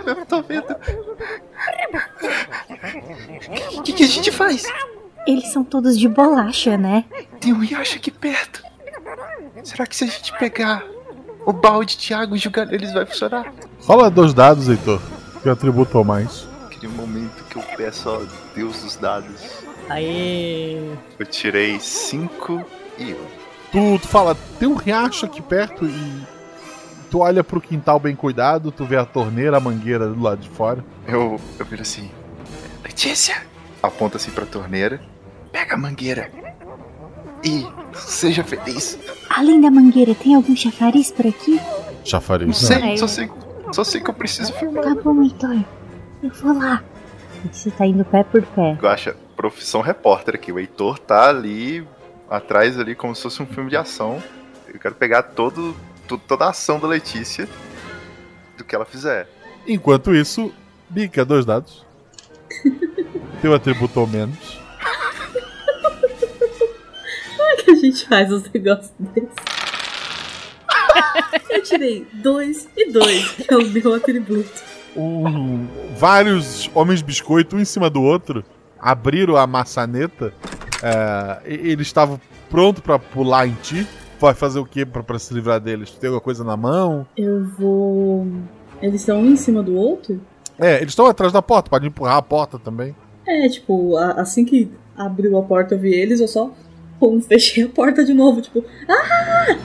[0.05, 0.75] Eu tô vendo.
[3.75, 4.63] O que, que a gente faz?
[5.25, 7.05] Eles são todos de bolacha, né?
[7.39, 8.63] Tem um riacho aqui perto.
[9.63, 10.83] Será que se a gente pegar
[11.45, 13.51] o balde de água e jogar neles vai funcionar?
[13.81, 15.01] Rola dois dados, Heitor.
[15.41, 16.47] Que atributo mais?
[16.85, 18.21] Aquele momento que eu peço ao
[18.53, 19.63] Deus dos dados.
[19.89, 20.77] Aê!
[21.17, 22.63] Eu tirei 5
[22.99, 23.17] e 1.
[23.71, 26.23] Tu, tu fala, tem um riacho aqui perto e
[27.09, 30.49] tu olha pro quintal bem cuidado, tu vê a torneira, a mangueira do lado de
[30.49, 30.85] fora.
[31.07, 32.11] Eu, eu viro assim:
[32.83, 33.41] Letícia!
[33.81, 35.01] Aponta assim pra torneira.
[35.51, 36.31] Pega a mangueira.
[37.43, 38.97] E seja feliz.
[39.29, 41.59] Além da mangueira, tem algum chafariz por aqui?
[42.03, 42.47] Chafariz.
[42.47, 43.31] Não sei, só sei,
[43.71, 44.83] só sei que eu preciso filmar.
[44.83, 45.63] Tá bom, Heitor.
[46.25, 46.83] Eu vou lá.
[47.51, 48.77] Você tá indo pé por pé.
[48.81, 50.51] Eu acho profissão repórter aqui.
[50.51, 51.85] O Heitor tá ali
[52.29, 54.21] atrás ali como se fosse um filme de ação.
[54.73, 55.75] Eu quero pegar todo,
[56.07, 57.47] to- toda a ação da Letícia
[58.57, 59.29] do que ela fizer.
[59.67, 60.51] Enquanto isso,
[60.89, 61.85] bica dois dados.
[63.41, 64.37] Teu atributo ou menos.
[67.37, 69.29] Como é que a gente faz os negócios desses?
[71.49, 74.49] Eu tirei dois e dois, que é o meu atributo.
[74.95, 75.67] Um-
[75.97, 78.43] vários homens biscoito, um em cima do outro,
[78.79, 80.33] abriram a maçaneta.
[80.83, 82.19] é, e- eles estavam
[82.49, 83.87] prontos pra pular em ti.
[84.19, 85.89] Vai fazer o que pra, pra se livrar deles?
[85.89, 87.05] Tu tem alguma coisa na mão?
[87.17, 88.27] Eu vou.
[88.81, 90.21] Eles estão um em cima do outro?
[90.59, 92.95] É, eles estão atrás da porta, pode empurrar a porta também.
[93.25, 96.51] É, tipo, a- assim que abriu a porta eu vi eles, eu só
[96.99, 99.57] pum, fechei a porta de novo, tipo, ah!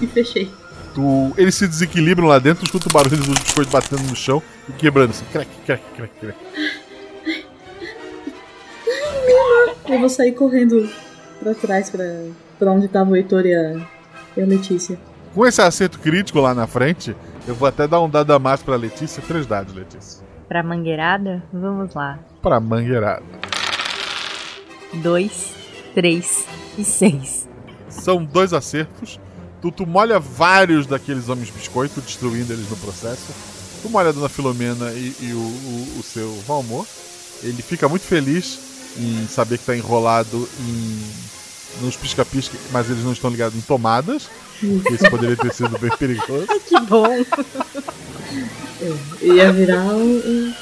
[0.00, 0.48] E fechei.
[0.94, 4.42] Tu, eles se desequilibram lá dentro, tu escuta o barulho dos biscoitos batendo no chão
[4.68, 5.24] e quebrando assim.
[5.32, 6.38] Crack, crack, crack, crack.
[9.88, 10.88] Eu vou sair correndo
[11.40, 12.04] pra trás, pra,
[12.58, 13.86] pra onde tava o Heitor e a,
[14.36, 14.98] e a Letícia.
[15.34, 17.16] Com esse acerto crítico lá na frente,
[17.48, 19.22] eu vou até dar um dado a mais pra Letícia.
[19.26, 20.22] Três dados, Letícia.
[20.46, 21.42] Pra mangueirada?
[21.52, 22.18] Vamos lá.
[22.42, 23.24] Pra mangueirada.
[24.94, 25.54] Dois,
[25.94, 26.46] três
[26.76, 27.48] e seis.
[27.88, 29.18] São dois acertos.
[29.62, 33.22] Tu, tu molha vários daqueles homens biscoito, destruindo eles no processo.
[33.80, 36.84] Tu molha a dona Filomena e, e o, o- o seu Valmor.
[37.42, 38.58] Ele fica muito feliz
[38.98, 41.00] em saber que tá enrolado em,
[41.84, 44.28] nos pisca-pisca, mas eles não estão ligados em tomadas.
[44.62, 46.46] Isso poderia ter sido bem perigoso.
[46.68, 47.06] Que bom!
[48.80, 50.52] É, ia virar um,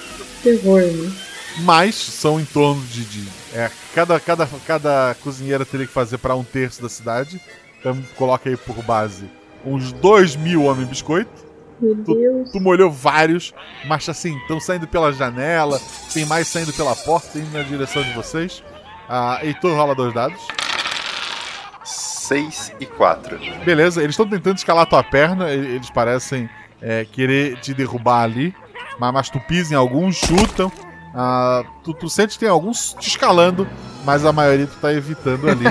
[0.43, 1.13] terror, né?
[1.61, 3.05] Mas são em torno de.
[3.05, 7.41] de- é, cada, cada, cada cozinheira teria que fazer para um terço da cidade.
[7.81, 9.25] Então coloca aí por base
[9.65, 11.51] uns 2 mil homens biscoito.
[11.81, 12.51] Meu Tu, Deus.
[12.53, 13.55] tu molhou vários,
[13.87, 15.81] mas assim, estão saindo pela janela,
[16.13, 18.63] tem mais saindo pela porta, indo na direção de vocês.
[19.09, 20.39] Ah, Heitor rola dois dados.
[21.85, 23.39] 6 e 4.
[23.65, 26.49] Beleza, eles estão tentando escalar tua perna, e- eles parecem
[26.83, 28.55] é, querer te derrubar ali.
[28.99, 30.71] mas, mas tu pisa em alguns, chutam.
[31.15, 33.69] Ah, tu, tu sente que tem alguns te escalando,
[34.05, 35.65] mas a maioria tu tá evitando ali.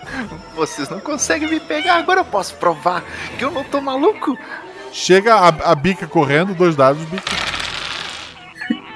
[0.54, 3.02] Vocês não conseguem me pegar, agora eu posso provar
[3.38, 4.36] que eu não tô maluco.
[4.92, 7.24] Chega a, a bica correndo, dois dados, bica.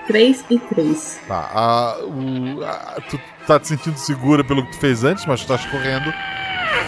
[0.07, 1.21] 3 e 3.
[1.29, 5.41] Tá, a, o, a- tu tá te sentindo segura pelo que tu fez antes, mas
[5.43, 6.13] tu tá correndo.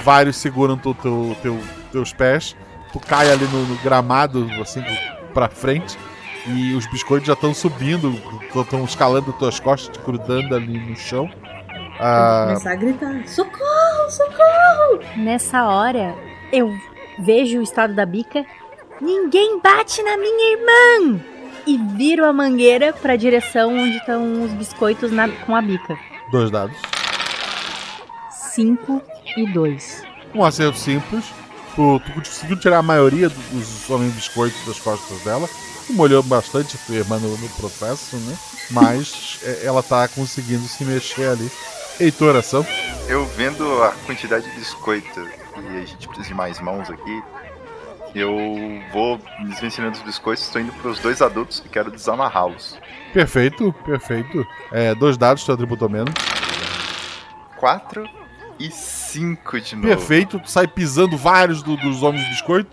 [0.02, 1.60] Vários seguram teu, teu, teu-
[1.92, 2.56] teus pés.
[2.92, 4.82] Tu cai ali no, no gramado, assim,
[5.32, 5.96] pra frente.
[6.46, 8.12] E os biscoitos já estão subindo,
[8.54, 11.30] estão escalando tuas costas, te grudando ali no chão.
[12.00, 15.00] Ah, Começar a gritar: socorro, socorro!
[15.16, 16.16] Nessa hora,
[16.52, 16.68] eu
[17.20, 18.44] vejo o estado da bica.
[19.00, 21.20] Ninguém bate na minha irmã!
[21.64, 25.96] E viro a mangueira pra direção onde estão os biscoitos na- com a bica.
[26.32, 26.76] dois dados.
[28.30, 29.00] 5
[29.36, 30.02] e 2.
[30.34, 31.24] Um acerto simples.
[31.76, 35.48] Tu, tu conseguiu tirar a maioria do- dos homens biscoitos das costas dela.
[35.86, 38.36] Tu molhou bastante a tua irmã no, no processo, né?
[38.70, 41.50] Mas é, ela tá conseguindo se mexer ali.
[42.00, 42.64] Heitor, ação.
[43.08, 47.22] Eu vendo a quantidade de biscoito e a gente precisa de mais mãos aqui,
[48.14, 48.34] eu
[48.92, 52.78] vou desvencilhando os biscoitos, estou indo pros dois adultos e quero desamarrá-los.
[53.12, 54.46] Perfeito, perfeito.
[54.70, 56.12] É, dois dados, teu atributo ao menos.
[57.58, 58.04] 4
[58.58, 59.88] e 5 de novo.
[59.88, 62.70] Perfeito, tu sai pisando vários do- dos homens biscoito.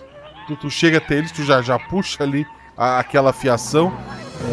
[0.48, 2.46] Tu, tu chega até eles, tu já, já puxa ali
[2.80, 3.94] a- aquela fiação.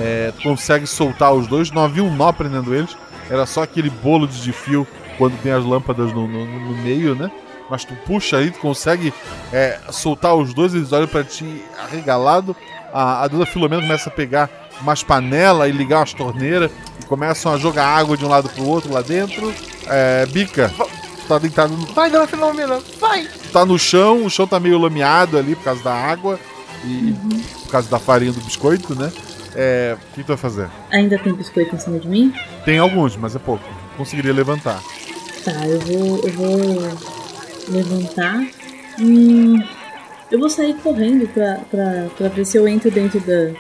[0.01, 1.71] É, tu consegue soltar os dois.
[1.71, 2.95] Não havia um nó prendendo eles.
[3.31, 4.87] Era só aquele bolo de fio
[5.17, 7.31] quando tem as lâmpadas no, no- no meio, né?
[7.71, 9.13] Mas tu puxa aí, tu consegue
[9.53, 12.55] é, soltar os dois, eles olham pra ti arregalado.
[12.93, 14.49] A, a dona Filomena começa a pegar
[14.81, 16.71] umas panelas e ligar umas torneiras
[17.01, 19.53] e começam a jogar água de um lado pro outro lá dentro.
[19.89, 23.29] É, Bica, tu tá deitado no, Vai, dona Filomena, vai!
[23.53, 26.39] tá no chão, o chão tá meio lameado ali por causa da água
[26.85, 27.15] e
[27.55, 29.13] por causa da farinha do biscoito, né?
[29.55, 30.69] É, o que tu vai fazer?
[30.91, 32.33] Ainda tem biscoito em cima de mim?
[32.65, 33.65] Tem alguns, mas é pouco.
[33.97, 34.83] Conseguiria levantar.
[35.45, 36.19] Tá, eu vou.
[36.27, 36.57] Eu vou
[37.69, 38.41] levantar.
[39.01, 39.63] Hum,
[40.31, 43.53] eu vou sair correndo pra, pra, pra ver se eu entro dentro da,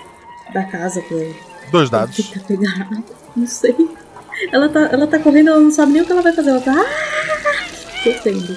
[0.53, 1.17] da casa pra,
[1.71, 2.17] Dois pra dados.
[2.17, 2.89] tentar pegar.
[3.37, 3.75] Não sei.
[4.53, 6.51] Ela tá, ela tá correndo, ela não sabe nem o que ela vai fazer.
[6.51, 6.73] Ela tá.
[6.75, 8.57] "Ah!" Tô tendo.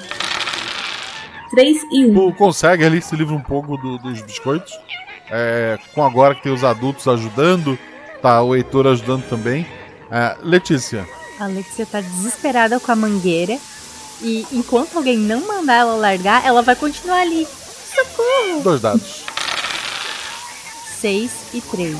[1.50, 2.14] 3 e 1.
[2.14, 4.72] Tu consegue ali, se livra um pouco do- dos biscoitos.
[5.30, 7.78] É, com agora que tem os adultos ajudando,
[8.20, 9.66] tá o Heitor ajudando também.
[10.10, 11.06] É, Letícia,
[11.38, 13.56] A Alexia tá desesperada com a mangueira.
[14.22, 17.46] E enquanto alguém não mandar ela largar, ela vai continuar ali.
[17.94, 18.60] Socorro!
[18.62, 19.24] dois dados.
[21.00, 21.96] 6 e 3.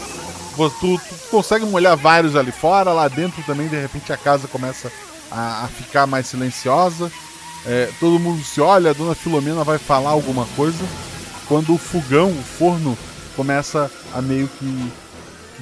[0.56, 4.46] Vo- Tu, tu consegue molhar vários ali fora, lá dentro também, de repente a casa
[4.46, 4.92] começa
[5.30, 7.10] a, a ficar mais silenciosa.
[7.64, 10.84] É, todo mundo se olha, a dona Filomena vai falar alguma coisa.
[11.48, 12.96] Quando o fogão, o forno,
[13.44, 14.92] começa a meio que,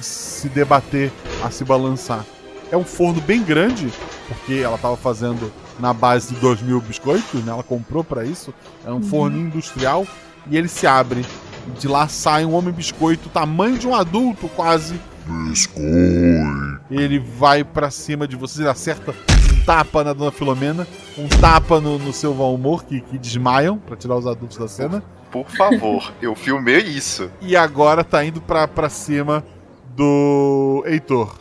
[0.01, 2.25] se debater, a se balançar.
[2.69, 3.87] É um forno bem grande,
[4.27, 5.49] porque ela estava fazendo
[5.79, 7.53] na base de 2 mil biscoitos, né?
[7.53, 8.53] ela comprou para isso.
[8.85, 9.01] É um Uhum.
[9.03, 10.05] forno industrial
[10.51, 11.25] e ele se abre.
[11.79, 14.99] De lá sai um homem biscoito, tamanho de um adulto quase.
[15.25, 16.81] Biscoito.
[16.91, 19.11] Ele vai pra cima de vocês, ele acerta
[19.53, 20.85] um tapa na dona Filomena,
[21.17, 25.01] um tapa no, no seu Valmor, que, que desmaiam, pra tirar os adultos da cena.
[25.31, 27.31] Por favor, eu filmei isso.
[27.41, 29.43] E agora tá indo pra, pra cima
[29.95, 31.37] do Heitor.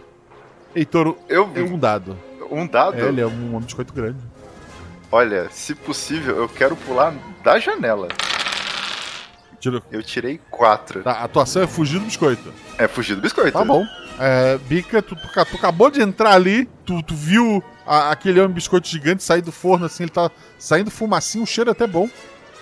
[0.75, 2.17] Heitor, eu é um dado.
[2.51, 2.99] Um dado?
[2.99, 4.19] É, ele é um, um biscoito grande.
[5.11, 8.09] Olha, se possível, eu quero pular da janela.
[9.61, 9.83] Tirou.
[9.91, 11.03] Eu tirei 4.
[11.03, 12.53] Tá, a atuação é fugir do biscoito.
[12.77, 13.53] É fugir do biscoito.
[13.59, 13.85] Tá bom.
[14.21, 18.53] É, Bica, tu, tu, tu acabou de entrar ali, tu, tu viu a- aquele homem
[18.55, 22.09] biscoito gigante sair do forno assim, ele tá saindo fumacinho, o cheiro é até bom.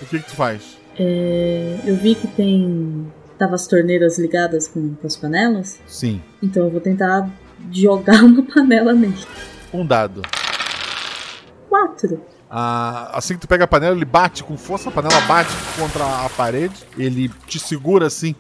[0.01, 0.76] O que que tu faz?
[0.99, 3.13] É, eu vi que tem.
[3.39, 5.79] Tava as torneiras ligadas com, com as panelas.
[5.87, 6.23] Sim.
[6.43, 7.29] Então eu vou tentar
[7.71, 9.17] jogar uma panela nele.
[9.73, 10.23] Um dado.
[11.69, 12.21] Quatro.
[12.49, 16.05] Ah, assim que tu pega a panela, ele bate com força, a panela bate contra
[16.25, 18.35] a parede, ele te segura assim.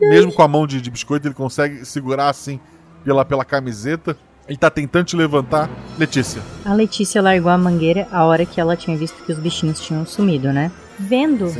[0.00, 2.60] Mesmo com a mão de, de biscoito, ele consegue segurar assim
[3.04, 4.16] pela, pela camiseta.
[4.46, 5.70] Ele tá tentando te levantar.
[5.98, 6.42] Letícia.
[6.64, 10.04] A Letícia largou a mangueira a hora que ela tinha visto que os bichinhos tinham
[10.04, 10.70] sumido, né?
[10.98, 11.52] Vendo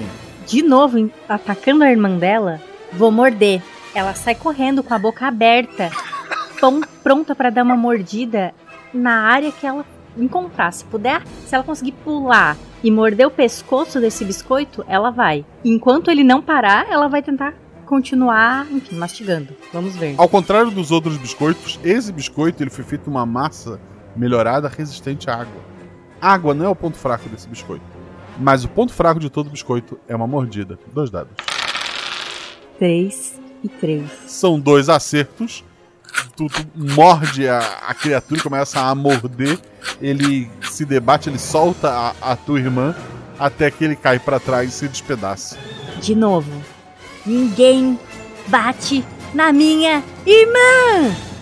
[0.47, 2.61] de novo atacando a irmã dela,
[2.93, 3.63] vou morder.
[3.95, 5.91] Ela sai correndo com a boca aberta,
[6.61, 8.53] pão- pronta pra dar uma mordida
[8.93, 9.85] na área que ela
[10.17, 10.73] encontrar.
[10.73, 15.45] Se puder, se ela conseguir pular e morder o pescoço desse biscoito, ela vai.
[15.65, 17.55] Enquanto ele não parar, ela vai tentar
[17.87, 19.49] continuar, enfim, mastigando.
[19.73, 20.15] Vamos ver.
[20.19, 23.81] Ao contrário dos outros biscoitos, esse biscoito ele foi feito uma massa
[24.17, 25.63] melhorada resistente à água.
[26.21, 27.85] Água não é o ponto fraco desse biscoito.
[28.39, 30.79] Mas o ponto fraco de todo biscoito é uma mordida.
[30.93, 31.33] Dois dados.
[32.79, 34.11] 3 E três.
[34.27, 35.65] São dois acertos.
[36.37, 37.59] Tu, tu morde a,
[37.89, 39.59] a criatura e começa a morder.
[40.01, 42.95] Ele se debate, ele solta a, a tua irmã
[43.39, 45.57] até que ele cai para trás e se despedaça.
[46.01, 46.51] De novo.
[47.27, 47.99] Ninguém
[48.49, 51.34] bate na minha irmã!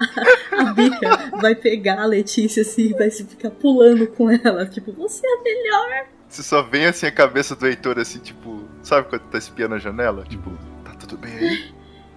[0.52, 4.66] A Bica vai pegar a Letícia assim e vai ficar pulando com ela.
[4.66, 6.06] Tipo, você é a melhor.
[6.28, 9.78] Você só vem assim a cabeça do Heitor, assim, tipo, sabe quando tá espiando a
[9.78, 10.24] janela?
[10.28, 10.50] Tipo,
[10.84, 11.74] tá tudo bem aí?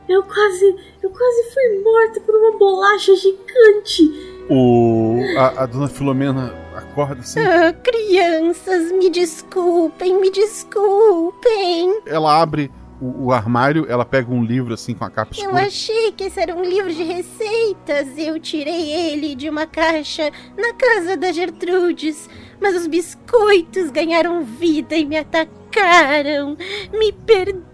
[0.07, 0.75] Eu quase.
[1.01, 4.03] Eu quase fui morta por uma bolacha gigante.
[4.49, 7.39] O, a, a dona Filomena acorda assim.
[7.39, 12.01] Ah, crianças, me desculpem, me desculpem.
[12.05, 12.69] Ela abre
[13.03, 15.51] o, o, armário, ela pega um livro assim com a capa escura.
[15.51, 18.07] Eu achei que esse era um livro de receitas.
[18.17, 22.29] Eu tirei ele de uma caixa na casa da Gertrudes.
[22.61, 26.55] Mas os biscoitos ganharam vida e me atacaram.
[26.93, 27.73] Me perdoem.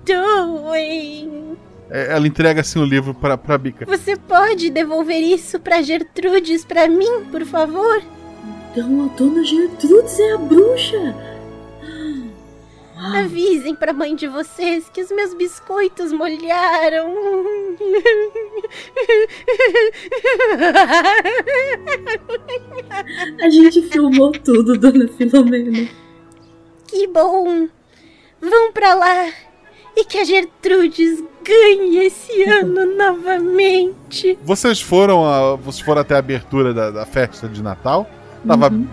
[1.92, 3.86] É, ela entrega assim o livro para pra Bica.
[3.86, 8.02] Você pode devolver isso pra Gertrudes pra mim, por favor?
[8.72, 11.16] Então a dona Gertrudes é a bruxa.
[13.02, 13.20] Ah.
[13.20, 17.16] Avisem pra mãe de vocês que os meus biscoitos molharam.
[23.42, 25.88] A gente filmou tudo, dona Filomena.
[26.88, 27.70] Que bom.
[28.42, 29.32] Vão pra lá
[29.96, 34.38] e que a Gertrudes ganhe esse ano novamente.
[34.44, 38.10] Vocês foram, a, vocês foram até a abertura da, da festa de Natal.
[38.46, 38.88] Tava uhum.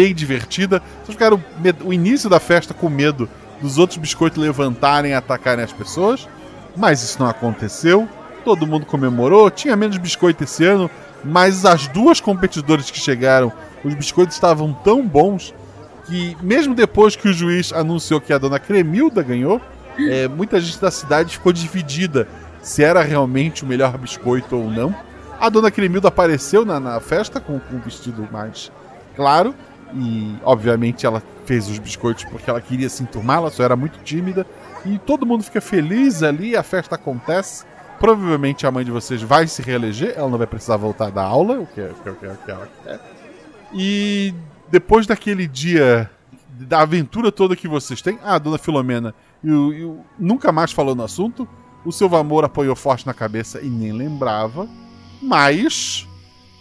[0.00, 0.80] Bem divertida.
[1.04, 1.42] Vocês ficaram
[1.84, 3.28] o início da festa com medo
[3.60, 6.26] dos outros biscoitos levantarem e atacarem as pessoas.
[6.74, 8.08] Mas isso não aconteceu.
[8.42, 9.50] Todo mundo comemorou.
[9.50, 10.90] Tinha menos biscoito esse ano.
[11.22, 13.52] Mas as duas competidoras que chegaram,
[13.84, 15.52] os biscoitos estavam tão bons
[16.06, 19.60] que, mesmo depois que o juiz anunciou que a dona Cremilda ganhou,
[19.98, 22.26] é, muita gente da cidade ficou dividida
[22.62, 24.94] se era realmente o melhor biscoito ou não.
[25.38, 28.72] A dona Cremilda apareceu na, na festa com, com um vestido mais
[29.14, 29.54] claro.
[29.94, 33.98] E, obviamente, ela fez os biscoitos porque ela queria se enturmar, ela só era muito
[34.02, 34.46] tímida.
[34.84, 37.64] E todo mundo fica feliz ali, a festa acontece.
[37.98, 41.60] Provavelmente a mãe de vocês vai se reeleger, ela não vai precisar voltar da aula,
[41.60, 43.00] o que, é, o que, é, o que ela quer.
[43.74, 44.34] E
[44.70, 46.10] depois daquele dia,
[46.48, 50.72] da aventura toda que vocês têm, a dona Filomena e o, e o, nunca mais
[50.72, 51.48] falou no assunto.
[51.84, 54.68] O seu amor apoiou forte na cabeça e nem lembrava.
[55.20, 56.06] Mas,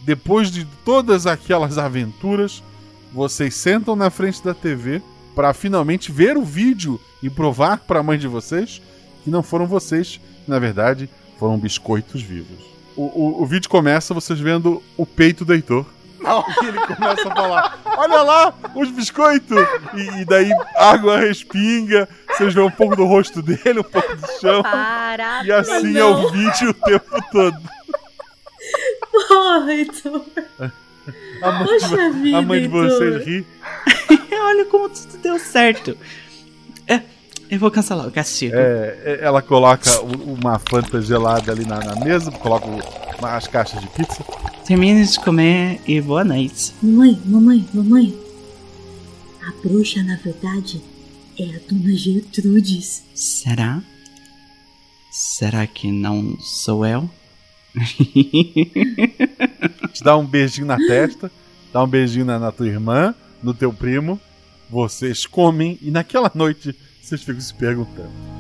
[0.05, 2.63] depois de todas aquelas aventuras,
[3.11, 5.01] vocês sentam na frente da TV
[5.35, 8.81] para finalmente ver o vídeo e provar para a mãe de vocês
[9.23, 12.65] que não foram vocês, que, na verdade, foram biscoitos vivos.
[12.95, 15.85] O, o, o, vídeo começa vocês vendo o peito do Heitor.
[16.19, 16.43] Não.
[16.61, 19.57] E ele começa a falar: Olha lá, os biscoitos!
[19.93, 24.27] E, e, daí água respinga, vocês vêem um pouco do rosto dele, um pouco do
[24.41, 24.61] chão.
[24.63, 25.47] Parabéns.
[25.47, 27.57] E assim é o vídeo o tempo todo.
[29.11, 30.25] Porra, Heitor.
[31.41, 33.45] A mãe, Poxa de, vida, a mãe de vocês ri.
[34.31, 35.97] Olha como tudo deu certo.
[36.87, 37.01] É,
[37.49, 38.55] eu vou cancelar o castigo.
[38.55, 42.67] É, ela coloca uma fanta gelada ali na, na mesa, coloca
[43.21, 44.23] as caixas de pizza.
[44.65, 46.73] Termine de comer e boa noite.
[46.81, 48.17] Mamãe, mamãe, mamãe.
[49.47, 50.81] A bruxa, na verdade,
[51.39, 53.03] é a dona Gertrudes.
[53.15, 53.81] Será?
[55.11, 57.09] Será que não sou eu?
[59.93, 61.31] Te dá um beijinho na testa,
[61.71, 64.19] dá um beijinho na, na tua irmã, no teu primo.
[64.69, 68.38] Vocês comem e naquela noite vocês ficam se perguntando.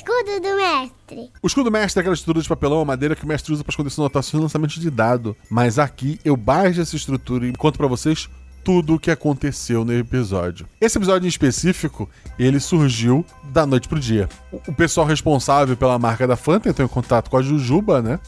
[0.00, 1.30] Escudo do mestre.
[1.42, 3.70] O escudo mestre é aquela estrutura de papelão ou madeira que o mestre usa para
[3.70, 5.36] esconder suas anotações e lançamento de dado.
[5.50, 8.26] Mas aqui eu baixo essa estrutura e conto para vocês
[8.64, 10.66] tudo o que aconteceu no episódio.
[10.80, 12.08] Esse episódio em específico,
[12.38, 14.26] ele surgiu da noite pro dia.
[14.50, 18.18] O pessoal responsável pela marca da Fanta entrou em contato com a Jujuba, né?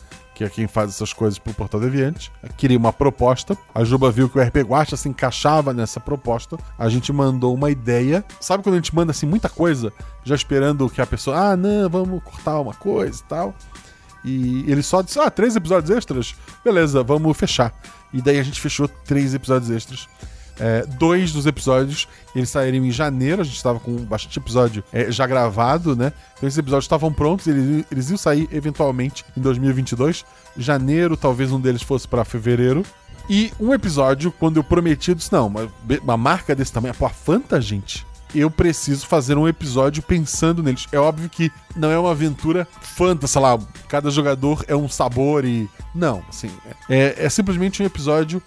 [0.42, 2.32] Que é quem faz essas coisas pro Portal Deviante.
[2.56, 3.56] Queria uma proposta.
[3.72, 6.58] A Juba viu que o RP Guacha se encaixava nessa proposta.
[6.76, 8.24] A gente mandou uma ideia.
[8.40, 9.92] Sabe quando a gente manda assim muita coisa,
[10.24, 13.54] já esperando que a pessoa, ah, não, vamos cortar uma coisa e tal.
[14.24, 16.34] E ele só disse: Ah, três episódios extras?
[16.64, 17.72] Beleza, vamos fechar.
[18.12, 20.08] E daí a gente fechou três episódios extras.
[20.64, 22.06] É, dois dos episódios
[22.36, 26.12] eles saíram em janeiro, a gente estava com bastante episódio é, já gravado, né?
[26.36, 30.24] Então esses episódios estavam prontos, eles, eles iam sair eventualmente em 2022.
[30.56, 32.84] Janeiro, talvez um deles fosse para fevereiro.
[33.28, 35.68] E um episódio, quando eu prometi, eu disse: Não, uma,
[36.00, 38.06] uma marca desse tamanho, pô, a Fanta, gente.
[38.32, 40.86] eu preciso fazer um episódio pensando neles.
[40.92, 43.58] É óbvio que não é uma aventura fanta, sei lá,
[43.88, 45.68] cada jogador é um sabor e.
[45.92, 46.50] Não, assim.
[46.88, 48.40] É, é simplesmente um episódio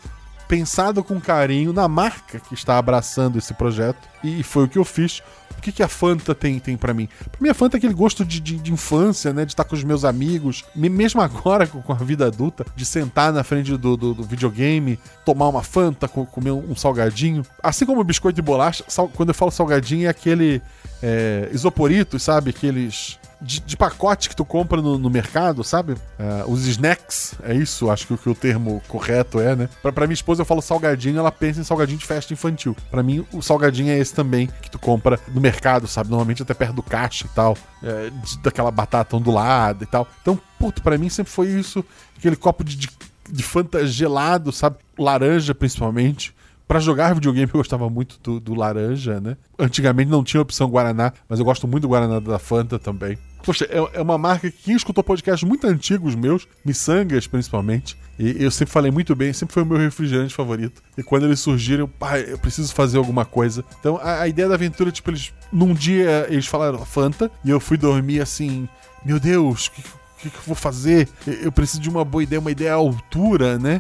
[0.48, 4.08] pensado com carinho na marca que está abraçando esse projeto.
[4.24, 5.22] E foi o que eu fiz.
[5.58, 7.08] O que, que a Fanta tem, tem para mim?
[7.32, 9.46] Pra mim, a Fanta é aquele gosto de, de, de, infância, né?
[9.46, 13.44] De estar com os meus amigos, mesmo agora com, a vida adulta, de sentar na
[13.44, 17.44] frente do, do, do videogame, tomar uma Fanta, comer um salgadinho.
[17.64, 20.62] Assim como biscoito de bolacha, sal, quando eu falo salgadinho, é aquele
[21.02, 22.50] é, isoporito, sabe?
[22.50, 25.94] Aqueles de, de pacote que tu compra no, no mercado, sabe?
[25.94, 29.70] Uh, os snacks, é isso, acho que o, que o termo correto é, né?
[29.82, 32.76] Pra, pra minha esposa eu falo salgadinho, ela pensa em salgadinho de festa infantil.
[32.90, 36.10] Para mim, o salgadinho é esse também, que tu compra no mercado, sabe?
[36.10, 40.08] Normalmente até perto do caixa e tal, é, de, daquela batata ondulada e tal.
[40.22, 41.84] Então, puto, pra mim sempre foi isso,
[42.18, 42.90] aquele copo de, de,
[43.30, 44.78] de Fanta gelado, sabe?
[44.98, 46.34] Laranja, principalmente.
[46.68, 49.38] Para jogar videogame eu gostava muito do, do, laranja, né?
[49.58, 53.18] Antigamente não tinha opção Guaraná, mas eu gosto muito do Guaraná da Fanta também.
[53.44, 58.44] Poxa, é, é uma marca que quem escutou podcasts muito antigos meus, miçangas principalmente, e
[58.44, 60.82] eu sempre falei muito bem, sempre foi o meu refrigerante favorito.
[60.98, 63.64] E quando eles surgiram, pai, eu preciso fazer alguma coisa.
[63.80, 65.32] Então a, a ideia da aventura, tipo, eles.
[65.54, 68.68] Num dia eles falaram Fanta, e eu fui dormir assim,
[69.06, 71.08] meu Deus, o que, que, que eu vou fazer?
[71.28, 73.80] Eu preciso de uma boa ideia, uma ideia à altura, né?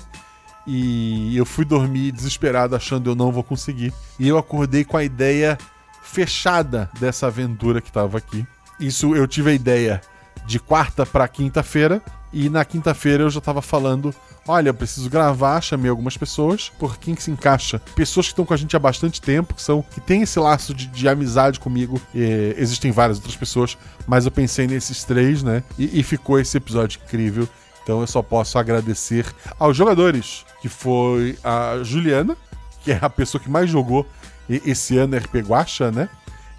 [0.67, 3.93] E eu fui dormir desesperado achando eu não vou conseguir.
[4.19, 5.57] E eu acordei com a ideia
[6.01, 8.45] fechada dessa aventura que estava aqui.
[8.79, 10.01] Isso eu tive a ideia
[10.45, 12.01] de quarta para quinta-feira
[12.31, 14.13] e na quinta-feira eu já estava falando,
[14.47, 17.79] olha, eu preciso gravar, chamei algumas pessoas, por quem que se encaixa?
[17.95, 20.73] Pessoas que estão com a gente há bastante tempo, que são que têm esse laço
[20.73, 21.99] de, de amizade comigo.
[22.13, 25.63] E, existem várias outras pessoas, mas eu pensei nesses três, né?
[25.79, 27.47] E, e ficou esse episódio incrível.
[27.85, 32.35] Então eu só posso agradecer aos jogadores, que foi a Juliana,
[32.83, 34.07] que é a pessoa que mais jogou
[34.49, 36.09] esse ano RP Guacha, né?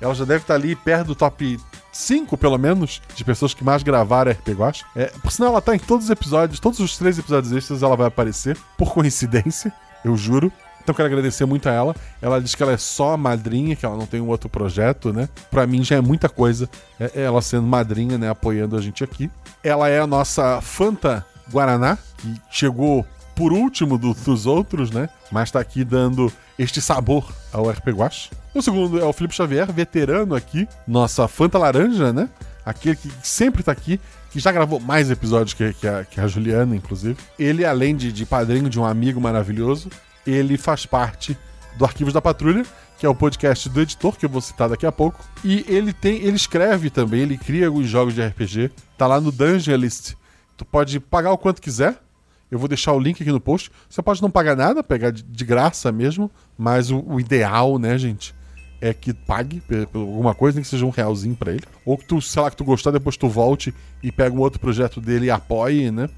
[0.01, 1.59] Ela já deve estar ali perto do top
[1.93, 4.85] 5, pelo menos, de pessoas que mais gravaram RP Guacha.
[4.95, 7.97] É, por sinal, ela tá em todos os episódios, todos os três episódios extras ela
[7.97, 9.73] vai aparecer, por coincidência,
[10.05, 10.53] eu juro.
[10.87, 11.97] Então quero agradecer muito a ela.
[12.23, 15.29] Ela diz que ela é só madrinha, que ela não tem um outro projeto, né?
[15.51, 18.31] Pra mim já é muita coisa é, ela sendo madrinha, né?
[18.31, 19.29] Apoiando a gente aqui.
[19.65, 23.05] Ela é a nossa Fanta Guaraná, que chegou
[23.35, 25.09] por último do, dos outros, né?
[25.33, 28.31] Mas tá aqui dando este sabor ao RP Guache.
[28.55, 32.29] O segundo é o Felipe Xavier, veterano aqui, nossa Fanta Laranja, né?
[32.65, 34.01] Aquele que sempre tá aqui,
[34.31, 37.17] que já gravou mais episódios que, que, a, que a Juliana, inclusive.
[37.37, 39.91] Ele, além de, de padrinho de um amigo maravilhoso,
[40.27, 41.37] ele faz parte
[41.77, 42.65] do Arquivos da Patrulha,
[42.99, 45.23] que é o podcast do editor, que eu vou citar daqui a pouco.
[45.45, 48.71] E ele tem, ele escreve também, ele cria alguns jogos de RPG.
[48.97, 50.15] Tá lá no Dungeon List.
[50.57, 52.01] Tu pode pagar o quanto quiser.
[52.51, 53.71] Eu vou deixar o link aqui no post.
[53.89, 56.31] Você pode não pagar nada, pegar de, graça mesmo.
[56.57, 58.35] Mas o, o, ideal, né, gente,
[58.81, 61.65] é que pague por alguma coisa, nem que seja um realzinho para ele.
[61.85, 64.61] Ou que tu, sei lá, que tu gostar, depois tu volte e pega um outro
[64.61, 66.09] projeto dele e apoie, né?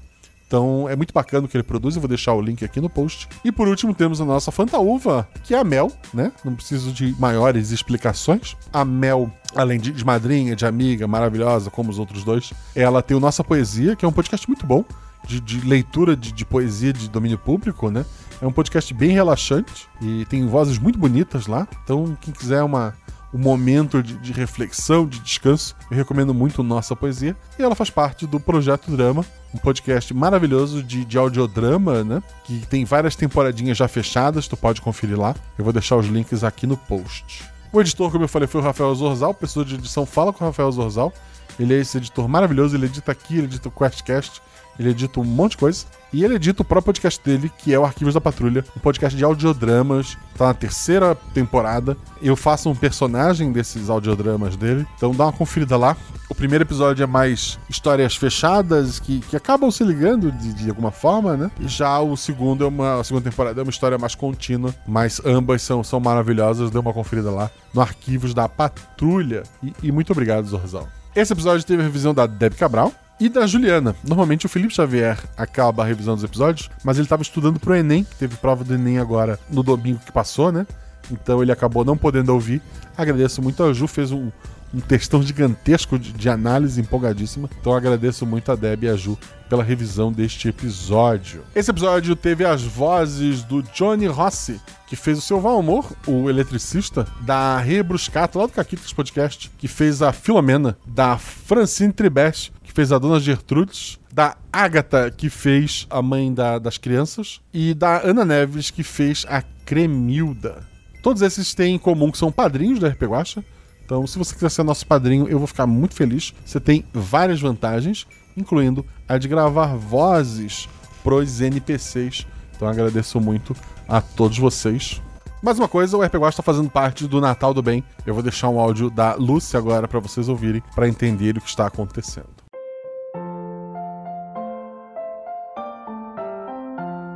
[0.49, 2.89] Então é muito bacana o que ele produz, eu vou deixar o link aqui no
[2.89, 3.29] post.
[3.45, 6.31] E por último temos a nossa Fantaúva, que é a Mel, né?
[6.43, 8.57] Não preciso de maiores explicações.
[8.73, 13.19] A Mel, além de, madrinha, de amiga, maravilhosa, como os outros dois, ela tem o
[13.19, 14.83] Nossa Poesia, que é um podcast muito bom.
[15.27, 18.03] De, de leitura de, de poesia de domínio público, né?
[18.41, 21.67] É um podcast bem relaxante e tem vozes muito bonitas lá.
[21.83, 22.95] Então, quem quiser uma,
[23.33, 25.75] um momento de, de, reflexão, de descanso.
[25.89, 27.35] Eu recomendo muito Nossa Poesia.
[27.57, 32.23] E ela faz parte do Projeto Drama, um podcast maravilhoso de, de audiodrama, né?
[32.43, 35.35] Que tem várias temporadinhas já fechadas, tu pode conferir lá.
[35.57, 37.43] Eu vou deixar os links aqui no post.
[37.71, 40.47] O editor, como eu falei, foi o Rafael Zorzal, pessoa de edição Fala com o
[40.47, 41.13] Rafael Zorzal.
[41.59, 44.41] Ele é esse editor maravilhoso, ele edita aqui, ele edita o QuestCast,
[44.79, 45.85] ele edita um monte de coisa.
[46.11, 49.15] E ele edita o próprio podcast dele, que é o Arquivos da Patrulha, um podcast
[49.15, 50.17] de audiodramas.
[50.35, 51.95] Tá na terceira temporada.
[52.21, 54.87] Eu faço um personagem desses audiodramas dele.
[54.95, 55.95] Então dá uma conferida lá.
[56.29, 60.91] O primeiro episódio é mais histórias fechadas, que, que acabam se ligando de, de alguma
[60.91, 61.51] forma, né?
[61.59, 63.01] E já o segundo é uma.
[63.01, 66.71] A segunda temporada é uma história mais contínua, mas ambas são, são maravilhosas.
[66.71, 69.43] Dê uma conferida lá no Arquivos da Patrulha.
[69.61, 70.87] E, e muito obrigado, Zorzal.
[71.15, 73.95] Esse episódio teve a revisão da Deb Cabral, e da Juliana.
[74.03, 78.03] Normalmente o Felipe Xavier acaba a revisão dos episódios, mas ele estava estudando pro Enem,
[78.03, 80.65] que teve prova do Enem agora no domingo que passou, né?
[81.11, 82.61] Então ele acabou não podendo ouvir.
[82.97, 84.29] Agradeço muito a Ju, fez um,
[84.73, 87.49] um textão gigantesco de, de, análise empolgadíssima.
[87.59, 89.17] Então agradeço muito a Deb e a Ju
[89.49, 91.43] pela revisão deste episódio.
[91.55, 97.07] Esse episódio teve as vozes do Johnny Rossi, que fez o seu Valmor, o eletricista,
[97.21, 102.97] da Rebruscato, lá do Caquitas Podcast, que fez a Filomena, da Francine Tribest, fez a
[102.97, 108.71] Dona Gertrudes, da Agatha, que fez a mãe da, das crianças, e da Ana Neves,
[108.71, 110.65] que fez a Cremilda.
[111.03, 113.43] Todos esses têm em comum que são padrinhos da RP Guacha.
[113.83, 116.33] Então, se você quiser ser nosso padrinho, eu vou ficar muito feliz.
[116.45, 118.07] Você tem várias vantagens,
[118.37, 120.69] incluindo a de gravar vozes
[121.03, 122.25] pros NPCs.
[122.55, 123.53] Então, agradeço muito
[123.89, 125.01] a todos vocês.
[125.43, 127.83] Mais uma coisa, o RP Guacha está fazendo parte do Natal do Bem.
[128.05, 131.49] Eu vou deixar um áudio da Lúcia agora para vocês ouvirem, para entender o que
[131.49, 132.38] está acontecendo.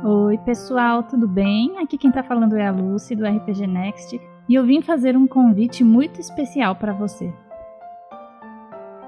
[0.06, 1.78] Oi, pessoal, tudo bem?
[1.78, 5.26] Aqui quem tá falando é a Lucy do RPG Next e eu vim fazer um
[5.26, 7.32] convite muito especial para você.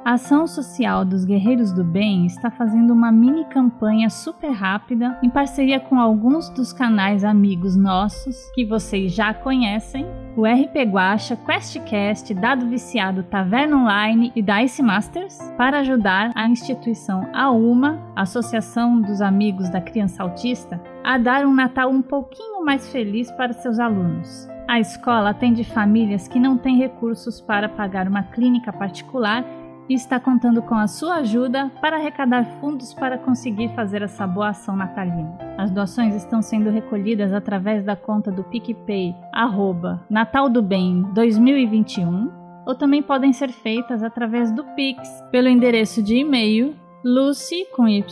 [0.06, 5.28] A Ação Social dos Guerreiros do Bem está fazendo uma mini campanha super rápida em
[5.28, 10.06] parceria com alguns dos canais amigos nossos que vocês já conhecem,
[10.36, 17.28] o RP Guacha, QuestCast, Dado Viciado, Taverna Online e Dice Masters, para ajudar a instituição
[17.34, 23.28] AUMA, Associação dos Amigos da Criança Autista, a dar um Natal um pouquinho mais feliz
[23.32, 24.48] para seus alunos.
[24.68, 29.44] A escola atende famílias que não têm recursos para pagar uma clínica particular
[29.88, 34.48] e está contando com a sua ajuda para arrecadar fundos para conseguir fazer essa boa
[34.48, 35.38] ação natalina.
[35.58, 42.30] As doações estão sendo recolhidas através da conta do PicPay, arroba Natal do Bem 2021,
[42.66, 48.04] ou também podem ser feitas através do Pix, pelo endereço de e-mail lucy, com y,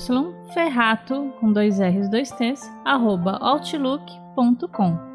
[0.52, 5.13] ferrato, com dois R's, dois T's, arroba outlook.com.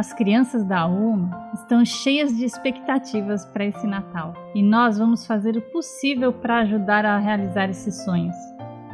[0.00, 5.58] As crianças da UMA estão cheias de expectativas para esse Natal e nós vamos fazer
[5.58, 8.34] o possível para ajudar a realizar esses sonhos.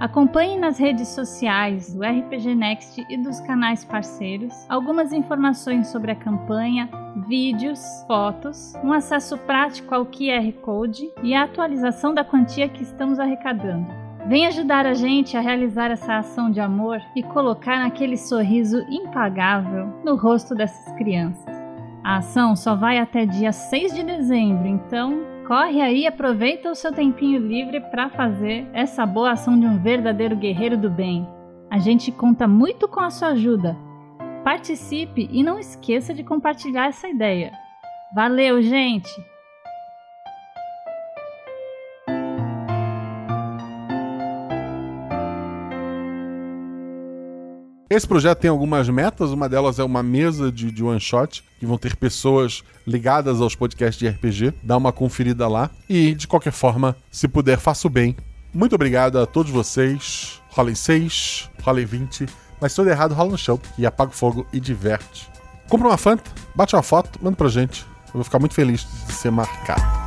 [0.00, 6.16] Acompanhe nas redes sociais do RPG Next e dos canais parceiros algumas informações sobre a
[6.16, 6.90] campanha,
[7.28, 7.78] vídeos,
[8.08, 14.05] fotos, um acesso prático ao QR Code e a atualização da quantia que estamos arrecadando.
[14.28, 19.86] Vem ajudar a gente a realizar essa ação de amor e colocar aquele sorriso impagável
[20.04, 21.54] no rosto dessas crianças.
[22.02, 26.74] A ação só vai até dia 6 de dezembro, então corre aí e aproveita o
[26.74, 31.24] seu tempinho livre para fazer essa boa ação de um verdadeiro guerreiro do bem.
[31.70, 33.76] A gente conta muito com a sua ajuda.
[34.42, 37.52] Participe e não esqueça de compartilhar essa ideia.
[38.12, 39.35] Valeu, gente!
[47.96, 51.64] Esse projeto tem algumas metas, uma delas é uma mesa de, de one shot, que
[51.64, 54.52] vão ter pessoas ligadas aos podcasts de RPG.
[54.62, 55.70] Dá uma conferida lá.
[55.88, 58.14] E, de qualquer forma, se puder, faça o bem.
[58.52, 60.42] Muito obrigado a todos vocês.
[60.50, 62.26] Rolem 6, rolem 20.
[62.60, 63.58] Mas se tudo errado, rola no chão.
[63.78, 65.30] E apaga o fogo e diverte.
[65.66, 67.86] Compra uma Fanta, bate uma foto, manda pra gente.
[68.08, 70.05] Eu vou ficar muito feliz de ser marcado.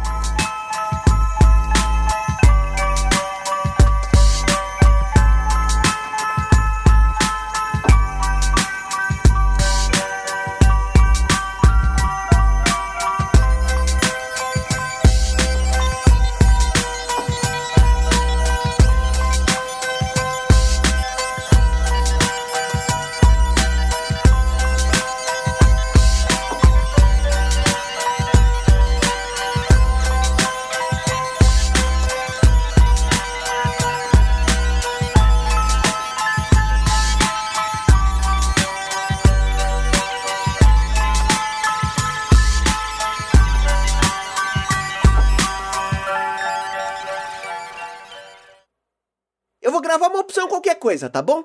[50.76, 51.44] Coisa, tá bom?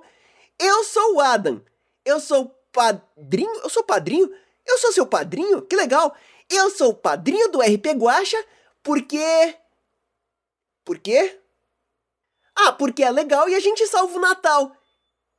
[0.58, 1.62] Eu sou o Adam.
[2.04, 3.52] Eu sou padrinho.
[3.62, 4.30] Eu sou padrinho?
[4.66, 5.62] Eu sou seu padrinho?
[5.62, 6.14] Que legal!
[6.48, 8.42] Eu sou o padrinho do RP Guacha
[8.82, 9.56] porque.
[10.84, 11.40] Por quê?
[12.54, 14.76] Ah, porque é legal e a gente salva o Natal.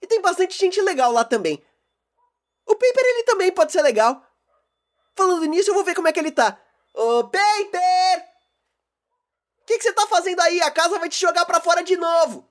[0.02, 1.64] E tem bastante gente legal lá também.
[2.66, 4.22] O Paper ele também pode ser legal.
[5.16, 6.60] Falando nisso, eu vou ver como é que ele tá.
[6.94, 8.36] Ô, Paper!
[9.62, 10.62] O que, que você tá fazendo aí?
[10.62, 12.48] A casa vai te jogar pra fora de novo.